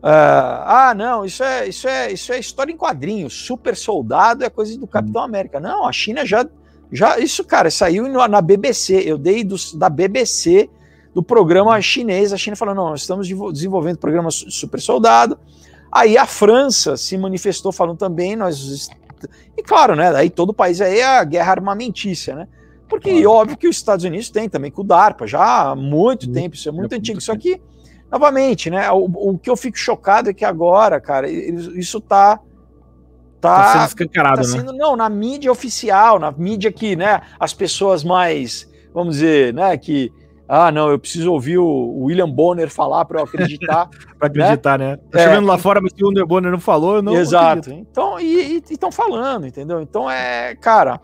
Uh, 0.01 0.63
ah, 0.65 0.93
não, 0.95 1.25
isso 1.25 1.43
é, 1.43 1.67
isso 1.67 1.87
é, 1.87 2.11
isso 2.11 2.31
é 2.31 2.39
história 2.39 2.71
em 2.71 2.77
quadrinhos. 2.77 3.33
Super 3.33 3.75
soldado 3.75 4.45
é 4.45 4.49
coisa 4.49 4.77
do 4.77 4.87
Capitão 4.87 5.21
América. 5.21 5.59
Não, 5.59 5.85
a 5.85 5.91
China 5.91 6.25
já, 6.25 6.45
já, 6.91 7.19
isso, 7.19 7.43
cara, 7.43 7.69
saiu 7.69 8.07
na 8.07 8.41
BBC. 8.41 9.03
Eu 9.05 9.17
dei 9.17 9.43
do, 9.43 9.57
da 9.75 9.89
BBC 9.89 10.69
do 11.13 11.21
programa 11.21 11.79
chinês. 11.81 12.31
A 12.31 12.37
China 12.37 12.55
falou: 12.55 12.73
não, 12.73 12.89
nós 12.91 13.01
estamos 13.01 13.27
desenvolvendo 13.51 13.97
programa 13.97 14.31
super 14.31 14.79
soldado. 14.79 15.37
Aí 15.91 16.17
a 16.17 16.25
França 16.25 16.95
se 16.95 17.17
manifestou 17.17 17.71
falando 17.71 17.97
também, 17.97 18.35
nós 18.35 18.89
e 19.57 19.61
claro, 19.61 19.95
né? 19.95 20.11
Daí 20.11 20.29
todo 20.29 20.51
o 20.51 20.53
país 20.53 20.79
aí 20.79 20.99
é 20.99 21.17
a 21.17 21.23
guerra 21.23 21.51
armamentícia, 21.51 22.35
né? 22.35 22.47
Porque 22.87 23.11
claro. 23.11 23.31
óbvio 23.31 23.57
que 23.57 23.67
os 23.67 23.75
Estados 23.75 24.05
Unidos 24.05 24.29
tem 24.29 24.47
também 24.47 24.71
com 24.71 24.81
o 24.81 24.85
DARPA 24.85 25.27
já 25.27 25.71
há 25.71 25.75
muito, 25.75 26.31
tempo, 26.31 26.55
isso 26.55 26.69
é 26.69 26.71
muito, 26.71 26.81
muito 26.81 26.95
antigo. 26.95 27.19
Isso 27.19 27.31
aqui 27.31 27.61
Novamente, 28.11 28.69
né? 28.69 28.91
O, 28.91 29.05
o, 29.05 29.37
que 29.37 29.49
eu 29.49 29.55
fico 29.55 29.77
chocado 29.77 30.29
é 30.29 30.33
que 30.33 30.43
agora, 30.43 30.99
cara, 30.99 31.29
isso 31.29 32.01
tá. 32.01 32.39
Tá, 33.39 33.63
tá 33.63 33.71
sendo 33.73 33.87
escancarado, 33.87 34.41
tá 34.41 34.47
né? 34.47 34.53
sendo, 34.57 34.73
né? 34.73 34.77
Não, 34.77 34.95
na 34.97 35.07
mídia 35.07 35.51
oficial, 35.51 36.19
na 36.19 36.29
mídia 36.31 36.71
que, 36.73 36.95
né, 36.95 37.21
as 37.39 37.53
pessoas 37.53 38.03
mais, 38.03 38.69
vamos 38.93 39.15
dizer, 39.15 39.53
né, 39.53 39.77
que 39.77 40.11
Ah, 40.45 40.71
não, 40.71 40.89
eu 40.89 40.99
preciso 40.99 41.31
ouvir 41.31 41.57
o 41.57 42.03
William 42.03 42.29
Bonner 42.29 42.69
falar 42.69 43.05
para 43.05 43.19
eu 43.19 43.23
acreditar. 43.23 43.87
para 44.17 44.27
acreditar, 44.27 44.77
né? 44.79 44.91
né? 44.91 44.99
Tá 45.09 45.21
é, 45.21 45.25
chovendo 45.25 45.47
lá 45.47 45.57
fora, 45.57 45.79
mas 45.79 45.93
se 45.95 46.03
o 46.03 46.07
William 46.07 46.25
Bonner 46.25 46.51
não 46.51 46.59
falou, 46.59 46.95
eu 46.95 47.01
não. 47.01 47.13
Exato. 47.13 47.69
Acredito. 47.69 47.87
Então, 47.89 48.19
e 48.19 48.61
estão 48.69 48.91
falando, 48.91 49.45
entendeu? 49.45 49.79
Então 49.79 50.09
é, 50.09 50.55
cara, 50.55 50.99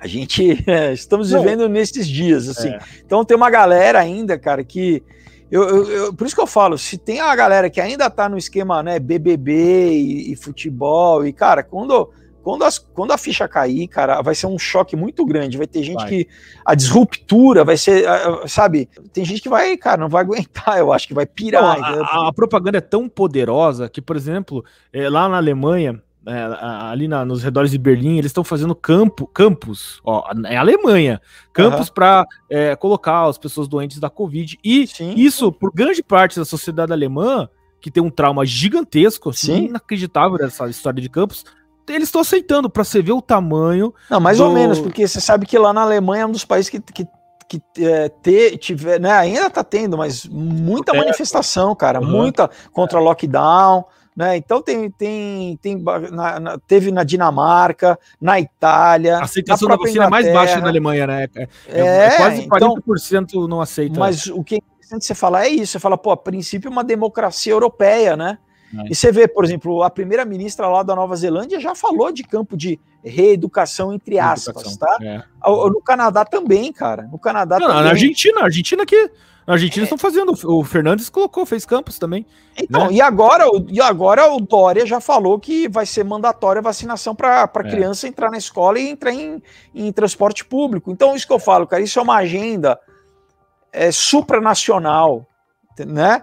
a 0.00 0.06
gente 0.06 0.64
é, 0.70 0.92
estamos 0.92 1.30
vivendo 1.30 1.68
nesses 1.68 2.08
dias, 2.08 2.48
assim. 2.48 2.70
É. 2.70 2.78
Então 3.04 3.24
tem 3.24 3.36
uma 3.36 3.50
galera 3.50 3.98
ainda, 3.98 4.38
cara, 4.38 4.64
que 4.64 5.02
eu, 5.50 5.62
eu, 5.62 5.90
eu, 5.90 6.14
por 6.14 6.26
isso 6.26 6.36
que 6.36 6.42
eu 6.42 6.46
falo, 6.46 6.78
se 6.78 6.96
tem 6.96 7.20
a 7.20 7.34
galera 7.34 7.68
que 7.68 7.80
ainda 7.80 8.08
tá 8.08 8.28
no 8.28 8.38
esquema, 8.38 8.82
né, 8.82 8.98
BBB 8.98 9.92
e, 9.92 10.32
e 10.32 10.36
futebol, 10.36 11.26
e 11.26 11.32
cara, 11.32 11.62
quando 11.62 12.10
quando, 12.42 12.64
as, 12.64 12.78
quando 12.78 13.12
a 13.12 13.18
ficha 13.18 13.46
cair, 13.46 13.86
cara, 13.86 14.22
vai 14.22 14.34
ser 14.34 14.46
um 14.46 14.58
choque 14.58 14.96
muito 14.96 15.24
grande. 15.26 15.58
Vai 15.58 15.66
ter 15.66 15.82
gente 15.82 16.00
vai. 16.00 16.08
que. 16.08 16.28
A 16.64 16.74
disruptura 16.74 17.64
vai 17.64 17.76
ser. 17.76 18.04
Sabe? 18.46 18.88
Tem 19.12 19.24
gente 19.24 19.42
que 19.42 19.48
vai, 19.48 19.76
cara, 19.76 20.00
não 20.00 20.08
vai 20.08 20.22
aguentar, 20.22 20.78
eu 20.78 20.92
acho 20.92 21.06
que 21.06 21.14
vai 21.14 21.26
pirar. 21.26 21.78
Não, 21.78 22.02
a, 22.02 22.28
a, 22.28 22.32
propaganda 22.32 22.78
é 22.78 22.80
tão 22.80 23.08
poderosa 23.08 23.88
que, 23.88 24.00
por 24.00 24.16
exemplo, 24.16 24.64
é, 24.92 25.08
lá 25.08 25.28
na 25.28 25.36
Alemanha. 25.36 26.02
É, 26.26 26.44
ali 26.60 27.08
na, 27.08 27.24
nos 27.24 27.42
redores 27.42 27.70
de 27.70 27.78
Berlim, 27.78 28.18
eles 28.18 28.26
estão 28.26 28.44
fazendo 28.44 28.74
campo, 28.74 29.26
campos, 29.26 30.00
ó, 30.04 30.30
é 30.44 30.56
Alemanha, 30.56 31.20
campos 31.50 31.88
uhum. 31.88 31.94
para 31.94 32.26
é, 32.50 32.76
colocar 32.76 33.26
as 33.26 33.38
pessoas 33.38 33.66
doentes 33.66 33.98
da 33.98 34.10
Covid. 34.10 34.58
E 34.62 34.86
Sim. 34.86 35.14
isso, 35.16 35.50
por 35.50 35.72
grande 35.72 36.02
parte 36.02 36.38
da 36.38 36.44
sociedade 36.44 36.92
alemã, 36.92 37.48
que 37.80 37.90
tem 37.90 38.02
um 38.02 38.10
trauma 38.10 38.44
gigantesco, 38.44 39.30
assim, 39.30 39.64
inacreditável 39.64 40.36
essa 40.44 40.68
história 40.68 41.00
de 41.00 41.08
campos, 41.08 41.44
eles 41.88 42.08
estão 42.08 42.20
aceitando 42.20 42.68
para 42.68 42.84
você 42.84 43.00
ver 43.00 43.12
o 43.12 43.22
tamanho. 43.22 43.92
Não, 44.10 44.20
mais 44.20 44.38
do... 44.38 44.44
ou 44.44 44.52
menos, 44.52 44.78
porque 44.78 45.08
você 45.08 45.20
sabe 45.20 45.46
que 45.46 45.58
lá 45.58 45.72
na 45.72 45.82
Alemanha 45.82 46.24
é 46.24 46.26
um 46.26 46.32
dos 46.32 46.44
países 46.44 46.68
que, 46.68 46.80
que, 46.80 47.06
que 47.48 47.62
é, 47.78 48.08
ter, 48.08 48.58
tiver, 48.58 49.00
né, 49.00 49.10
ainda 49.10 49.46
está 49.46 49.64
tendo, 49.64 49.96
mas 49.96 50.26
muita 50.26 50.94
é. 50.94 50.98
manifestação, 50.98 51.74
cara, 51.74 52.00
uhum. 52.00 52.10
muita 52.10 52.50
contra 52.72 53.00
lockdown. 53.00 53.84
Né? 54.16 54.36
Então 54.36 54.60
tem, 54.60 54.90
tem, 54.90 55.56
tem 55.62 55.82
na, 56.10 56.40
na, 56.40 56.58
teve 56.58 56.90
na 56.90 57.04
Dinamarca, 57.04 57.98
na 58.20 58.40
Itália. 58.40 59.18
A 59.18 59.22
aceitação 59.22 59.68
da 59.68 59.76
vacina 59.76 60.04
é 60.04 60.10
mais 60.10 60.32
baixa 60.32 60.60
na 60.60 60.68
Alemanha, 60.68 61.06
né? 61.06 61.28
É, 61.34 61.48
é, 61.68 62.06
é 62.06 62.16
quase 62.16 62.42
40% 62.46 63.22
então, 63.22 63.48
não 63.48 63.60
aceita. 63.60 63.98
Mas 63.98 64.26
o 64.26 64.42
que 64.42 64.56
é 64.56 64.58
interessante 64.58 65.06
você 65.06 65.14
falar 65.14 65.46
é 65.46 65.48
isso: 65.48 65.72
você 65.72 65.78
fala, 65.78 65.96
pô, 65.96 66.10
a 66.10 66.16
princípio, 66.16 66.70
uma 66.70 66.84
democracia 66.84 67.52
europeia, 67.52 68.16
né? 68.16 68.38
E 68.88 68.94
você 68.94 69.10
vê, 69.10 69.26
por 69.26 69.44
exemplo, 69.44 69.82
a 69.82 69.90
primeira-ministra 69.90 70.68
lá 70.68 70.82
da 70.82 70.94
Nova 70.94 71.16
Zelândia 71.16 71.58
já 71.58 71.74
falou 71.74 72.12
de 72.12 72.22
campo 72.22 72.56
de 72.56 72.78
reeducação, 73.04 73.92
entre 73.92 74.18
aspas, 74.18 74.76
tá? 74.76 74.98
É. 75.02 75.22
No 75.44 75.80
Canadá 75.82 76.24
também, 76.24 76.72
cara. 76.72 77.08
No 77.10 77.18
Canadá 77.18 77.58
Não, 77.58 77.66
também. 77.66 77.82
Na 77.82 77.90
Argentina, 77.90 78.42
Argentina 78.42 78.86
que. 78.86 79.10
Na 79.50 79.54
Argentina 79.54 79.82
estão 79.82 79.96
é. 79.96 79.98
fazendo. 79.98 80.32
O 80.44 80.62
Fernandes 80.62 81.08
colocou, 81.08 81.44
fez 81.44 81.66
campos 81.66 81.98
também. 81.98 82.24
Então, 82.56 82.86
né? 82.86 82.92
e, 82.92 83.00
agora, 83.00 83.46
e 83.68 83.80
agora 83.80 84.32
o 84.32 84.40
Dória 84.40 84.86
já 84.86 85.00
falou 85.00 85.40
que 85.40 85.68
vai 85.68 85.84
ser 85.84 86.04
mandatória 86.04 86.60
a 86.60 86.62
vacinação 86.62 87.16
para 87.16 87.50
é. 87.52 87.62
criança 87.68 88.06
entrar 88.06 88.30
na 88.30 88.38
escola 88.38 88.78
e 88.78 88.88
entrar 88.88 89.12
em, 89.12 89.42
em 89.74 89.90
transporte 89.90 90.44
público. 90.44 90.92
Então, 90.92 91.16
isso 91.16 91.26
que 91.26 91.32
eu 91.32 91.40
falo, 91.40 91.66
cara, 91.66 91.82
isso 91.82 91.98
é 91.98 92.02
uma 92.02 92.18
agenda 92.18 92.78
é, 93.72 93.90
supranacional, 93.90 95.26
né? 95.84 96.22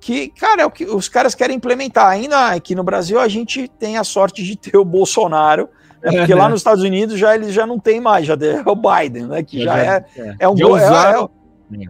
que, 0.00 0.28
cara, 0.30 0.62
é 0.62 0.66
o 0.66 0.70
que 0.70 0.84
os 0.84 1.08
caras 1.08 1.36
querem 1.36 1.56
implementar. 1.56 2.08
Ainda 2.08 2.48
aqui 2.48 2.74
no 2.74 2.82
Brasil 2.82 3.20
a 3.20 3.28
gente 3.28 3.68
tem 3.68 3.96
a 3.96 4.02
sorte 4.02 4.42
de 4.42 4.56
ter 4.56 4.76
o 4.76 4.84
Bolsonaro, 4.84 5.68
né, 6.02 6.10
porque 6.10 6.34
lá 6.34 6.48
nos 6.48 6.58
Estados 6.58 6.82
Unidos 6.82 7.16
já 7.20 7.36
ele 7.36 7.52
já 7.52 7.64
não 7.64 7.78
tem 7.78 8.00
mais, 8.00 8.26
já 8.26 8.34
é 8.34 8.68
o 8.68 8.74
Biden, 8.74 9.28
né? 9.28 9.44
Que 9.44 9.62
já, 9.62 9.78
é, 9.78 10.04
é, 10.16 10.36
é 10.40 10.48
um 10.48 10.56
é, 10.56 11.12
é, 11.12 11.28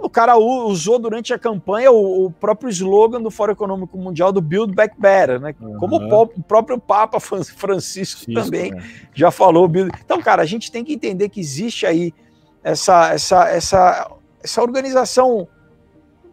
o 0.00 0.10
cara 0.10 0.36
usou 0.36 0.98
durante 0.98 1.32
a 1.32 1.38
campanha 1.38 1.90
o, 1.92 2.26
o, 2.26 2.30
próprio 2.30 2.68
slogan 2.68 3.20
do 3.20 3.30
Fórum 3.30 3.52
Econômico 3.52 3.96
Mundial 3.96 4.32
do 4.32 4.40
Build 4.40 4.74
Back 4.74 5.00
Better, 5.00 5.40
né? 5.40 5.54
Uhum. 5.60 5.78
Como 5.78 5.96
o, 5.96 6.22
o, 6.22 6.42
próprio 6.42 6.78
Papa 6.78 7.20
Francisco 7.20 8.22
Isso, 8.28 8.32
também 8.32 8.72
é. 8.72 8.82
já 9.14 9.30
falou. 9.30 9.70
Então, 10.04 10.20
cara, 10.20 10.42
a 10.42 10.46
gente 10.46 10.72
tem 10.72 10.84
que 10.84 10.92
entender 10.92 11.28
que 11.28 11.40
existe 11.40 11.86
aí 11.86 12.12
essa, 12.62 13.12
essa, 13.12 13.48
essa, 13.48 14.10
essa 14.42 14.62
organização 14.62 15.46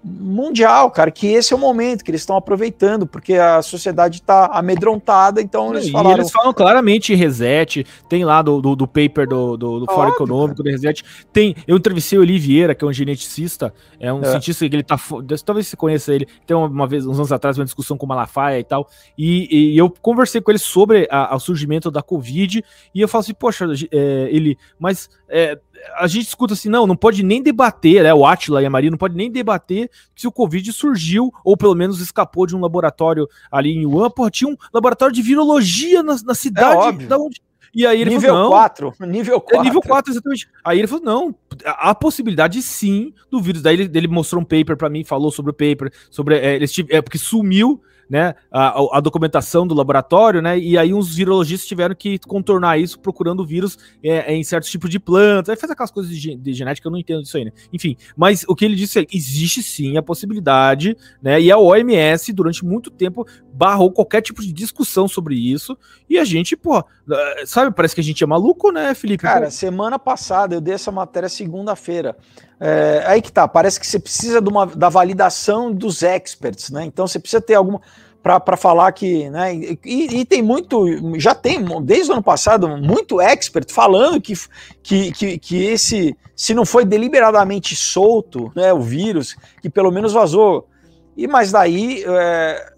mundial, 0.08 0.92
cara, 0.92 1.10
que 1.10 1.26
esse 1.26 1.52
é 1.52 1.56
o 1.56 1.60
momento 1.60 2.04
que 2.04 2.12
eles 2.12 2.22
estão 2.22 2.38
aproveitando, 2.38 3.08
porque 3.08 3.34
a 3.34 3.60
sociedade 3.64 4.18
está 4.18 4.46
amedrontada, 4.46 5.42
então 5.42 5.74
eles 5.74 5.90
falaram... 5.90 6.20
eles 6.20 6.32
falam 6.32 6.54
claramente 6.54 7.16
reset, 7.16 7.84
tem 8.08 8.24
lá 8.24 8.44
do, 8.44 8.62
do, 8.62 8.76
do 8.76 8.88
paper 8.88 9.28
do, 9.28 9.58
do, 9.58 9.80
do 9.80 9.86
Fórum 9.88 10.12
Econômico, 10.12 10.62
do 10.62 10.70
reset, 10.70 11.04
tem, 11.34 11.56
eu 11.68 11.76
entrevistei 11.76 12.20
o 12.20 12.22
Oliveira, 12.22 12.76
que 12.76 12.86
é 12.86 12.88
um 12.88 12.94
geneticista, 12.94 13.74
é 14.00 14.14
um 14.14 14.22
é. 14.22 14.26
cientista 14.26 14.70
que 14.70 14.76
ele 14.76 14.84
tá, 14.84 14.96
talvez 15.44 15.68
você 15.68 15.76
conheça 15.76 16.14
ele, 16.14 16.28
tem 16.46 16.56
uma, 16.56 16.68
uma, 16.68 16.88
vez, 16.88 17.08
uns 17.08 17.18
anos 17.18 17.32
atrás, 17.32 17.58
uma 17.58 17.66
discussão 17.66 17.98
com 17.98 18.06
o 18.06 18.10
Malafaia 18.10 18.60
e 18.60 18.64
tal, 18.64 18.88
e, 19.18 19.72
e 19.74 19.78
eu 19.78 19.90
conversei 19.90 20.40
com 20.40 20.52
ele 20.52 20.60
sobre 20.60 21.08
a, 21.10 21.36
o 21.36 21.40
surgimento 21.40 21.90
da 21.90 22.04
Covid, 22.04 22.64
e 22.94 23.02
eu 23.02 23.08
falo 23.08 23.22
assim, 23.22 23.34
poxa, 23.34 23.66
é, 23.92 24.30
ele, 24.32 24.56
mas 24.78 25.10
é, 25.28 25.58
a 25.98 26.08
gente 26.08 26.28
escuta 26.28 26.54
assim, 26.54 26.70
não, 26.70 26.86
não 26.86 26.96
pode 26.96 27.24
nem 27.24 27.42
debater, 27.42 28.04
né? 28.04 28.14
O 28.14 28.26
Atila 28.26 28.62
e 28.62 28.66
a 28.66 28.70
Maria 28.70 28.92
não 28.92 28.98
pode 28.98 29.16
nem 29.16 29.32
debater 29.32 29.90
se 30.16 30.28
o 30.28 30.32
Covid 30.32 30.72
surgiu, 30.72 31.32
ou 31.44 31.56
pelo 31.56 31.76
menos 31.76 32.00
escapou 32.02 32.46
de 32.46 32.56
um 32.56 32.60
laboratório 32.60 33.28
ali 33.52 33.72
em 33.72 33.86
Wuhan. 33.86 34.10
Pô, 34.10 34.30
tinha 34.30 34.50
um 34.50 34.58
laboratório 34.74 35.14
de 35.14 35.22
virologia 35.22 36.04
na, 36.04 36.16
na 36.24 36.36
cidade 36.36 37.04
é 37.04 37.08
da 37.08 37.18
onde. 37.18 37.42
E 37.74 37.86
aí 37.86 38.00
ele 38.00 38.12
nível 38.12 38.34
falou, 38.34 38.50
4, 38.52 38.94
nível 39.06 39.42
4. 39.42 39.60
É, 39.60 39.64
nível 39.64 39.82
4, 39.82 40.14
exatamente. 40.14 40.48
Aí 40.64 40.80
ele 40.80 40.88
falou, 40.88 41.04
não, 41.04 41.36
há 41.66 41.94
possibilidade 41.94 42.62
sim 42.62 43.14
do 43.30 43.42
vírus. 43.42 43.62
Daí 43.62 43.76
ele, 43.76 43.92
ele 43.94 44.08
mostrou 44.08 44.42
um 44.42 44.46
paper 44.46 44.78
para 44.78 44.90
mim, 44.90 45.04
falou 45.04 45.30
sobre 45.30 45.52
o 45.52 45.54
paper, 45.54 45.92
sobre, 46.10 46.38
é, 46.38 46.56
eles, 46.56 46.74
é 46.90 47.02
porque 47.02 47.18
sumiu 47.18 47.82
né, 48.10 48.36
a, 48.52 48.98
a, 48.98 49.00
documentação 49.00 49.66
do 49.66 49.74
laboratório, 49.74 50.42
né, 50.42 50.58
e 50.58 50.78
aí 50.78 50.94
uns 50.94 51.16
virologistas 51.16 51.68
tiveram 51.68 51.96
que 51.96 52.20
contornar 52.20 52.78
isso 52.78 53.00
procurando 53.00 53.46
vírus 53.46 53.78
é, 54.04 54.34
em 54.34 54.44
certos 54.44 54.70
tipos 54.70 54.90
de 54.90 55.00
plantas, 55.00 55.50
aí 55.50 55.56
faz 55.56 55.72
aquelas 55.72 55.92
coisas 55.92 56.16
de, 56.16 56.36
de, 56.36 56.54
genética, 56.54 56.88
eu 56.88 56.92
não 56.92 57.00
entendo 57.00 57.24
disso 57.24 57.38
aí, 57.38 57.46
né, 57.46 57.52
enfim, 57.74 57.98
mas 58.16 58.46
o 58.48 58.56
que 58.56 58.66
ele 58.66 58.76
disse 58.76 59.00
é, 59.00 59.06
existe 59.12 59.64
sim 59.64 59.98
a 59.98 60.04
possibilidade, 60.04 60.96
né, 61.22 61.40
e 61.42 61.52
a 61.52 61.58
OMS 61.58 62.32
durante 62.34 62.64
muito 62.64 62.92
tempo 62.92 63.26
barrou 63.54 63.92
qualquer 63.92 64.22
tipo 64.22 64.42
de 64.42 64.52
discussão 64.54 65.08
sobre 65.08 65.36
isso, 65.36 65.78
e 66.10 66.18
a 66.18 66.24
gente, 66.24 66.56
pô, 66.56 66.84
eh, 67.12 67.44
sabe, 67.46 67.76
parece 67.76 67.96
que 67.96 68.02
a 68.02 68.04
gente 68.04 68.24
é 68.24 68.28
maluco, 68.28 68.72
né, 68.72 68.94
Felipe? 68.94 69.24
Cara, 69.24 69.50
semana 69.50 69.98
passada 69.98 70.56
eu 70.56 70.62
dei 70.62 70.74
essa 70.74 70.92
matéria 70.92 71.30
segunda-feira, 71.30 72.16
é, 72.60 73.04
aí 73.06 73.22
que 73.22 73.32
tá, 73.32 73.48
parece 73.48 73.80
que 73.80 73.86
você 73.86 74.00
precisa 74.00 74.42
de 74.42 74.50
uma, 74.50 74.66
da 74.66 74.90
validação 74.90 75.72
dos 75.72 76.04
experts, 76.04 76.70
né? 76.70 76.86
Então 76.86 77.08
você 77.08 77.20
precisa 77.20 77.42
ter 77.42 77.56
alguma 77.56 77.82
para 78.24 78.58
falar 78.58 78.92
que, 78.92 79.30
né? 79.30 79.54
E, 79.54 79.78
e, 80.22 80.26
tem 80.26 80.42
muito, 80.42 80.84
já 81.20 81.36
tem 81.36 81.64
desde 81.84 82.10
o 82.10 82.14
ano 82.14 82.24
passado 82.24 82.68
muito 82.68 83.22
expert 83.22 83.72
falando 83.72 84.20
que, 84.20 84.34
que, 84.82 85.12
que, 85.12 85.38
que, 85.38 85.64
esse, 85.66 86.18
se 86.36 86.56
não 86.56 86.66
foi 86.66 86.86
deliberadamente 86.86 87.76
solto, 87.76 88.52
né, 88.56 88.74
o 88.74 88.82
vírus, 88.82 89.36
que 89.62 89.70
pelo 89.70 89.92
menos 89.92 90.12
vazou. 90.12 90.68
E 91.16 91.28
mas 91.28 91.52
daí 91.52 92.04
é, 92.04 92.74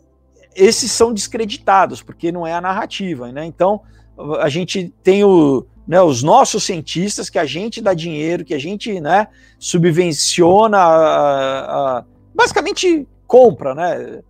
esses 0.54 0.92
são 0.92 1.14
descreditados 1.14 2.02
porque 2.02 2.30
não 2.30 2.46
é 2.46 2.54
a 2.54 2.60
narrativa, 2.60 3.32
né? 3.32 3.46
Então 3.46 3.82
a 4.40 4.50
gente 4.50 4.94
tem 5.04 5.24
o 5.24 5.66
né, 5.88 6.02
os 6.02 6.22
nossos 6.22 6.66
cientistas, 6.66 7.30
que 7.30 7.40
a 7.40 7.46
gente 7.46 7.82
dá 7.82 7.94
dinheiro, 7.94 8.44
que 8.44 8.54
a 8.54 8.60
gente 8.60 9.00
né, 9.00 9.28
subvenciona, 9.58 10.78
a, 10.78 12.00
a, 12.00 12.04
basicamente 12.36 13.08
compra, 13.26 13.74
né? 13.74 14.22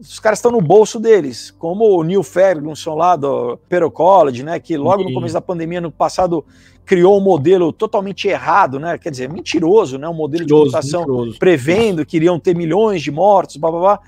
Os 0.00 0.18
caras 0.18 0.40
estão 0.40 0.50
no 0.50 0.60
bolso 0.60 0.98
deles, 0.98 1.52
como 1.52 1.84
o 1.96 2.02
Neil 2.02 2.24
Ferguson 2.24 2.96
lá 2.96 3.14
do 3.14 3.56
Pero 3.68 3.88
College, 3.92 4.42
né, 4.42 4.58
que 4.58 4.76
logo 4.76 5.04
no 5.04 5.14
começo 5.14 5.34
da 5.34 5.40
pandemia, 5.40 5.80
no 5.80 5.90
passado, 5.90 6.44
criou 6.84 7.16
um 7.16 7.22
modelo 7.22 7.72
totalmente 7.72 8.26
errado, 8.26 8.80
né, 8.80 8.98
quer 8.98 9.10
dizer, 9.10 9.30
mentiroso, 9.30 9.96
né, 9.96 10.08
um 10.08 10.14
modelo 10.14 10.42
mentiroso, 10.42 10.64
de 10.64 10.72
computação 10.72 11.00
mentiroso. 11.02 11.38
prevendo 11.38 12.04
que 12.04 12.16
iriam 12.16 12.40
ter 12.40 12.56
milhões 12.56 13.02
de 13.02 13.12
mortos, 13.12 13.56
blá, 13.56 13.70
blá, 13.70 13.80
blá. 13.80 14.00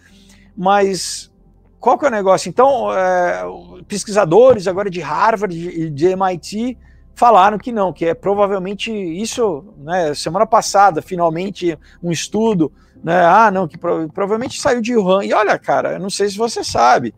mas 0.57 1.31
qual 1.79 1.99
que 1.99 2.05
é 2.05 2.09
o 2.09 2.11
negócio? 2.11 2.49
Então, 2.49 2.93
é, 2.93 3.45
pesquisadores 3.87 4.67
agora 4.67 4.91
de 4.91 5.01
Harvard 5.01 5.55
e 5.57 5.91
de 5.91 6.07
MIT 6.07 6.77
falaram 7.15 7.59
que 7.59 7.73
não, 7.73 7.93
que 7.93 8.05
é 8.05 8.15
provavelmente 8.15 8.93
isso, 8.93 9.65
né, 9.79 10.15
semana 10.15 10.47
passada, 10.47 11.01
finalmente 11.01 11.77
um 12.03 12.13
estudo, 12.13 12.71
né, 13.03 13.25
ah, 13.25 13.51
não, 13.51 13.67
que 13.67 13.79
pro, 13.79 14.09
provavelmente 14.11 14.61
saiu 14.61 14.83
de 14.83 14.95
Wuhan. 14.95 15.25
E 15.25 15.33
olha, 15.33 15.59
cara, 15.59 15.95
eu 15.95 15.99
não 15.99 16.11
sei 16.11 16.29
se 16.29 16.37
você 16.37 16.63
sabe, 16.63 17.15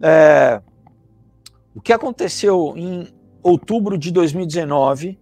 é, 0.00 0.60
o 1.74 1.80
que 1.80 1.92
aconteceu 1.92 2.72
em 2.76 3.08
outubro 3.42 3.98
de 3.98 4.10
2019, 4.10 5.18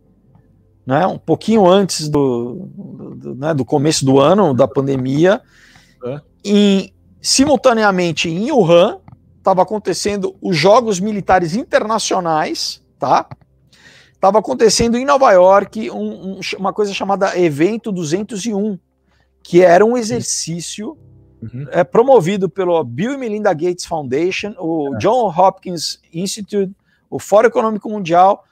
né, 0.86 1.06
um 1.06 1.18
pouquinho 1.18 1.66
antes 1.66 2.08
do, 2.08 2.68
do, 3.16 3.34
né, 3.34 3.52
do 3.52 3.64
começo 3.64 4.04
do 4.04 4.20
ano, 4.20 4.54
da 4.54 4.68
pandemia, 4.68 5.40
é. 6.04 6.20
em, 6.44 6.92
simultaneamente 7.20 8.28
em 8.28 8.50
Wuhan, 8.50 8.98
estava 9.38 9.62
acontecendo 9.62 10.36
os 10.40 10.56
Jogos 10.56 11.00
Militares 11.00 11.54
Internacionais, 11.54 12.82
tá? 12.98 13.26
estava 14.20 14.38
acontecendo 14.38 14.98
em 14.98 15.04
Nova 15.04 15.32
York 15.32 15.90
um, 15.90 16.34
um, 16.34 16.40
uma 16.58 16.74
coisa 16.74 16.92
chamada 16.92 17.38
Evento 17.38 17.90
201, 17.90 18.78
que 19.42 19.62
era 19.62 19.84
um 19.84 19.96
exercício 19.96 20.96
uhum. 21.42 21.66
é, 21.70 21.82
promovido 21.82 22.48
pelo 22.48 22.84
Bill 22.84 23.14
e 23.14 23.16
Melinda 23.16 23.52
Gates 23.54 23.86
Foundation, 23.86 24.54
o 24.58 24.94
é. 24.94 24.98
John 24.98 25.26
Hopkins 25.34 25.98
Institute, 26.12 26.70
o 27.08 27.18
Fórum 27.18 27.48
Econômico 27.48 27.88
Mundial, 27.88 28.44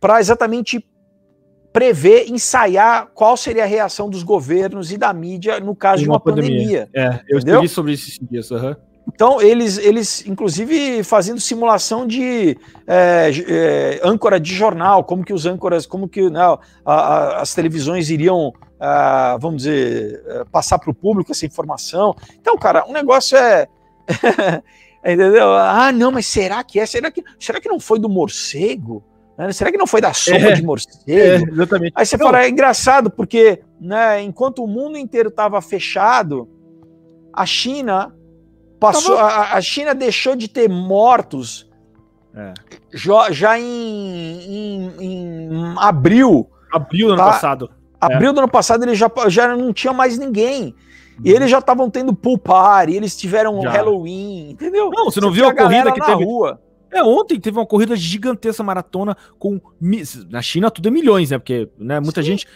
para 0.00 0.18
exatamente 0.18 0.84
prever, 1.72 2.28
ensaiar 2.28 3.08
qual 3.14 3.36
seria 3.36 3.64
a 3.64 3.66
reação 3.66 4.08
dos 4.08 4.22
governos 4.22 4.90
e 4.90 4.96
da 4.96 5.12
mídia 5.12 5.60
no 5.60 5.74
caso 5.74 6.02
de 6.02 6.08
uma, 6.08 6.14
uma 6.14 6.20
pandemia. 6.20 6.86
pandemia. 6.86 6.88
É, 6.94 7.20
eu 7.28 7.38
escrevi 7.38 7.68
sobre 7.68 7.92
isso 7.92 8.08
esses 8.08 8.28
dias. 8.28 8.50
Uhum. 8.50 8.74
Então, 9.14 9.40
eles, 9.40 9.78
eles, 9.78 10.26
inclusive, 10.26 11.02
fazendo 11.02 11.40
simulação 11.40 12.06
de 12.06 12.58
é, 12.86 13.30
é, 13.48 14.00
âncora 14.04 14.38
de 14.38 14.54
jornal, 14.54 15.02
como 15.02 15.24
que 15.24 15.32
os 15.32 15.46
âncoras, 15.46 15.86
como 15.86 16.08
que 16.08 16.28
né, 16.28 16.40
a, 16.84 16.92
a, 16.92 17.40
as 17.40 17.54
televisões 17.54 18.10
iriam, 18.10 18.52
a, 18.78 19.32
ah, 19.32 19.36
vamos 19.38 19.62
dizer, 19.62 20.22
é, 20.26 20.44
passar 20.44 20.78
para 20.78 20.90
o 20.90 20.94
público 20.94 21.32
essa 21.32 21.46
informação. 21.46 22.14
Então, 22.38 22.56
cara, 22.58 22.84
o 22.86 22.92
negócio 22.92 23.36
é. 23.36 23.66
entendeu? 25.04 25.54
Ah, 25.54 25.90
não, 25.90 26.12
mas 26.12 26.26
será 26.26 26.62
que 26.62 26.78
é? 26.78 26.84
Será 26.84 27.10
que, 27.10 27.24
será 27.40 27.60
que 27.60 27.68
não 27.68 27.80
foi 27.80 27.98
do 27.98 28.10
morcego? 28.10 29.02
Né? 29.38 29.52
Será 29.52 29.70
que 29.70 29.78
não 29.78 29.86
foi 29.86 30.00
da 30.00 30.12
sopa 30.12 30.36
é, 30.36 30.52
de 30.52 30.62
morcego? 30.62 30.98
É, 31.06 31.36
exatamente. 31.36 31.92
Aí 31.94 32.04
você 32.04 32.16
não. 32.16 32.26
fala, 32.26 32.42
é 32.42 32.48
engraçado, 32.48 33.08
porque 33.08 33.62
né, 33.80 34.20
enquanto 34.20 34.64
o 34.64 34.66
mundo 34.66 34.98
inteiro 34.98 35.28
estava 35.28 35.62
fechado, 35.62 36.48
a 37.32 37.46
China 37.46 38.12
Passou, 38.78 39.18
a, 39.18 39.54
a, 39.54 39.60
China 39.60 39.92
deixou 39.94 40.36
de 40.36 40.46
ter 40.46 40.68
mortos 40.68 41.68
é. 42.34 42.54
já, 42.94 43.30
já 43.32 43.58
em, 43.58 43.64
em, 43.64 44.92
em, 45.00 45.74
abril. 45.78 46.48
Abril 46.72 47.08
do 47.08 47.16
tá? 47.16 47.22
ano 47.22 47.32
passado. 47.32 47.70
Abril 48.00 48.30
é. 48.30 48.32
do 48.32 48.38
ano 48.38 48.48
passado 48.48 48.84
ele 48.84 48.94
já, 48.94 49.10
já 49.26 49.56
não 49.56 49.72
tinha 49.72 49.92
mais 49.92 50.16
ninguém. 50.16 50.74
E 51.24 51.32
eles 51.32 51.50
já 51.50 51.58
estavam 51.58 51.90
tendo 51.90 52.14
pool 52.14 52.38
party, 52.38 52.92
eles 52.92 53.16
tiveram 53.16 53.60
já. 53.60 53.70
Halloween, 53.70 54.50
entendeu? 54.50 54.90
Não, 54.94 55.06
você 55.06 55.20
não 55.20 55.30
você 55.30 55.34
viu 55.34 55.48
a 55.48 55.54
corrida 55.54 55.90
que 55.90 56.00
teve? 56.00 56.24
Rua. 56.24 56.60
É, 56.90 57.02
ontem 57.02 57.38
teve 57.38 57.58
uma 57.58 57.66
corrida 57.66 57.94
gigantesca 57.94 58.62
maratona 58.62 59.16
com. 59.38 59.60
Na 60.30 60.40
China 60.40 60.70
tudo 60.70 60.88
é 60.88 60.90
milhões, 60.90 61.30
né? 61.30 61.38
Porque 61.38 61.68
né, 61.78 62.00
muita 62.00 62.22
Sim. 62.22 62.28
gente 62.28 62.46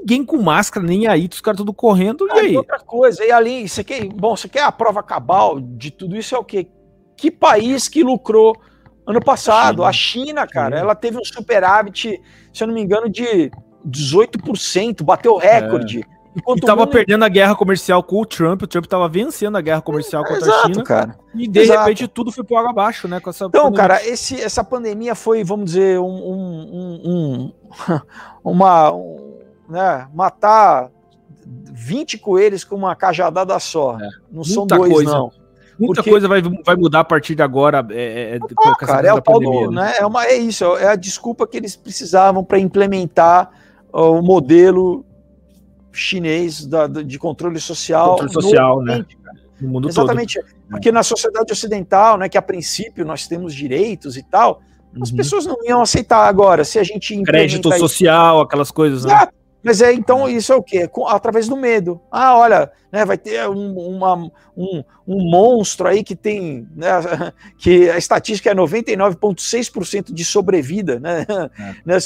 ninguém 0.00 0.24
com 0.24 0.38
máscara, 0.38 0.86
nem 0.86 1.06
aí, 1.06 1.28
os 1.30 1.40
caras 1.40 1.58
tudo 1.58 1.72
correndo, 1.72 2.26
e 2.28 2.32
aí? 2.32 2.56
Outra 2.56 2.78
coisa, 2.78 3.24
e 3.24 3.30
ali, 3.30 3.68
você 3.68 3.84
quer, 3.84 4.06
bom, 4.06 4.36
você 4.36 4.48
quer 4.48 4.62
a 4.62 4.72
prova 4.72 5.02
cabal 5.02 5.60
de 5.60 5.90
tudo 5.90 6.16
isso 6.16 6.34
é 6.34 6.38
o 6.38 6.44
quê? 6.44 6.66
Que 7.16 7.30
país 7.30 7.88
que 7.88 8.02
lucrou 8.02 8.56
ano 9.06 9.22
passado? 9.22 9.84
A 9.84 9.92
China, 9.92 10.42
a 10.42 10.46
China 10.46 10.46
cara, 10.46 10.78
ela 10.78 10.94
teve 10.94 11.18
um 11.18 11.24
superávit, 11.24 12.20
se 12.52 12.62
eu 12.62 12.68
não 12.68 12.74
me 12.74 12.80
engano, 12.80 13.08
de 13.08 13.50
18%, 13.86 15.02
bateu 15.02 15.36
recorde. 15.36 16.00
É. 16.00 16.19
Enquanto 16.34 16.58
e 16.58 16.66
tava 16.66 16.82
mundo... 16.82 16.90
perdendo 16.90 17.24
a 17.24 17.28
guerra 17.28 17.54
comercial 17.54 18.02
com 18.02 18.20
o 18.20 18.26
Trump, 18.26 18.62
o 18.62 18.66
Trump 18.66 18.86
tava 18.86 19.08
vencendo 19.08 19.56
a 19.56 19.60
guerra 19.60 19.82
comercial 19.82 20.22
contra 20.22 20.42
Exato, 20.42 20.58
a 20.58 20.66
China. 20.66 20.84
Cara. 20.84 21.18
E 21.34 21.48
de 21.48 21.60
Exato. 21.60 21.80
repente 21.80 22.08
tudo 22.08 22.30
foi 22.30 22.44
pro 22.44 22.56
água 22.56 22.70
abaixo, 22.70 23.08
né? 23.08 23.18
Com 23.18 23.30
essa 23.30 23.46
então, 23.46 23.64
pandemia. 23.64 23.80
cara, 23.80 24.06
esse, 24.06 24.40
essa 24.40 24.62
pandemia 24.62 25.14
foi, 25.14 25.42
vamos 25.42 25.66
dizer, 25.66 25.98
um, 25.98 26.04
um, 26.04 27.00
um, 27.04 27.52
uma, 28.44 28.92
né, 29.68 30.08
matar 30.14 30.90
20 31.72 32.18
coelhos 32.18 32.62
com 32.62 32.76
uma 32.76 32.94
cajadada 32.94 33.58
só. 33.58 33.98
É. 34.00 34.08
Não 34.30 34.44
são 34.44 34.66
dois, 34.66 34.92
coisa. 34.92 35.10
não. 35.10 35.32
Muita 35.80 35.94
Porque... 35.94 36.10
coisa 36.10 36.28
vai, 36.28 36.42
vai 36.42 36.76
mudar 36.76 37.00
a 37.00 37.04
partir 37.04 37.34
de 37.34 37.42
agora. 37.42 37.84
É, 37.90 38.36
é, 38.36 38.38
ah, 38.58 38.76
cara, 38.76 39.08
é, 39.08 39.14
o 39.14 39.22
pandemia, 39.22 39.66
do, 39.66 39.72
né? 39.72 39.94
é, 39.98 40.06
uma, 40.06 40.26
é 40.26 40.36
isso, 40.36 40.64
é 40.76 40.88
a 40.88 40.94
desculpa 40.94 41.46
que 41.46 41.56
eles 41.56 41.74
precisavam 41.74 42.44
para 42.44 42.58
implementar 42.58 43.50
o 43.90 44.20
modelo 44.20 45.06
chinês 45.92 46.66
da, 46.66 46.86
de 46.86 47.18
controle 47.18 47.58
social. 47.60 48.10
Controle 48.10 48.32
social, 48.32 48.76
no, 48.78 48.82
né? 48.82 49.06
No 49.60 49.68
mundo 49.68 49.88
Exatamente. 49.88 50.34
todo. 50.34 50.44
Exatamente. 50.44 50.60
Porque 50.70 50.92
na 50.92 51.02
sociedade 51.02 51.52
ocidental, 51.52 52.16
né, 52.16 52.28
que 52.28 52.38
a 52.38 52.42
princípio 52.42 53.04
nós 53.04 53.26
temos 53.26 53.54
direitos 53.54 54.16
e 54.16 54.22
tal, 54.22 54.62
as 55.00 55.10
uhum. 55.10 55.16
pessoas 55.16 55.46
não 55.46 55.56
iam 55.64 55.82
aceitar 55.82 56.26
agora. 56.26 56.64
Se 56.64 56.78
a 56.78 56.84
gente. 56.84 57.20
Crédito 57.22 57.70
social, 57.76 58.36
isso, 58.36 58.44
aquelas 58.44 58.70
coisas, 58.70 59.04
né? 59.04 59.12
Exato. 59.12 59.39
Mas 59.62 59.82
é 59.82 59.92
então 59.92 60.28
isso 60.28 60.52
é 60.52 60.56
o 60.56 60.62
quê? 60.62 60.88
Através 61.06 61.48
do 61.48 61.56
medo. 61.56 62.00
Ah, 62.10 62.36
olha, 62.36 62.70
né, 62.90 63.04
vai 63.04 63.18
ter 63.18 63.48
um, 63.48 63.78
uma, 63.78 64.14
um, 64.56 64.82
um 65.06 65.30
monstro 65.30 65.86
aí 65.86 66.02
que 66.02 66.16
tem, 66.16 66.66
né, 66.74 66.88
que 67.58 67.90
a 67.90 67.98
estatística 67.98 68.50
é 68.50 68.54
99,6% 68.54 70.12
de 70.12 70.24
sobrevida, 70.24 70.98
né? 70.98 71.26
É. 71.28 71.74
né 71.84 71.98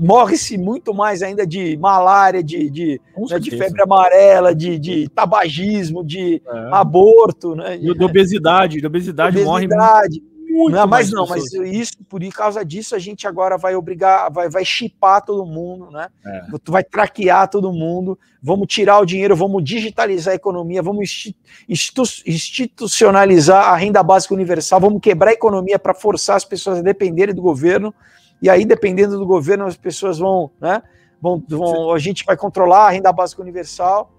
Morre-se 0.00 0.58
muito 0.58 0.92
mais 0.94 1.22
ainda 1.22 1.46
de 1.46 1.76
malária, 1.76 2.42
de, 2.42 2.70
de, 2.70 3.00
né, 3.30 3.38
de 3.38 3.50
febre 3.50 3.82
amarela, 3.82 4.54
de, 4.54 4.78
de 4.78 5.08
tabagismo, 5.08 6.04
de 6.04 6.42
é. 6.46 6.68
aborto, 6.72 7.54
né? 7.54 7.76
De 7.76 7.90
obesidade, 7.90 8.80
de 8.80 8.86
obesidade, 8.86 9.36
obesidade 9.36 9.44
morre 9.44 9.66
muito 9.66 10.28
não, 10.70 10.86
mas 10.86 11.12
não, 11.12 11.26
mas 11.26 11.52
isso, 11.52 11.92
por 12.08 12.20
causa 12.32 12.64
disso, 12.64 12.94
a 12.94 12.98
gente 12.98 13.26
agora 13.26 13.56
vai 13.56 13.74
obrigar, 13.74 14.30
vai, 14.30 14.48
vai 14.48 14.64
chipar 14.64 15.24
todo 15.24 15.46
mundo, 15.46 15.90
né? 15.90 16.08
É. 16.26 16.42
Tu 16.62 16.72
vai 16.72 16.82
traquear 16.82 17.48
todo 17.48 17.72
mundo, 17.72 18.18
vamos 18.42 18.66
tirar 18.66 18.98
o 18.98 19.06
dinheiro, 19.06 19.36
vamos 19.36 19.62
digitalizar 19.62 20.32
a 20.32 20.36
economia, 20.36 20.82
vamos 20.82 21.32
institu 21.68 22.02
institucionalizar 22.26 23.68
a 23.68 23.76
renda 23.76 24.02
básica 24.02 24.34
universal, 24.34 24.80
vamos 24.80 25.00
quebrar 25.00 25.30
a 25.30 25.34
economia 25.34 25.78
para 25.78 25.94
forçar 25.94 26.36
as 26.36 26.44
pessoas 26.44 26.78
a 26.78 26.82
dependerem 26.82 27.34
do 27.34 27.42
governo, 27.42 27.94
e 28.40 28.48
aí, 28.48 28.64
dependendo 28.64 29.18
do 29.18 29.26
governo, 29.26 29.66
as 29.66 29.76
pessoas 29.76 30.18
vão, 30.18 30.50
né? 30.60 30.82
Vão, 31.20 31.42
vão, 31.48 31.92
a 31.92 31.98
gente 31.98 32.24
vai 32.24 32.36
controlar 32.36 32.86
a 32.86 32.90
renda 32.90 33.12
básica 33.12 33.42
universal. 33.42 34.12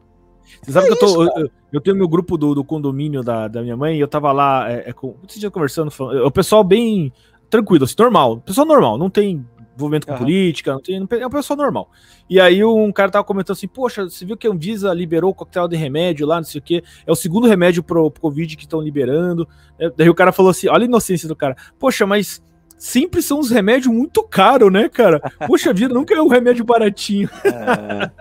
Você 0.61 0.71
sabe 0.71 0.87
é 0.87 0.89
que 0.89 0.93
eu 0.95 0.99
tô. 0.99 1.23
eu, 1.23 1.51
eu, 1.73 1.81
tenho 1.81 1.95
meu 1.95 2.07
grupo 2.07 2.37
do, 2.37 2.55
do 2.55 2.63
condomínio 2.63 3.23
da, 3.23 3.47
da 3.47 3.61
minha 3.61 3.77
mãe 3.77 3.97
e 3.97 3.99
eu 3.99 4.07
tava 4.07 4.31
lá 4.31 4.71
é, 4.71 4.89
é, 4.89 4.93
com. 4.93 5.15
Dia 5.27 5.51
conversando, 5.51 5.91
falando, 5.91 6.25
o 6.25 6.31
pessoal 6.31 6.63
bem 6.63 7.11
tranquilo, 7.49 7.85
assim, 7.85 7.95
normal. 7.97 8.37
Pessoal 8.39 8.67
normal, 8.67 8.97
não 8.97 9.09
tem 9.09 9.45
envolvimento 9.75 10.05
com 10.05 10.13
uhum. 10.13 10.19
política, 10.19 10.73
não 10.73 10.81
tem, 10.81 10.99
não, 10.99 11.07
é 11.11 11.25
um 11.25 11.29
pessoal 11.29 11.57
normal. 11.57 11.89
E 12.29 12.39
aí 12.39 12.63
um 12.63 12.91
cara 12.91 13.09
tava 13.09 13.23
comentando 13.23 13.55
assim, 13.55 13.67
poxa, 13.67 14.03
você 14.03 14.25
viu 14.25 14.37
que 14.37 14.47
a 14.47 14.51
Anvisa 14.51 14.93
liberou 14.93 15.31
o 15.31 15.33
coquetel 15.33 15.67
de 15.67 15.77
remédio 15.77 16.27
lá, 16.27 16.37
não 16.37 16.43
sei 16.43 16.59
o 16.59 16.61
quê, 16.61 16.83
é 17.07 17.11
o 17.11 17.15
segundo 17.15 17.47
remédio 17.47 17.81
pro, 17.81 18.11
pro 18.11 18.21
Covid 18.21 18.55
que 18.55 18.63
estão 18.63 18.81
liberando. 18.81 19.47
É, 19.79 19.89
daí 19.89 20.09
o 20.09 20.15
cara 20.15 20.31
falou 20.31 20.51
assim, 20.51 20.67
olha 20.67 20.83
a 20.83 20.85
inocência 20.85 21.27
do 21.27 21.35
cara, 21.35 21.55
poxa, 21.79 22.05
mas 22.05 22.43
sempre 22.77 23.21
são 23.21 23.39
uns 23.39 23.49
remédios 23.49 23.93
muito 23.93 24.23
caros, 24.23 24.71
né, 24.71 24.87
cara? 24.89 25.19
Poxa 25.47 25.73
vida, 25.73 25.93
nunca 25.93 26.13
é 26.13 26.21
um 26.21 26.27
remédio 26.27 26.63
baratinho. 26.63 27.29
É. 27.43 28.11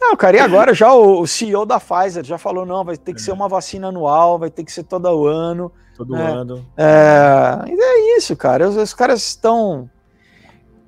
Não, 0.00 0.16
cara, 0.16 0.38
e 0.38 0.40
agora 0.40 0.72
já 0.72 0.92
o 0.94 1.26
CEO 1.26 1.66
da 1.66 1.78
Pfizer 1.78 2.24
já 2.24 2.38
falou: 2.38 2.64
não, 2.64 2.82
vai 2.82 2.96
ter 2.96 3.12
que 3.12 3.20
é. 3.20 3.22
ser 3.22 3.32
uma 3.32 3.48
vacina 3.48 3.88
anual, 3.88 4.38
vai 4.38 4.50
ter 4.50 4.64
que 4.64 4.72
ser 4.72 4.84
todo 4.84 5.26
ano. 5.26 5.70
Todo 5.96 6.14
né? 6.14 6.22
ano. 6.22 6.66
É, 6.76 7.58
é 7.68 8.16
isso, 8.16 8.34
cara. 8.34 8.66
Os, 8.66 8.76
os 8.76 8.94
caras 8.94 9.22
estão. 9.22 9.90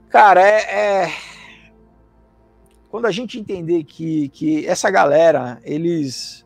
Cara, 0.09 0.43
é, 0.43 1.05
é, 1.05 1.13
Quando 2.91 3.07
a 3.07 3.11
gente 3.11 3.39
entender 3.39 3.85
que, 3.85 4.31
que 4.31 4.67
essa 4.67 4.91
galera, 4.91 5.61
eles. 5.63 6.43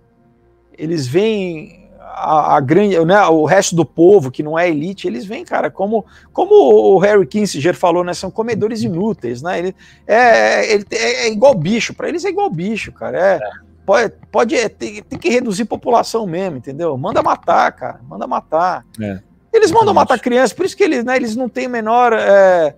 Eles 0.79 1.07
vêm 1.07 1.86
a, 2.15 2.57
a, 2.57 2.61
grande, 2.61 3.05
né, 3.05 3.21
o 3.27 3.45
resto 3.45 3.75
do 3.75 3.85
povo 3.85 4.31
que 4.31 4.43
não 4.43 4.59
é 4.59 4.69
elite, 4.69 5.07
eles 5.07 5.27
vêm, 5.27 5.45
cara, 5.45 5.71
como, 5.71 6.05
como 6.33 6.55
o 6.55 6.99
Harry 6.99 7.27
Kissinger 7.27 7.75
falou, 7.75 8.05
né, 8.05 8.15
são 8.15 8.31
comedores 8.31 8.83
inúteis, 8.83 9.43
né? 9.43 9.59
Ele 9.59 9.75
é, 10.07 10.73
ele 10.73 10.87
é, 10.93 11.27
é 11.27 11.33
igual 11.33 11.55
bicho, 11.55 11.93
para 11.93 12.09
eles 12.09 12.25
é 12.25 12.29
igual 12.29 12.49
bicho, 12.49 12.93
cara. 12.93 13.19
É, 13.19 13.35
é. 13.37 13.67
Pode, 13.85 14.13
pode 14.31 14.55
é, 14.57 14.69
tem, 14.69 15.03
tem, 15.03 15.19
que 15.19 15.29
reduzir 15.29 15.65
população 15.65 16.27
mesmo, 16.27 16.57
entendeu? 16.57 16.97
Manda 16.97 17.23
matar, 17.23 17.71
cara, 17.73 18.01
manda 18.09 18.27
matar. 18.27 18.85
É. 19.01 19.21
Eles 19.53 19.71
mandam 19.71 19.95
matar 19.95 20.19
crianças, 20.19 20.53
por 20.53 20.65
isso 20.67 20.77
que 20.77 20.85
eles, 20.85 21.05
né, 21.05 21.17
eles 21.17 21.35
não 21.35 21.49
têm 21.49 21.69
menor. 21.69 22.13
É, 22.13 22.75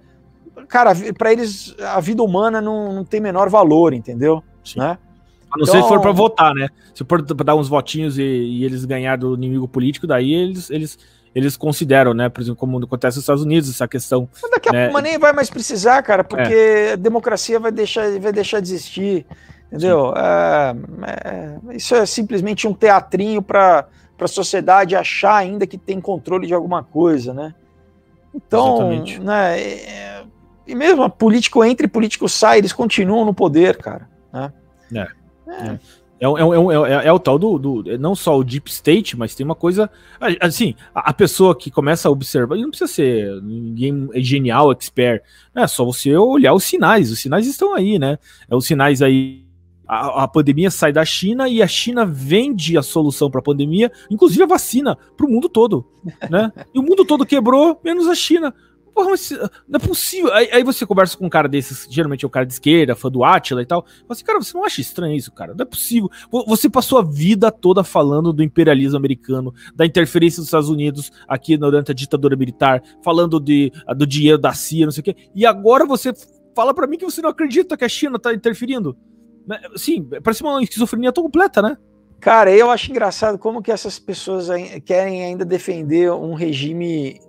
cara, 0.68 0.92
para 1.16 1.32
eles 1.32 1.74
a 1.80 2.00
vida 2.00 2.22
humana 2.22 2.60
não, 2.60 2.92
não 2.92 3.04
tem 3.04 3.20
menor 3.20 3.48
valor, 3.48 3.92
entendeu? 3.92 4.42
Sim. 4.64 4.80
Né? 4.80 4.98
A 5.50 5.56
não 5.56 5.62
então, 5.62 5.74
ser 5.74 5.82
se 5.82 5.88
for 5.88 6.00
para 6.00 6.12
votar, 6.12 6.54
né? 6.54 6.68
Se 6.94 7.04
for 7.04 7.22
para 7.22 7.44
dar 7.44 7.54
uns 7.54 7.68
votinhos 7.68 8.18
e, 8.18 8.22
e, 8.22 8.64
eles 8.64 8.84
ganhar 8.84 9.16
do 9.16 9.34
inimigo 9.34 9.66
político, 9.66 10.06
daí 10.06 10.34
eles, 10.34 10.70
eles, 10.70 10.98
eles 11.34 11.56
consideram, 11.56 12.12
né? 12.12 12.28
Por 12.28 12.42
exemplo, 12.42 12.58
como 12.58 12.78
acontece 12.82 13.16
nos 13.16 13.22
Estados 13.22 13.42
Unidos, 13.42 13.70
essa 13.70 13.88
questão. 13.88 14.28
Mas 14.42 14.50
daqui 14.50 14.68
a 14.68 14.72
né? 14.72 14.84
pouco 14.88 15.00
nem 15.00 15.18
vai 15.18 15.32
mais 15.32 15.48
precisar, 15.48 16.02
cara, 16.02 16.22
porque 16.22 16.52
é. 16.52 16.92
a 16.92 16.96
democracia 16.96 17.58
vai 17.58 17.72
deixar, 17.72 18.18
vai 18.20 18.32
deixar 18.32 18.60
de 18.60 18.72
existir. 18.72 19.26
Entendeu? 19.70 20.14
É, 20.16 20.74
é, 21.06 21.76
isso 21.76 21.94
é 21.94 22.04
simplesmente 22.06 22.66
um 22.66 22.72
teatrinho 22.72 23.42
para 23.42 23.86
a 24.18 24.26
sociedade 24.26 24.96
achar 24.96 25.36
ainda 25.36 25.66
que 25.66 25.76
tem 25.76 26.00
controle 26.00 26.46
de 26.46 26.54
alguma 26.54 26.82
coisa, 26.82 27.34
né? 27.34 27.54
Então, 28.34 28.76
Exatamente. 28.76 29.20
né? 29.20 29.60
É, 29.60 30.24
e 30.66 30.74
mesmo 30.74 31.08
político 31.08 31.64
entra 31.64 31.86
e 31.86 31.88
político 31.88 32.28
sai, 32.28 32.58
eles 32.58 32.72
continuam 32.72 33.24
no 33.24 33.34
poder, 33.34 33.76
cara. 33.78 34.08
Né? 34.32 34.52
É. 34.94 35.08
É. 35.48 35.78
É, 36.20 36.26
é, 36.26 37.04
é, 37.04 37.06
é, 37.06 37.12
o 37.12 37.18
tal 37.18 37.38
do, 37.38 37.58
do, 37.58 37.98
Não 37.98 38.14
só 38.14 38.36
o 38.36 38.42
deep 38.42 38.68
state, 38.68 39.16
mas 39.16 39.36
tem 39.36 39.44
uma 39.46 39.54
coisa. 39.54 39.88
Assim, 40.40 40.74
a, 40.92 41.10
a, 41.10 41.12
pessoa 41.12 41.56
que 41.56 41.70
começa 41.70 42.08
a 42.08 42.10
observar. 42.10 42.56
Não 42.56 42.70
precisa 42.70 42.92
ser 42.92 43.40
ninguém 43.40 44.08
genial, 44.16 44.72
expert. 44.72 45.22
É 45.54 45.66
só 45.66 45.84
você 45.84 46.16
olhar 46.16 46.54
os 46.54 46.64
sinais. 46.64 47.12
Os 47.12 47.20
sinais 47.20 47.46
estão 47.46 47.72
aí, 47.72 47.98
né? 47.98 48.18
É 48.50 48.56
os 48.56 48.66
sinais 48.66 49.00
aí 49.00 49.48
a, 49.88 50.24
a 50.24 50.28
pandemia 50.28 50.70
sai 50.70 50.92
da 50.92 51.04
China 51.04 51.48
e 51.48 51.62
a 51.62 51.66
China 51.66 52.04
vende 52.04 52.76
a 52.76 52.82
solução 52.82 53.30
para 53.30 53.40
a 53.40 53.42
pandemia, 53.42 53.90
inclusive 54.10 54.42
a 54.42 54.46
vacina, 54.46 54.98
para 55.16 55.26
o 55.26 55.30
mundo 55.30 55.48
todo, 55.48 55.86
né? 56.28 56.52
E 56.74 56.78
o 56.78 56.82
mundo 56.82 57.04
todo 57.06 57.24
quebrou, 57.24 57.80
menos 57.82 58.06
a 58.06 58.14
China. 58.14 58.54
Porra, 58.98 59.10
mas 59.10 59.30
não 59.30 59.76
é 59.76 59.78
possível. 59.78 60.34
Aí, 60.34 60.48
aí, 60.50 60.64
você 60.64 60.84
conversa 60.84 61.16
com 61.16 61.24
um 61.24 61.28
cara 61.28 61.48
desses, 61.48 61.86
geralmente 61.88 62.24
é 62.24 62.26
um 62.26 62.30
cara 62.30 62.44
de 62.44 62.54
esquerda, 62.54 62.96
fã 62.96 63.08
do 63.08 63.22
Atila 63.22 63.62
e 63.62 63.64
tal. 63.64 63.82
Fala 63.82 64.04
assim, 64.08 64.24
cara, 64.24 64.40
você 64.40 64.58
não 64.58 64.64
acha 64.64 64.80
estranho 64.80 65.14
isso, 65.14 65.30
cara? 65.30 65.54
Não 65.54 65.62
é 65.62 65.64
possível. 65.64 66.10
Você 66.48 66.68
passou 66.68 66.98
a 66.98 67.02
vida 67.02 67.52
toda 67.52 67.84
falando 67.84 68.32
do 68.32 68.42
imperialismo 68.42 68.96
americano, 68.96 69.54
da 69.72 69.86
interferência 69.86 70.38
dos 70.38 70.48
Estados 70.48 70.68
Unidos 70.68 71.12
aqui 71.28 71.56
durante 71.56 71.92
a 71.92 71.94
ditadura 71.94 72.34
militar, 72.34 72.82
falando 73.00 73.38
de, 73.38 73.70
do 73.96 74.04
dinheiro 74.04 74.36
da 74.36 74.52
CIA, 74.52 74.86
não 74.86 74.90
sei 74.90 75.00
o 75.00 75.04
quê. 75.04 75.14
E 75.32 75.46
agora 75.46 75.86
você 75.86 76.12
fala 76.52 76.74
para 76.74 76.88
mim 76.88 76.98
que 76.98 77.04
você 77.04 77.22
não 77.22 77.30
acredita 77.30 77.76
que 77.76 77.84
a 77.84 77.88
China 77.88 78.18
tá 78.18 78.34
interferindo. 78.34 78.96
Né, 79.46 79.60
sim, 79.76 80.02
parece 80.24 80.42
uma 80.42 80.60
esquizofrenia 80.60 81.12
tão 81.12 81.22
completa, 81.22 81.62
né? 81.62 81.78
Cara, 82.18 82.50
eu 82.50 82.68
acho 82.68 82.90
engraçado 82.90 83.38
como 83.38 83.62
que 83.62 83.70
essas 83.70 83.96
pessoas 83.96 84.48
querem 84.84 85.24
ainda 85.24 85.44
defender 85.44 86.10
um 86.10 86.34
regime. 86.34 87.20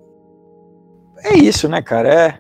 É 1.24 1.36
isso, 1.36 1.68
né, 1.68 1.82
cara? 1.82 2.14
É, 2.14 2.40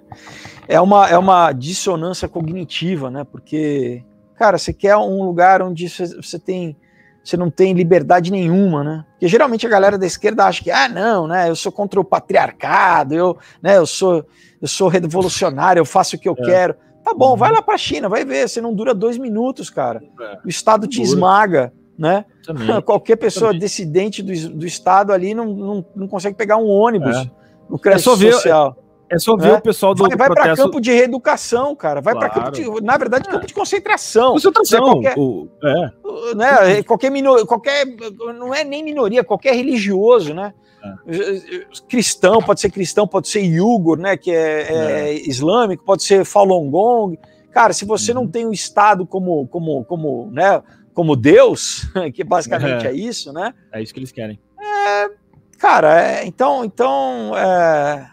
é, 0.67 0.81
uma, 0.81 1.09
é 1.09 1.17
uma 1.17 1.51
dissonância 1.51 2.27
cognitiva, 2.27 3.09
né? 3.09 3.23
Porque, 3.23 4.03
cara, 4.35 4.57
você 4.57 4.73
quer 4.73 4.95
um 4.97 5.23
lugar 5.23 5.61
onde 5.61 5.87
você 5.89 6.39
tem 6.39 6.75
você 7.23 7.37
não 7.37 7.49
tem 7.49 7.73
liberdade 7.73 8.31
nenhuma, 8.31 8.83
né? 8.83 9.05
Porque 9.11 9.27
geralmente 9.27 9.65
a 9.67 9.69
galera 9.69 9.97
da 9.97 10.05
esquerda 10.05 10.45
acha 10.45 10.63
que, 10.63 10.71
ah, 10.71 10.87
não, 10.87 11.27
né? 11.27 11.49
Eu 11.49 11.55
sou 11.55 11.71
contra 11.71 11.99
o 11.99 12.03
patriarcado, 12.03 13.13
eu, 13.13 13.37
né? 13.61 13.77
Eu 13.77 13.85
sou, 13.85 14.25
eu 14.61 14.67
sou 14.67 14.87
revolucionário, 14.87 15.79
eu 15.79 15.85
faço 15.85 16.15
o 16.15 16.19
que 16.19 16.27
eu 16.27 16.35
é. 16.39 16.43
quero. 16.43 16.75
Tá 17.03 17.13
bom, 17.13 17.31
uhum. 17.31 17.37
vai 17.37 17.51
lá 17.51 17.61
para 17.61 17.75
a 17.75 17.77
China, 17.77 18.09
vai 18.09 18.25
ver, 18.25 18.47
você 18.47 18.61
não 18.61 18.73
dura 18.73 18.93
dois 18.93 19.17
minutos, 19.17 19.69
cara. 19.69 20.01
É. 20.19 20.39
O 20.45 20.49
Estado 20.49 20.87
te 20.87 21.01
esmaga, 21.01 21.71
né? 21.97 22.25
Também. 22.43 22.67
Qualquer 22.81 23.15
pessoa 23.17 23.49
Também. 23.49 23.59
dissidente 23.59 24.23
do, 24.23 24.49
do 24.49 24.65
Estado 24.65 25.11
ali 25.11 25.33
não, 25.33 25.45
não, 25.45 25.85
não 25.95 26.07
consegue 26.07 26.35
pegar 26.35 26.57
um 26.57 26.67
ônibus 26.67 27.15
é. 27.15 27.31
No 27.69 27.77
crédito 27.77 28.11
é 28.11 28.15
ver, 28.15 28.33
social. 28.33 28.77
É, 29.09 29.17
só 29.17 29.35
ver 29.35 29.49
é. 29.49 29.53
o 29.53 29.61
pessoal 29.61 29.95
do 29.95 30.07
Vai, 30.07 30.15
vai 30.15 30.29
para 30.29 30.55
campo 30.55 30.79
de 30.79 30.91
reeducação, 30.91 31.75
cara. 31.75 31.99
Vai 31.99 32.13
claro. 32.13 32.31
para 32.31 32.43
campo 32.43 32.51
de, 32.51 32.85
na 32.85 32.97
verdade, 32.97 33.27
campo 33.27 33.47
de 33.47 33.53
concentração. 33.53 34.33
Concentração. 34.33 34.79
Qualquer, 34.79 35.15
o, 35.17 35.49
é. 35.63 36.35
né, 36.35 36.83
qualquer, 36.83 37.09
minor, 37.09 37.45
qualquer, 37.45 37.85
não 38.37 38.53
é 38.53 38.63
nem 38.63 38.83
minoria, 38.83 39.23
qualquer 39.23 39.55
religioso, 39.55 40.33
né? 40.33 40.53
É. 40.81 41.65
Cristão, 41.87 42.41
pode 42.41 42.61
ser 42.61 42.69
cristão, 42.69 43.07
pode 43.07 43.27
ser 43.27 43.41
Yugur, 43.41 43.97
né, 43.97 44.15
que 44.15 44.31
é, 44.31 44.61
é, 44.61 45.09
é. 45.09 45.13
islâmico, 45.27 45.83
pode 45.83 46.03
ser 46.03 46.23
Falun 46.23 46.69
Gong. 46.69 47.19
Cara, 47.51 47.73
se 47.73 47.85
você 47.85 48.11
uhum. 48.11 48.21
não 48.21 48.27
tem 48.27 48.45
o 48.45 48.53
Estado 48.53 49.05
como, 49.05 49.47
como, 49.47 49.83
como, 49.85 50.29
né, 50.31 50.61
como 50.93 51.15
Deus, 51.15 51.87
que 52.13 52.23
basicamente 52.23 52.85
é. 52.85 52.91
é 52.91 52.93
isso, 52.93 53.33
né? 53.33 53.53
É 53.73 53.81
isso 53.81 53.93
que 53.93 53.99
eles 53.99 54.11
querem. 54.11 54.39
É, 54.61 55.09
cara, 55.59 56.01
é, 56.01 56.25
então, 56.25 56.63
então 56.63 57.37
é, 57.37 58.09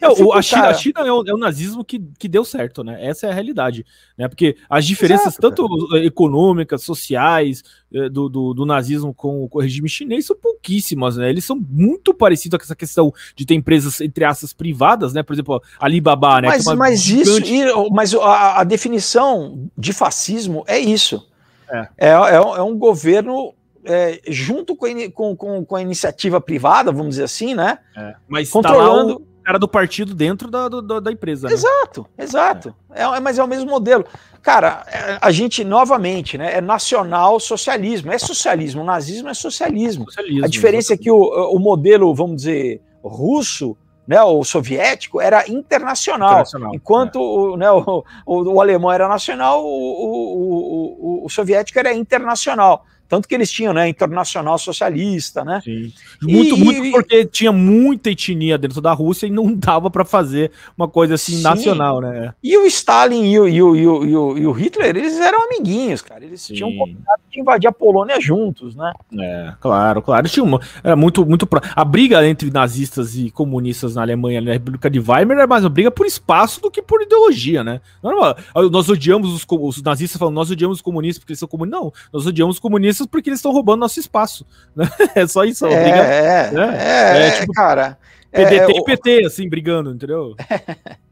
é, 0.00 0.08
o, 0.08 0.32
a, 0.32 0.42
China, 0.42 0.68
a 0.68 0.74
China 0.74 1.00
é 1.00 1.12
o, 1.12 1.24
é 1.26 1.32
o, 1.32 1.38
nazismo 1.38 1.84
que, 1.84 2.00
que 2.18 2.28
deu 2.28 2.44
certo, 2.44 2.84
né? 2.84 3.04
Essa 3.04 3.26
é 3.26 3.30
a 3.30 3.34
realidade. 3.34 3.84
Né? 4.16 4.28
Porque 4.28 4.56
as 4.68 4.84
diferenças, 4.84 5.38
Exato, 5.38 5.40
tanto 5.40 5.96
econômicas, 5.96 6.82
sociais, 6.82 7.62
eh, 7.92 8.08
do, 8.08 8.28
do, 8.28 8.54
do, 8.54 8.66
nazismo 8.66 9.12
com 9.12 9.48
o 9.50 9.60
regime 9.60 9.88
chinês 9.88 10.26
são 10.26 10.36
pouquíssimas, 10.36 11.16
né? 11.16 11.28
Eles 11.28 11.44
são 11.44 11.56
muito 11.56 12.14
parecidos 12.14 12.58
com 12.58 12.64
essa 12.64 12.76
questão 12.76 13.12
de 13.34 13.44
ter 13.44 13.54
empresas, 13.54 14.00
entre 14.00 14.24
aspas, 14.24 14.52
privadas, 14.52 15.12
né? 15.12 15.22
Por 15.22 15.32
exemplo, 15.32 15.62
a 15.78 15.84
Alibaba, 15.86 16.42
né? 16.42 16.48
Mas, 16.48 16.66
é 16.66 16.74
mas 16.74 17.02
gigante... 17.02 17.54
isso, 17.54 17.90
mas 17.90 18.14
a, 18.14 18.60
a, 18.60 18.64
definição 18.64 19.68
de 19.76 19.92
fascismo 19.92 20.64
é 20.66 20.78
isso. 20.78 21.26
É, 21.68 21.88
é, 21.98 22.08
é, 22.08 22.34
é 22.34 22.62
um 22.62 22.76
governo 22.76 23.54
é, 23.84 24.20
junto 24.28 24.76
com, 24.76 25.36
com, 25.36 25.64
com, 25.64 25.76
a 25.76 25.82
iniciativa 25.82 26.40
privada, 26.40 26.92
vamos 26.92 27.10
dizer 27.10 27.24
assim, 27.24 27.54
né? 27.54 27.78
É, 27.96 28.14
mas 28.28 28.50
controlando. 28.50 29.20
Tá 29.20 29.30
cara 29.42 29.58
do 29.58 29.66
partido 29.66 30.14
dentro 30.14 30.50
da, 30.50 30.68
do, 30.68 31.00
da 31.00 31.10
empresa. 31.10 31.48
Né? 31.48 31.54
Exato, 31.54 32.06
exato. 32.16 32.74
É. 32.92 33.02
É, 33.02 33.20
mas 33.20 33.38
é 33.38 33.42
o 33.42 33.48
mesmo 33.48 33.68
modelo. 33.70 34.04
Cara, 34.42 34.84
é, 34.86 35.18
a 35.20 35.30
gente, 35.32 35.64
novamente, 35.64 36.38
né, 36.38 36.58
é 36.58 36.60
nacional 36.60 37.40
socialismo. 37.40 38.12
É 38.12 38.18
socialismo. 38.18 38.82
O 38.82 38.84
nazismo 38.84 39.28
é 39.28 39.34
socialismo. 39.34 40.04
socialismo 40.04 40.44
a 40.44 40.48
diferença 40.48 40.92
exatamente. 40.92 41.00
é 41.00 41.04
que 41.04 41.10
o, 41.10 41.56
o 41.56 41.58
modelo, 41.58 42.14
vamos 42.14 42.36
dizer, 42.36 42.80
russo, 43.02 43.76
né, 44.06 44.22
o 44.22 44.42
soviético, 44.44 45.20
era 45.20 45.48
internacional. 45.48 46.30
internacional 46.30 46.74
enquanto 46.74 47.18
é. 47.18 47.22
o, 47.22 47.56
né, 47.56 47.70
o, 47.70 48.04
o, 48.26 48.54
o, 48.54 48.60
alemão 48.60 48.90
era 48.90 49.08
nacional, 49.08 49.64
o, 49.64 51.24
o, 51.24 51.28
soviético 51.28 51.78
era 51.78 51.92
internacional. 51.94 52.84
Tanto 53.10 53.26
que 53.26 53.34
eles 53.34 53.50
tinham, 53.50 53.74
né, 53.74 53.88
internacional 53.88 54.56
socialista, 54.56 55.44
né? 55.44 55.60
Sim. 55.64 55.92
Muito, 56.22 56.54
e, 56.54 56.64
muito 56.64 56.90
porque 56.92 57.24
tinha 57.24 57.50
muita 57.50 58.08
etnia 58.08 58.56
dentro 58.56 58.80
da 58.80 58.92
Rússia 58.92 59.26
e 59.26 59.30
não 59.30 59.52
dava 59.52 59.90
para 59.90 60.04
fazer 60.04 60.52
uma 60.78 60.86
coisa 60.86 61.14
assim 61.14 61.38
sim. 61.38 61.42
nacional, 61.42 62.00
né? 62.00 62.32
E 62.40 62.56
o 62.56 62.64
Stalin 62.66 63.28
e 63.32 63.40
o, 63.40 63.48
e, 63.48 63.60
o, 63.60 63.76
e, 63.76 63.86
o, 64.16 64.38
e 64.38 64.46
o 64.46 64.52
Hitler, 64.52 64.96
eles 64.96 65.18
eram 65.18 65.42
amiguinhos, 65.42 66.02
cara. 66.02 66.24
Eles 66.24 66.40
sim. 66.40 66.54
tinham 66.54 66.70
combinado 66.76 67.20
de 67.28 67.40
invadir 67.40 67.66
a 67.66 67.72
Polônia 67.72 68.20
juntos, 68.20 68.76
né? 68.76 68.92
É, 69.18 69.54
claro, 69.58 70.00
claro. 70.02 70.28
Tinha 70.28 70.44
uma, 70.44 70.60
era 70.84 70.94
muito, 70.94 71.26
muito. 71.26 71.48
A 71.74 71.84
briga 71.84 72.24
entre 72.24 72.48
nazistas 72.48 73.16
e 73.16 73.28
comunistas 73.32 73.96
na 73.96 74.02
Alemanha, 74.02 74.40
na 74.40 74.52
República 74.52 74.88
de 74.88 75.00
Weimar, 75.00 75.36
era 75.36 75.48
mais 75.48 75.64
uma 75.64 75.70
briga 75.70 75.90
por 75.90 76.06
espaço 76.06 76.60
do 76.62 76.70
que 76.70 76.80
por 76.80 77.02
ideologia, 77.02 77.64
né? 77.64 77.80
Não, 78.00 78.70
nós 78.70 78.88
odiamos 78.88 79.34
os, 79.34 79.44
os 79.48 79.82
nazistas 79.82 80.16
falando, 80.16 80.36
nós 80.36 80.48
odiamos 80.48 80.78
os 80.78 80.82
comunistas 80.82 81.18
porque 81.18 81.32
eles 81.32 81.40
são 81.40 81.48
comunistas. 81.48 81.80
Não, 81.80 81.92
nós 82.12 82.24
odiamos 82.24 82.54
os 82.54 82.60
comunistas 82.60 82.99
porque 83.06 83.30
eles 83.30 83.38
estão 83.38 83.52
roubando 83.52 83.80
nosso 83.80 84.00
espaço. 84.00 84.46
Né? 84.74 84.88
É 85.14 85.26
só 85.26 85.44
isso. 85.44 85.66
É, 85.66 85.82
briga, 85.82 85.96
é, 85.96 86.50
né? 86.50 86.78
é, 86.78 87.28
é, 87.28 87.30
tipo, 87.40 87.52
cara. 87.52 87.98
PDT 88.30 88.72
é, 88.72 88.78
e 88.78 88.84
PT, 88.84 89.26
assim, 89.26 89.48
brigando, 89.48 89.92
entendeu? 89.92 90.34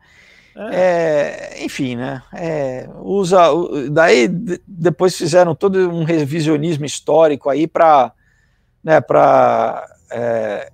É, 0.72 1.62
enfim, 1.62 1.95
né? 1.95 2.20
É, 2.34 2.89
usa, 3.01 3.39
daí 3.93 4.26
depois 4.66 5.16
fizeram 5.16 5.55
todo 5.55 5.89
um 5.89 6.03
revisionismo 6.03 6.84
histórico 6.84 7.49
aí 7.49 7.68
para, 7.68 8.12
né? 8.82 9.01
Para 9.01 9.86
é, 10.11 10.68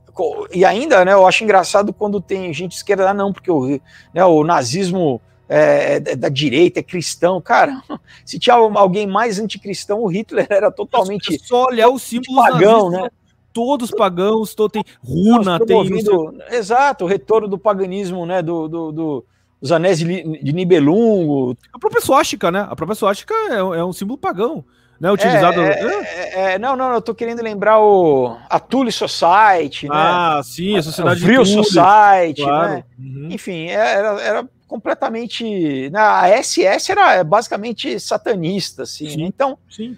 e 0.53 0.65
ainda, 0.65 1.05
né? 1.05 1.13
Eu 1.13 1.27
acho 1.27 1.45
engraçado 1.45 1.93
quando 1.93 2.21
tem 2.21 2.53
gente 2.53 2.77
esquerda, 2.77 3.11
ah, 3.11 3.15
não, 3.15 3.33
porque 3.33 3.51
o, 3.51 3.81
né, 4.13 4.25
o 4.25 4.45
nazismo 4.45 5.21
é, 5.49 5.97
é, 5.97 6.17
da 6.17 6.29
direita, 6.29 6.81
é 6.81 6.83
cristão. 6.83 7.41
Cara, 7.41 7.83
se 8.25 8.39
tinha 8.39 8.55
alguém 8.55 9.07
mais 9.07 9.39
anticristão, 9.39 10.03
o 10.03 10.07
Hitler 10.07 10.47
era 10.51 10.71
totalmente. 10.71 11.35
É 11.35 11.39
só 11.39 11.67
olhar 11.67 11.89
o 11.89 11.99
símbolo 11.99 12.43
pagão, 12.43 12.91
né? 12.91 13.11
Todos 13.53 13.91
pagãos, 13.91 14.55
todo, 14.55 14.73
tem 14.73 14.85
runa, 15.03 15.61
tem. 15.61 15.77
Ouvindo, 15.77 16.35
exato, 16.51 17.05
o 17.05 17.09
retorno 17.09 17.47
do 17.47 17.59
paganismo, 17.59 18.27
né? 18.27 18.43
Do, 18.43 18.67
do, 18.69 18.93
do 18.93 19.25
os 19.61 19.71
anéis 19.71 19.99
de, 19.99 20.07
de 20.43 20.53
Nibelungo. 20.53 21.57
A 21.73 21.79
própria 21.79 22.03
suástica, 22.03 22.51
né? 22.51 22.67
A 22.69 22.75
própria 22.75 22.97
suástica 22.97 23.33
é, 23.51 23.57
é 23.57 23.85
um 23.85 23.93
símbolo 23.93 24.19
pagão. 24.19 24.65
Né, 25.01 25.11
utilizado. 25.11 25.61
É, 25.61 25.81
é, 25.81 26.53
é, 26.55 26.59
não, 26.59 26.77
não, 26.77 26.95
eu 26.95 27.03
tô 27.03 27.15
querendo 27.15 27.43
lembrar 27.43 27.81
o 27.81 28.37
a 28.49 28.61
Society, 28.91 29.89
né? 29.89 29.95
Ah, 29.95 30.41
sim, 30.43 30.77
a 30.79 30.83
Sociedade 30.83 31.35
a 31.35 31.45
Society, 31.45 32.43
claro. 32.43 32.69
né? 32.69 32.85
Uhum. 32.99 33.29
Enfim, 33.31 33.67
era, 33.67 34.21
era 34.23 34.49
completamente. 34.67 35.91
Né, 35.91 35.99
a 35.99 36.43
SS 36.43 36.91
era 36.91 37.23
basicamente 37.25 37.99
satanista, 38.01 38.83
assim. 38.83 39.09
Sim? 39.09 39.25
Então, 39.25 39.59
sim. 39.71 39.97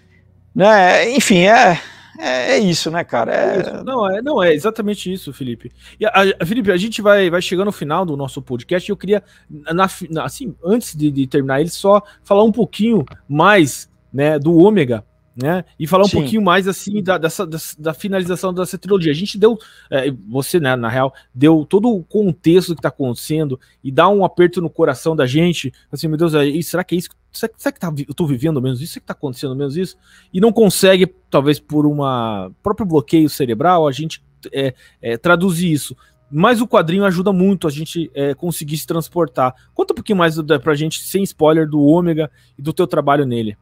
Né, 0.54 1.10
enfim, 1.10 1.46
é, 1.46 1.78
é, 2.18 2.52
é, 2.52 2.58
isso, 2.58 2.90
né, 2.90 3.04
cara? 3.04 3.34
É... 3.34 3.58
é 3.58 3.82
não, 3.82 4.10
é, 4.10 4.22
não, 4.22 4.42
é 4.42 4.54
exatamente 4.54 5.12
isso, 5.12 5.32
Felipe. 5.32 5.70
E 6.00 6.06
a, 6.06 6.12
a, 6.40 6.46
Felipe, 6.46 6.70
a 6.70 6.76
gente 6.76 7.02
vai, 7.02 7.28
vai 7.28 7.42
chegando 7.42 7.66
no 7.66 7.72
final 7.72 8.04
do 8.04 8.16
nosso 8.16 8.40
podcast 8.40 8.88
e 8.88 8.92
eu 8.92 8.96
queria, 8.96 9.22
na, 9.50 9.88
na, 10.10 10.24
assim, 10.24 10.54
antes 10.64 10.94
de, 10.94 11.10
de 11.10 11.26
terminar 11.26 11.60
ele, 11.60 11.70
só 11.70 12.02
falar 12.22 12.42
um 12.42 12.52
pouquinho 12.52 13.04
mais 13.28 13.90
né, 14.12 14.38
do 14.38 14.56
Ômega 14.56 15.04
né? 15.36 15.64
E 15.78 15.86
falar 15.86 16.04
um 16.04 16.08
Sim. 16.08 16.18
pouquinho 16.18 16.42
mais 16.42 16.66
assim 16.66 17.02
da, 17.02 17.18
dessa, 17.18 17.46
dessa, 17.46 17.80
da 17.80 17.92
finalização 17.92 18.54
dessa 18.54 18.78
trilogia. 18.78 19.12
A 19.12 19.14
gente 19.14 19.36
deu, 19.36 19.58
é, 19.90 20.10
você, 20.28 20.58
né, 20.58 20.74
na 20.74 20.88
real, 20.88 21.12
deu 21.34 21.66
todo 21.68 21.90
o 21.90 22.02
contexto 22.02 22.74
que 22.74 22.78
está 22.78 22.88
acontecendo 22.88 23.60
e 23.84 23.92
dá 23.92 24.08
um 24.08 24.24
aperto 24.24 24.62
no 24.62 24.70
coração 24.70 25.14
da 25.14 25.26
gente, 25.26 25.72
assim, 25.92 26.08
meu 26.08 26.16
Deus, 26.16 26.32
é, 26.34 26.62
será 26.62 26.82
que 26.82 26.94
é 26.94 26.98
isso? 26.98 27.10
Será, 27.30 27.52
será 27.56 27.72
que 27.72 27.80
tá, 27.80 27.92
eu 28.08 28.14
tô 28.14 28.26
vivendo 28.26 28.62
menos 28.62 28.80
isso? 28.80 28.94
Será 28.94 29.00
que 29.02 29.06
tá 29.06 29.12
acontecendo 29.12 29.54
menos 29.54 29.76
isso? 29.76 29.96
E 30.32 30.40
não 30.40 30.52
consegue, 30.52 31.06
talvez 31.30 31.60
por 31.60 31.84
uma 31.84 32.50
próprio 32.62 32.86
bloqueio 32.86 33.28
cerebral, 33.28 33.86
a 33.86 33.92
gente 33.92 34.24
é, 34.50 34.74
é, 35.02 35.18
traduzir 35.18 35.70
isso. 35.70 35.94
Mas 36.30 36.60
o 36.60 36.66
quadrinho 36.66 37.04
ajuda 37.04 37.32
muito 37.32 37.68
a 37.68 37.70
gente 37.70 38.10
é, 38.12 38.34
conseguir 38.34 38.76
se 38.78 38.86
transportar. 38.86 39.54
Conta 39.74 39.92
um 39.92 39.96
pouquinho 39.96 40.18
mais 40.18 40.36
pra 40.62 40.74
gente, 40.74 41.00
sem 41.00 41.22
spoiler, 41.22 41.68
do 41.68 41.80
Ômega 41.80 42.30
e 42.58 42.62
do 42.62 42.72
teu 42.72 42.86
trabalho 42.86 43.24
nele. 43.24 43.56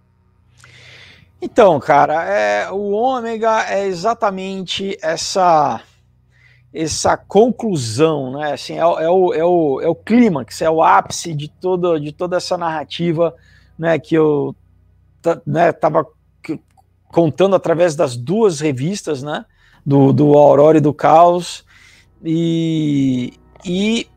Então, 1.41 1.78
cara, 1.78 2.24
é, 2.24 2.70
o 2.70 2.93
ômega 2.93 3.64
é 3.68 3.87
exatamente 3.87 4.99
essa 5.03 5.82
essa 6.72 7.16
conclusão, 7.16 8.32
né? 8.32 8.53
Assim, 8.53 8.74
é, 8.74 8.78
é, 8.78 8.82
o, 9.09 9.32
é, 9.32 9.45
o, 9.45 9.80
é 9.80 9.89
o 9.89 9.95
clímax, 9.95 10.61
é 10.61 10.68
o 10.68 10.82
ápice 10.82 11.32
de 11.32 11.49
toda, 11.49 12.01
de 12.01 12.11
toda 12.11 12.37
essa 12.37 12.59
narrativa 12.59 13.32
né, 13.78 13.97
que 13.97 14.16
eu 14.16 14.57
né, 15.47 15.72
tava 15.72 16.05
contando 17.09 17.55
através 17.55 17.95
das 17.95 18.16
duas 18.16 18.59
revistas, 18.59 19.22
né, 19.22 19.45
do, 19.87 20.12
do 20.12 20.37
Aurora 20.37 20.78
e 20.78 20.80
do 20.80 20.93
Caos, 20.93 21.64
e, 22.24 23.35
e, 23.64 24.09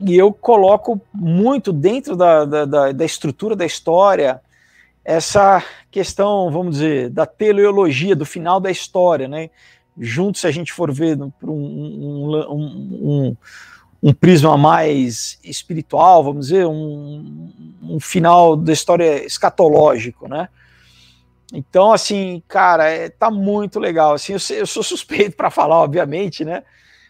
e 0.00 0.16
eu 0.16 0.32
coloco 0.32 1.00
muito 1.12 1.72
dentro 1.72 2.14
da, 2.14 2.44
da, 2.44 2.64
da, 2.64 2.92
da 2.92 3.04
estrutura 3.04 3.56
da 3.56 3.66
história 3.66 4.40
essa 5.10 5.64
questão, 5.90 6.50
vamos 6.50 6.76
dizer, 6.76 7.10
da 7.10 7.26
teleologia, 7.26 8.14
do 8.14 8.24
final 8.24 8.60
da 8.60 8.70
história, 8.70 9.26
né? 9.26 9.50
Junto, 9.98 10.38
se 10.38 10.46
a 10.46 10.52
gente 10.52 10.72
for 10.72 10.92
ver 10.92 11.18
por 11.40 11.50
um, 11.50 11.52
um, 11.52 12.46
um, 12.48 13.36
um, 14.00 14.12
prisma 14.12 14.56
mais 14.56 15.38
espiritual, 15.42 16.22
vamos 16.22 16.46
dizer, 16.46 16.64
um, 16.64 17.52
um 17.82 17.98
final 17.98 18.56
da 18.56 18.72
história 18.72 19.26
escatológico, 19.26 20.28
né? 20.28 20.48
Então, 21.52 21.92
assim, 21.92 22.40
cara, 22.46 22.88
é, 22.88 23.08
tá 23.08 23.32
muito 23.32 23.80
legal. 23.80 24.14
Assim, 24.14 24.34
eu, 24.34 24.56
eu 24.56 24.66
sou 24.66 24.82
suspeito 24.84 25.36
para 25.36 25.50
falar, 25.50 25.82
obviamente, 25.82 26.44
né? 26.44 26.62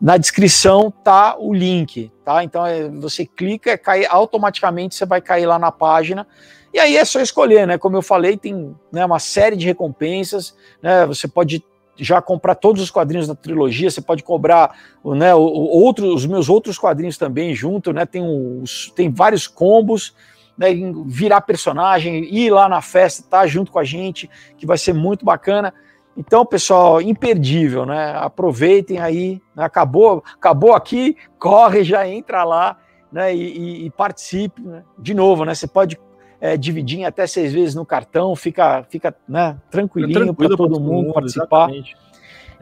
na 0.00 0.16
descrição 0.16 0.90
tá 0.90 1.36
o 1.38 1.52
link, 1.52 2.10
tá? 2.24 2.44
Então 2.44 2.66
é, 2.66 2.88
você 2.88 3.24
clica, 3.26 3.76
cai 3.76 4.06
automaticamente 4.06 4.94
você 4.94 5.06
vai 5.06 5.20
cair 5.20 5.46
lá 5.46 5.58
na 5.58 5.72
página 5.72 6.26
e 6.74 6.78
aí 6.80 6.96
é 6.96 7.04
só 7.04 7.20
escolher, 7.20 7.68
né? 7.68 7.78
Como 7.78 7.96
eu 7.96 8.02
falei, 8.02 8.36
tem 8.36 8.74
né, 8.90 9.04
uma 9.06 9.20
série 9.20 9.54
de 9.54 9.64
recompensas, 9.64 10.56
né? 10.82 11.06
Você 11.06 11.28
pode 11.28 11.64
já 11.96 12.20
comprar 12.20 12.56
todos 12.56 12.82
os 12.82 12.90
quadrinhos 12.90 13.28
da 13.28 13.34
trilogia, 13.36 13.88
você 13.88 14.00
pode 14.00 14.24
cobrar 14.24 14.76
né, 15.04 15.32
os 15.36 16.26
meus 16.26 16.48
outros 16.48 16.76
quadrinhos 16.76 17.16
também 17.16 17.54
junto, 17.54 17.92
né? 17.92 18.04
Tem, 18.04 18.22
os, 18.22 18.90
tem 18.90 19.08
vários 19.08 19.46
combos, 19.46 20.16
né, 20.58 20.68
virar 21.06 21.42
personagem, 21.42 22.24
ir 22.34 22.50
lá 22.50 22.68
na 22.68 22.80
festa, 22.80 23.24
tá 23.28 23.46
junto 23.46 23.70
com 23.70 23.78
a 23.78 23.84
gente, 23.84 24.28
que 24.56 24.66
vai 24.66 24.76
ser 24.76 24.92
muito 24.92 25.24
bacana. 25.24 25.72
Então, 26.16 26.46
pessoal, 26.46 27.02
imperdível, 27.02 27.84
né? 27.84 28.12
Aproveitem 28.16 28.98
aí, 28.98 29.42
né? 29.54 29.64
acabou, 29.64 30.22
acabou 30.34 30.72
aqui, 30.72 31.16
corre, 31.38 31.82
já 31.82 32.06
entra 32.08 32.44
lá, 32.44 32.76
né? 33.10 33.34
E, 33.34 33.58
e, 33.58 33.86
e 33.86 33.90
participe, 33.90 34.62
né? 34.62 34.82
De 34.98 35.12
novo, 35.12 35.44
né? 35.44 35.54
Você 35.54 35.66
pode 35.66 35.98
é, 36.40 36.56
dividir 36.56 37.00
em 37.00 37.04
até 37.04 37.26
seis 37.26 37.52
vezes 37.52 37.74
no 37.74 37.86
cartão, 37.86 38.36
fica, 38.36 38.84
fica 38.90 39.14
né, 39.26 39.56
tranquilinho 39.70 40.34
para 40.34 40.48
todo 40.50 40.78
mundo, 40.78 41.06
mundo 41.06 41.14
participar. 41.14 41.70
Exatamente. 41.70 41.96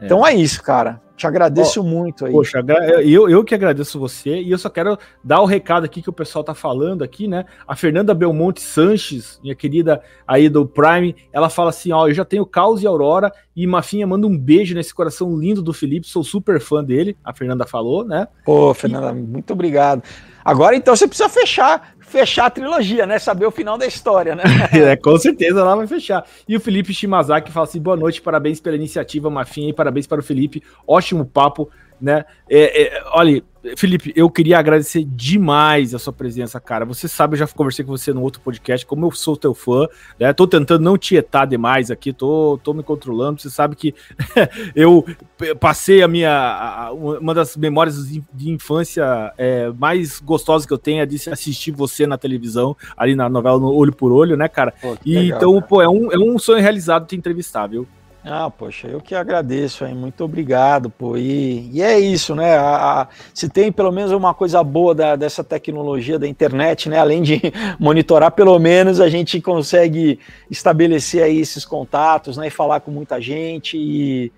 Então 0.01 0.25
é. 0.25 0.31
é 0.31 0.35
isso, 0.35 0.63
cara. 0.63 1.01
Te 1.15 1.27
agradeço 1.27 1.81
oh, 1.81 1.83
muito 1.83 2.25
aí. 2.25 2.31
Poxa, 2.31 2.63
eu, 3.03 3.29
eu 3.29 3.43
que 3.43 3.53
agradeço 3.53 3.99
você 3.99 4.41
e 4.41 4.49
eu 4.49 4.57
só 4.57 4.67
quero 4.67 4.97
dar 5.23 5.41
o 5.41 5.45
recado 5.45 5.85
aqui 5.85 6.01
que 6.01 6.09
o 6.09 6.13
pessoal 6.13 6.43
tá 6.43 6.55
falando 6.55 7.03
aqui, 7.03 7.27
né? 7.27 7.45
A 7.67 7.75
Fernanda 7.75 8.15
Belmonte 8.15 8.61
Sanches, 8.61 9.39
minha 9.43 9.53
querida 9.53 10.01
aí 10.27 10.49
do 10.49 10.65
Prime, 10.65 11.15
ela 11.31 11.49
fala 11.49 11.69
assim: 11.69 11.91
ó, 11.91 12.07
eu 12.07 12.13
já 12.13 12.25
tenho 12.25 12.45
Caos 12.45 12.81
e 12.81 12.87
Aurora 12.87 13.31
e 13.55 13.67
Mafinha 13.67 14.07
manda 14.07 14.25
um 14.25 14.35
beijo 14.35 14.73
nesse 14.73 14.93
coração 14.93 15.37
lindo 15.37 15.61
do 15.61 15.71
Felipe, 15.71 16.07
sou 16.07 16.23
super 16.23 16.59
fã 16.59 16.83
dele. 16.83 17.15
A 17.23 17.31
Fernanda 17.31 17.67
falou, 17.67 18.03
né? 18.03 18.27
Pô, 18.43 18.73
Fernanda, 18.73 19.11
e... 19.11 19.21
muito 19.21 19.53
obrigado. 19.53 20.01
Agora 20.43 20.75
então 20.75 20.95
você 20.95 21.07
precisa 21.07 21.29
fechar 21.29 21.92
fechar 22.03 22.45
a 22.45 22.49
trilogia, 22.49 23.05
né? 23.05 23.17
Saber 23.17 23.45
o 23.45 23.51
final 23.51 23.77
da 23.77 23.85
história, 23.85 24.35
né? 24.35 24.43
é, 24.71 24.95
com 24.95 25.17
certeza 25.17 25.59
ela 25.59 25.75
vai 25.75 25.87
fechar. 25.87 26.25
E 26.47 26.55
o 26.55 26.59
Felipe 26.59 26.93
Shimazaki 26.93 27.51
fala 27.51 27.65
assim: 27.65 27.81
boa 27.81 27.97
noite, 27.97 28.21
parabéns 28.21 28.59
pela 28.59 28.75
iniciativa, 28.75 29.29
Mafinha, 29.29 29.69
e 29.69 29.73
parabéns 29.73 30.07
para 30.07 30.19
o 30.19 30.23
Felipe. 30.23 30.61
Ótimo 30.87 31.25
papo, 31.25 31.69
né? 32.03 32.25
É, 32.49 32.83
é, 32.83 33.03
olha, 33.13 33.41
Felipe, 33.77 34.11
eu 34.13 34.29
queria 34.29 34.59
agradecer 34.59 35.05
demais 35.05 35.95
a 35.95 35.99
sua 35.99 36.11
presença, 36.11 36.59
cara. 36.59 36.83
Você 36.83 37.07
sabe, 37.07 37.35
eu 37.35 37.39
já 37.39 37.47
conversei 37.47 37.85
com 37.85 37.91
você 37.91 38.11
no 38.11 38.21
outro 38.21 38.41
podcast, 38.41 38.85
como 38.85 39.05
eu 39.05 39.11
sou 39.11 39.37
teu 39.37 39.53
fã, 39.53 39.87
né? 40.19 40.33
Tô 40.33 40.45
tentando 40.45 40.83
não 40.83 40.97
tietar 40.97 41.47
demais 41.47 41.89
aqui, 41.89 42.11
tô, 42.11 42.59
tô 42.61 42.73
me 42.73 42.83
controlando. 42.83 43.41
Você 43.41 43.49
sabe 43.49 43.77
que 43.77 43.95
eu 44.75 45.05
passei 45.61 46.03
a 46.03 46.09
minha. 46.09 46.29
A, 46.29 46.91
uma 46.91 47.33
das 47.33 47.55
memórias 47.55 48.05
de 48.05 48.51
infância 48.51 49.33
é, 49.37 49.69
mais 49.69 50.19
gostosas 50.19 50.65
que 50.65 50.73
eu 50.73 50.77
tenho 50.77 51.01
é 51.01 51.05
de 51.05 51.15
assistir 51.29 51.71
você 51.71 52.05
na 52.05 52.17
televisão, 52.17 52.75
ali 52.97 53.15
na 53.15 53.29
novela 53.29 53.57
no 53.57 53.73
Olho 53.73 53.93
por 53.93 54.11
Olho, 54.11 54.35
né, 54.35 54.49
cara? 54.49 54.73
Pô, 54.81 54.97
e 55.05 55.15
legal, 55.15 55.37
então, 55.37 55.53
cara. 55.53 55.67
pô, 55.67 55.81
é 55.81 55.87
um, 55.87 56.11
é 56.11 56.17
um 56.17 56.37
sonho 56.37 56.61
realizado 56.61 57.07
te 57.07 57.15
entrevistar, 57.15 57.67
viu? 57.67 57.87
Ah, 58.25 58.49
poxa, 58.49 58.87
eu 58.87 59.01
que 59.01 59.13
agradeço, 59.13 59.85
hein? 59.85 59.93
muito 59.93 60.23
obrigado, 60.23 60.89
pô. 60.89 61.17
E, 61.17 61.69
e 61.73 61.81
é 61.81 61.99
isso, 61.99 62.33
né? 62.33 62.55
A, 62.55 63.01
a, 63.01 63.07
se 63.33 63.49
tem 63.49 63.69
pelo 63.69 63.91
menos 63.91 64.13
uma 64.13 64.33
coisa 64.33 64.63
boa 64.63 64.95
da, 64.95 65.17
dessa 65.17 65.43
tecnologia 65.43 66.17
da 66.17 66.25
internet, 66.25 66.87
né? 66.87 66.97
Além 66.97 67.21
de 67.21 67.41
monitorar, 67.77 68.31
pelo 68.31 68.57
menos 68.57 69.01
a 69.01 69.09
gente 69.09 69.41
consegue 69.41 70.19
estabelecer 70.49 71.21
aí 71.21 71.37
esses 71.37 71.65
contatos, 71.65 72.37
né? 72.37 72.47
E 72.47 72.49
falar 72.49 72.79
com 72.79 72.91
muita 72.91 73.19
gente 73.19 73.77
e, 73.77 74.31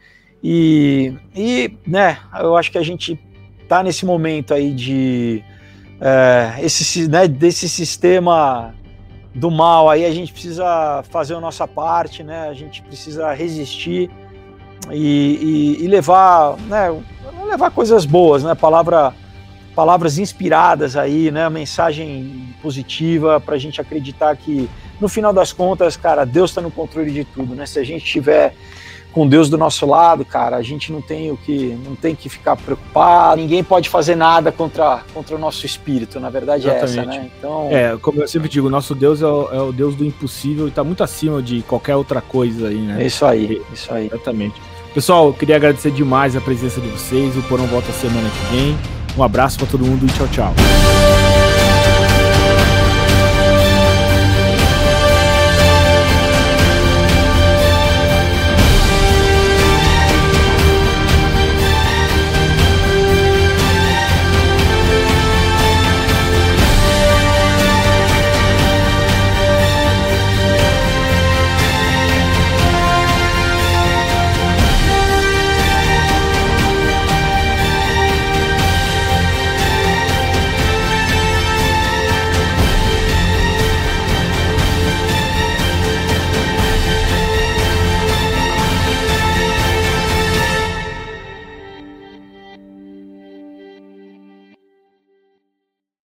e, 0.44 1.14
e 1.36 1.78
né? 1.86 2.18
Eu 2.40 2.58
acho 2.58 2.72
que 2.72 2.80
a 2.80 2.84
gente 2.84 3.20
tá 3.68 3.84
nesse 3.84 4.04
momento 4.04 4.52
aí 4.52 4.74
de 4.74 5.44
é, 6.02 6.56
esse, 6.64 7.08
né, 7.08 7.28
desse 7.28 7.70
sistema 7.70 8.74
do 9.36 9.52
mal, 9.52 9.90
aí 9.90 10.06
a 10.06 10.12
gente 10.12 10.32
precisa 10.32 11.04
fazer 11.10 11.36
a 11.36 11.42
nossa 11.42 11.68
parte, 11.68 12.24
né? 12.24 12.48
A 12.48 12.54
gente 12.54 12.82
precisa 12.82 13.34
resistir 13.34 14.10
e, 14.90 15.78
e, 15.80 15.84
e 15.84 15.88
levar, 15.88 16.56
né? 16.62 16.90
Levar 17.46 17.70
coisas 17.70 18.06
boas, 18.06 18.46
né? 18.46 18.56
Palavra, 18.56 19.14
palavras 19.76 20.18
inspiradas 20.18 20.96
aí, 20.96 21.32
né? 21.32 21.50
Mensagem 21.50 22.56
positiva 22.62 23.42
para 23.42 23.56
a 23.56 23.60
gente 23.60 23.82
acreditar 23.82 24.34
que 24.38 24.70
no 25.02 25.10
final 25.10 25.34
das 25.34 25.52
contas, 25.52 25.98
cara, 25.98 26.26
Deus 26.26 26.52
está 26.52 26.62
no 26.62 26.72
controle 26.72 27.12
de 27.12 27.26
tudo, 27.26 27.56
né? 27.56 27.66
Se 27.66 27.78
a 27.78 27.84
gente 27.84 28.06
tiver 28.06 28.56
com 29.16 29.26
Deus 29.26 29.50
do 29.50 29.58
nosso 29.58 29.86
lado, 29.86 30.26
cara, 30.26 30.58
a 30.58 30.62
gente 30.62 30.92
não 30.92 31.00
tem 31.00 31.32
o 31.32 31.38
que 31.38 31.68
não 31.86 31.96
tem 31.96 32.14
que 32.14 32.28
ficar 32.28 32.58
preocupado. 32.58 33.40
Ninguém 33.40 33.64
pode 33.64 33.88
fazer 33.88 34.14
nada 34.14 34.52
contra, 34.52 35.04
contra 35.14 35.34
o 35.34 35.40
nosso 35.40 35.66
espírito. 35.66 36.20
Na 36.20 36.30
verdade 36.30 36.68
Exatamente. 36.68 36.98
é 36.98 37.02
essa, 37.02 37.22
né? 37.22 37.32
Então, 37.40 37.70
é 37.72 37.98
como 38.02 38.22
eu 38.22 38.28
sempre 38.28 38.50
digo, 38.50 38.70
nosso 38.70 38.94
Deus 38.94 39.22
é 39.22 39.26
o, 39.26 39.50
é 39.54 39.62
o 39.62 39.72
Deus 39.72 39.96
do 39.96 40.04
impossível 40.04 40.66
e 40.66 40.70
está 40.70 40.84
muito 40.84 41.02
acima 41.02 41.42
de 41.42 41.62
qualquer 41.62 41.96
outra 41.96 42.20
coisa 42.20 42.68
aí, 42.68 42.76
né? 42.76 43.02
É 43.02 43.06
isso 43.08 43.26
aí, 43.26 43.62
isso 43.74 43.94
aí. 43.94 44.08
Exatamente. 44.08 44.62
Pessoal, 44.94 45.32
queria 45.34 45.56
agradecer 45.56 45.92
demais 45.92 46.36
a 46.36 46.42
presença 46.42 46.82
de 46.82 46.90
vocês. 46.90 47.38
O 47.38 47.44
Porão 47.44 47.68
volta 47.68 47.94
semana 47.94 48.30
que 48.30 48.54
vem. 48.54 48.78
Um 49.18 49.24
abraço 49.24 49.58
para 49.58 49.68
todo 49.68 49.86
mundo 49.86 50.06
e 50.06 50.10
tchau, 50.10 50.28
tchau. 50.28 51.25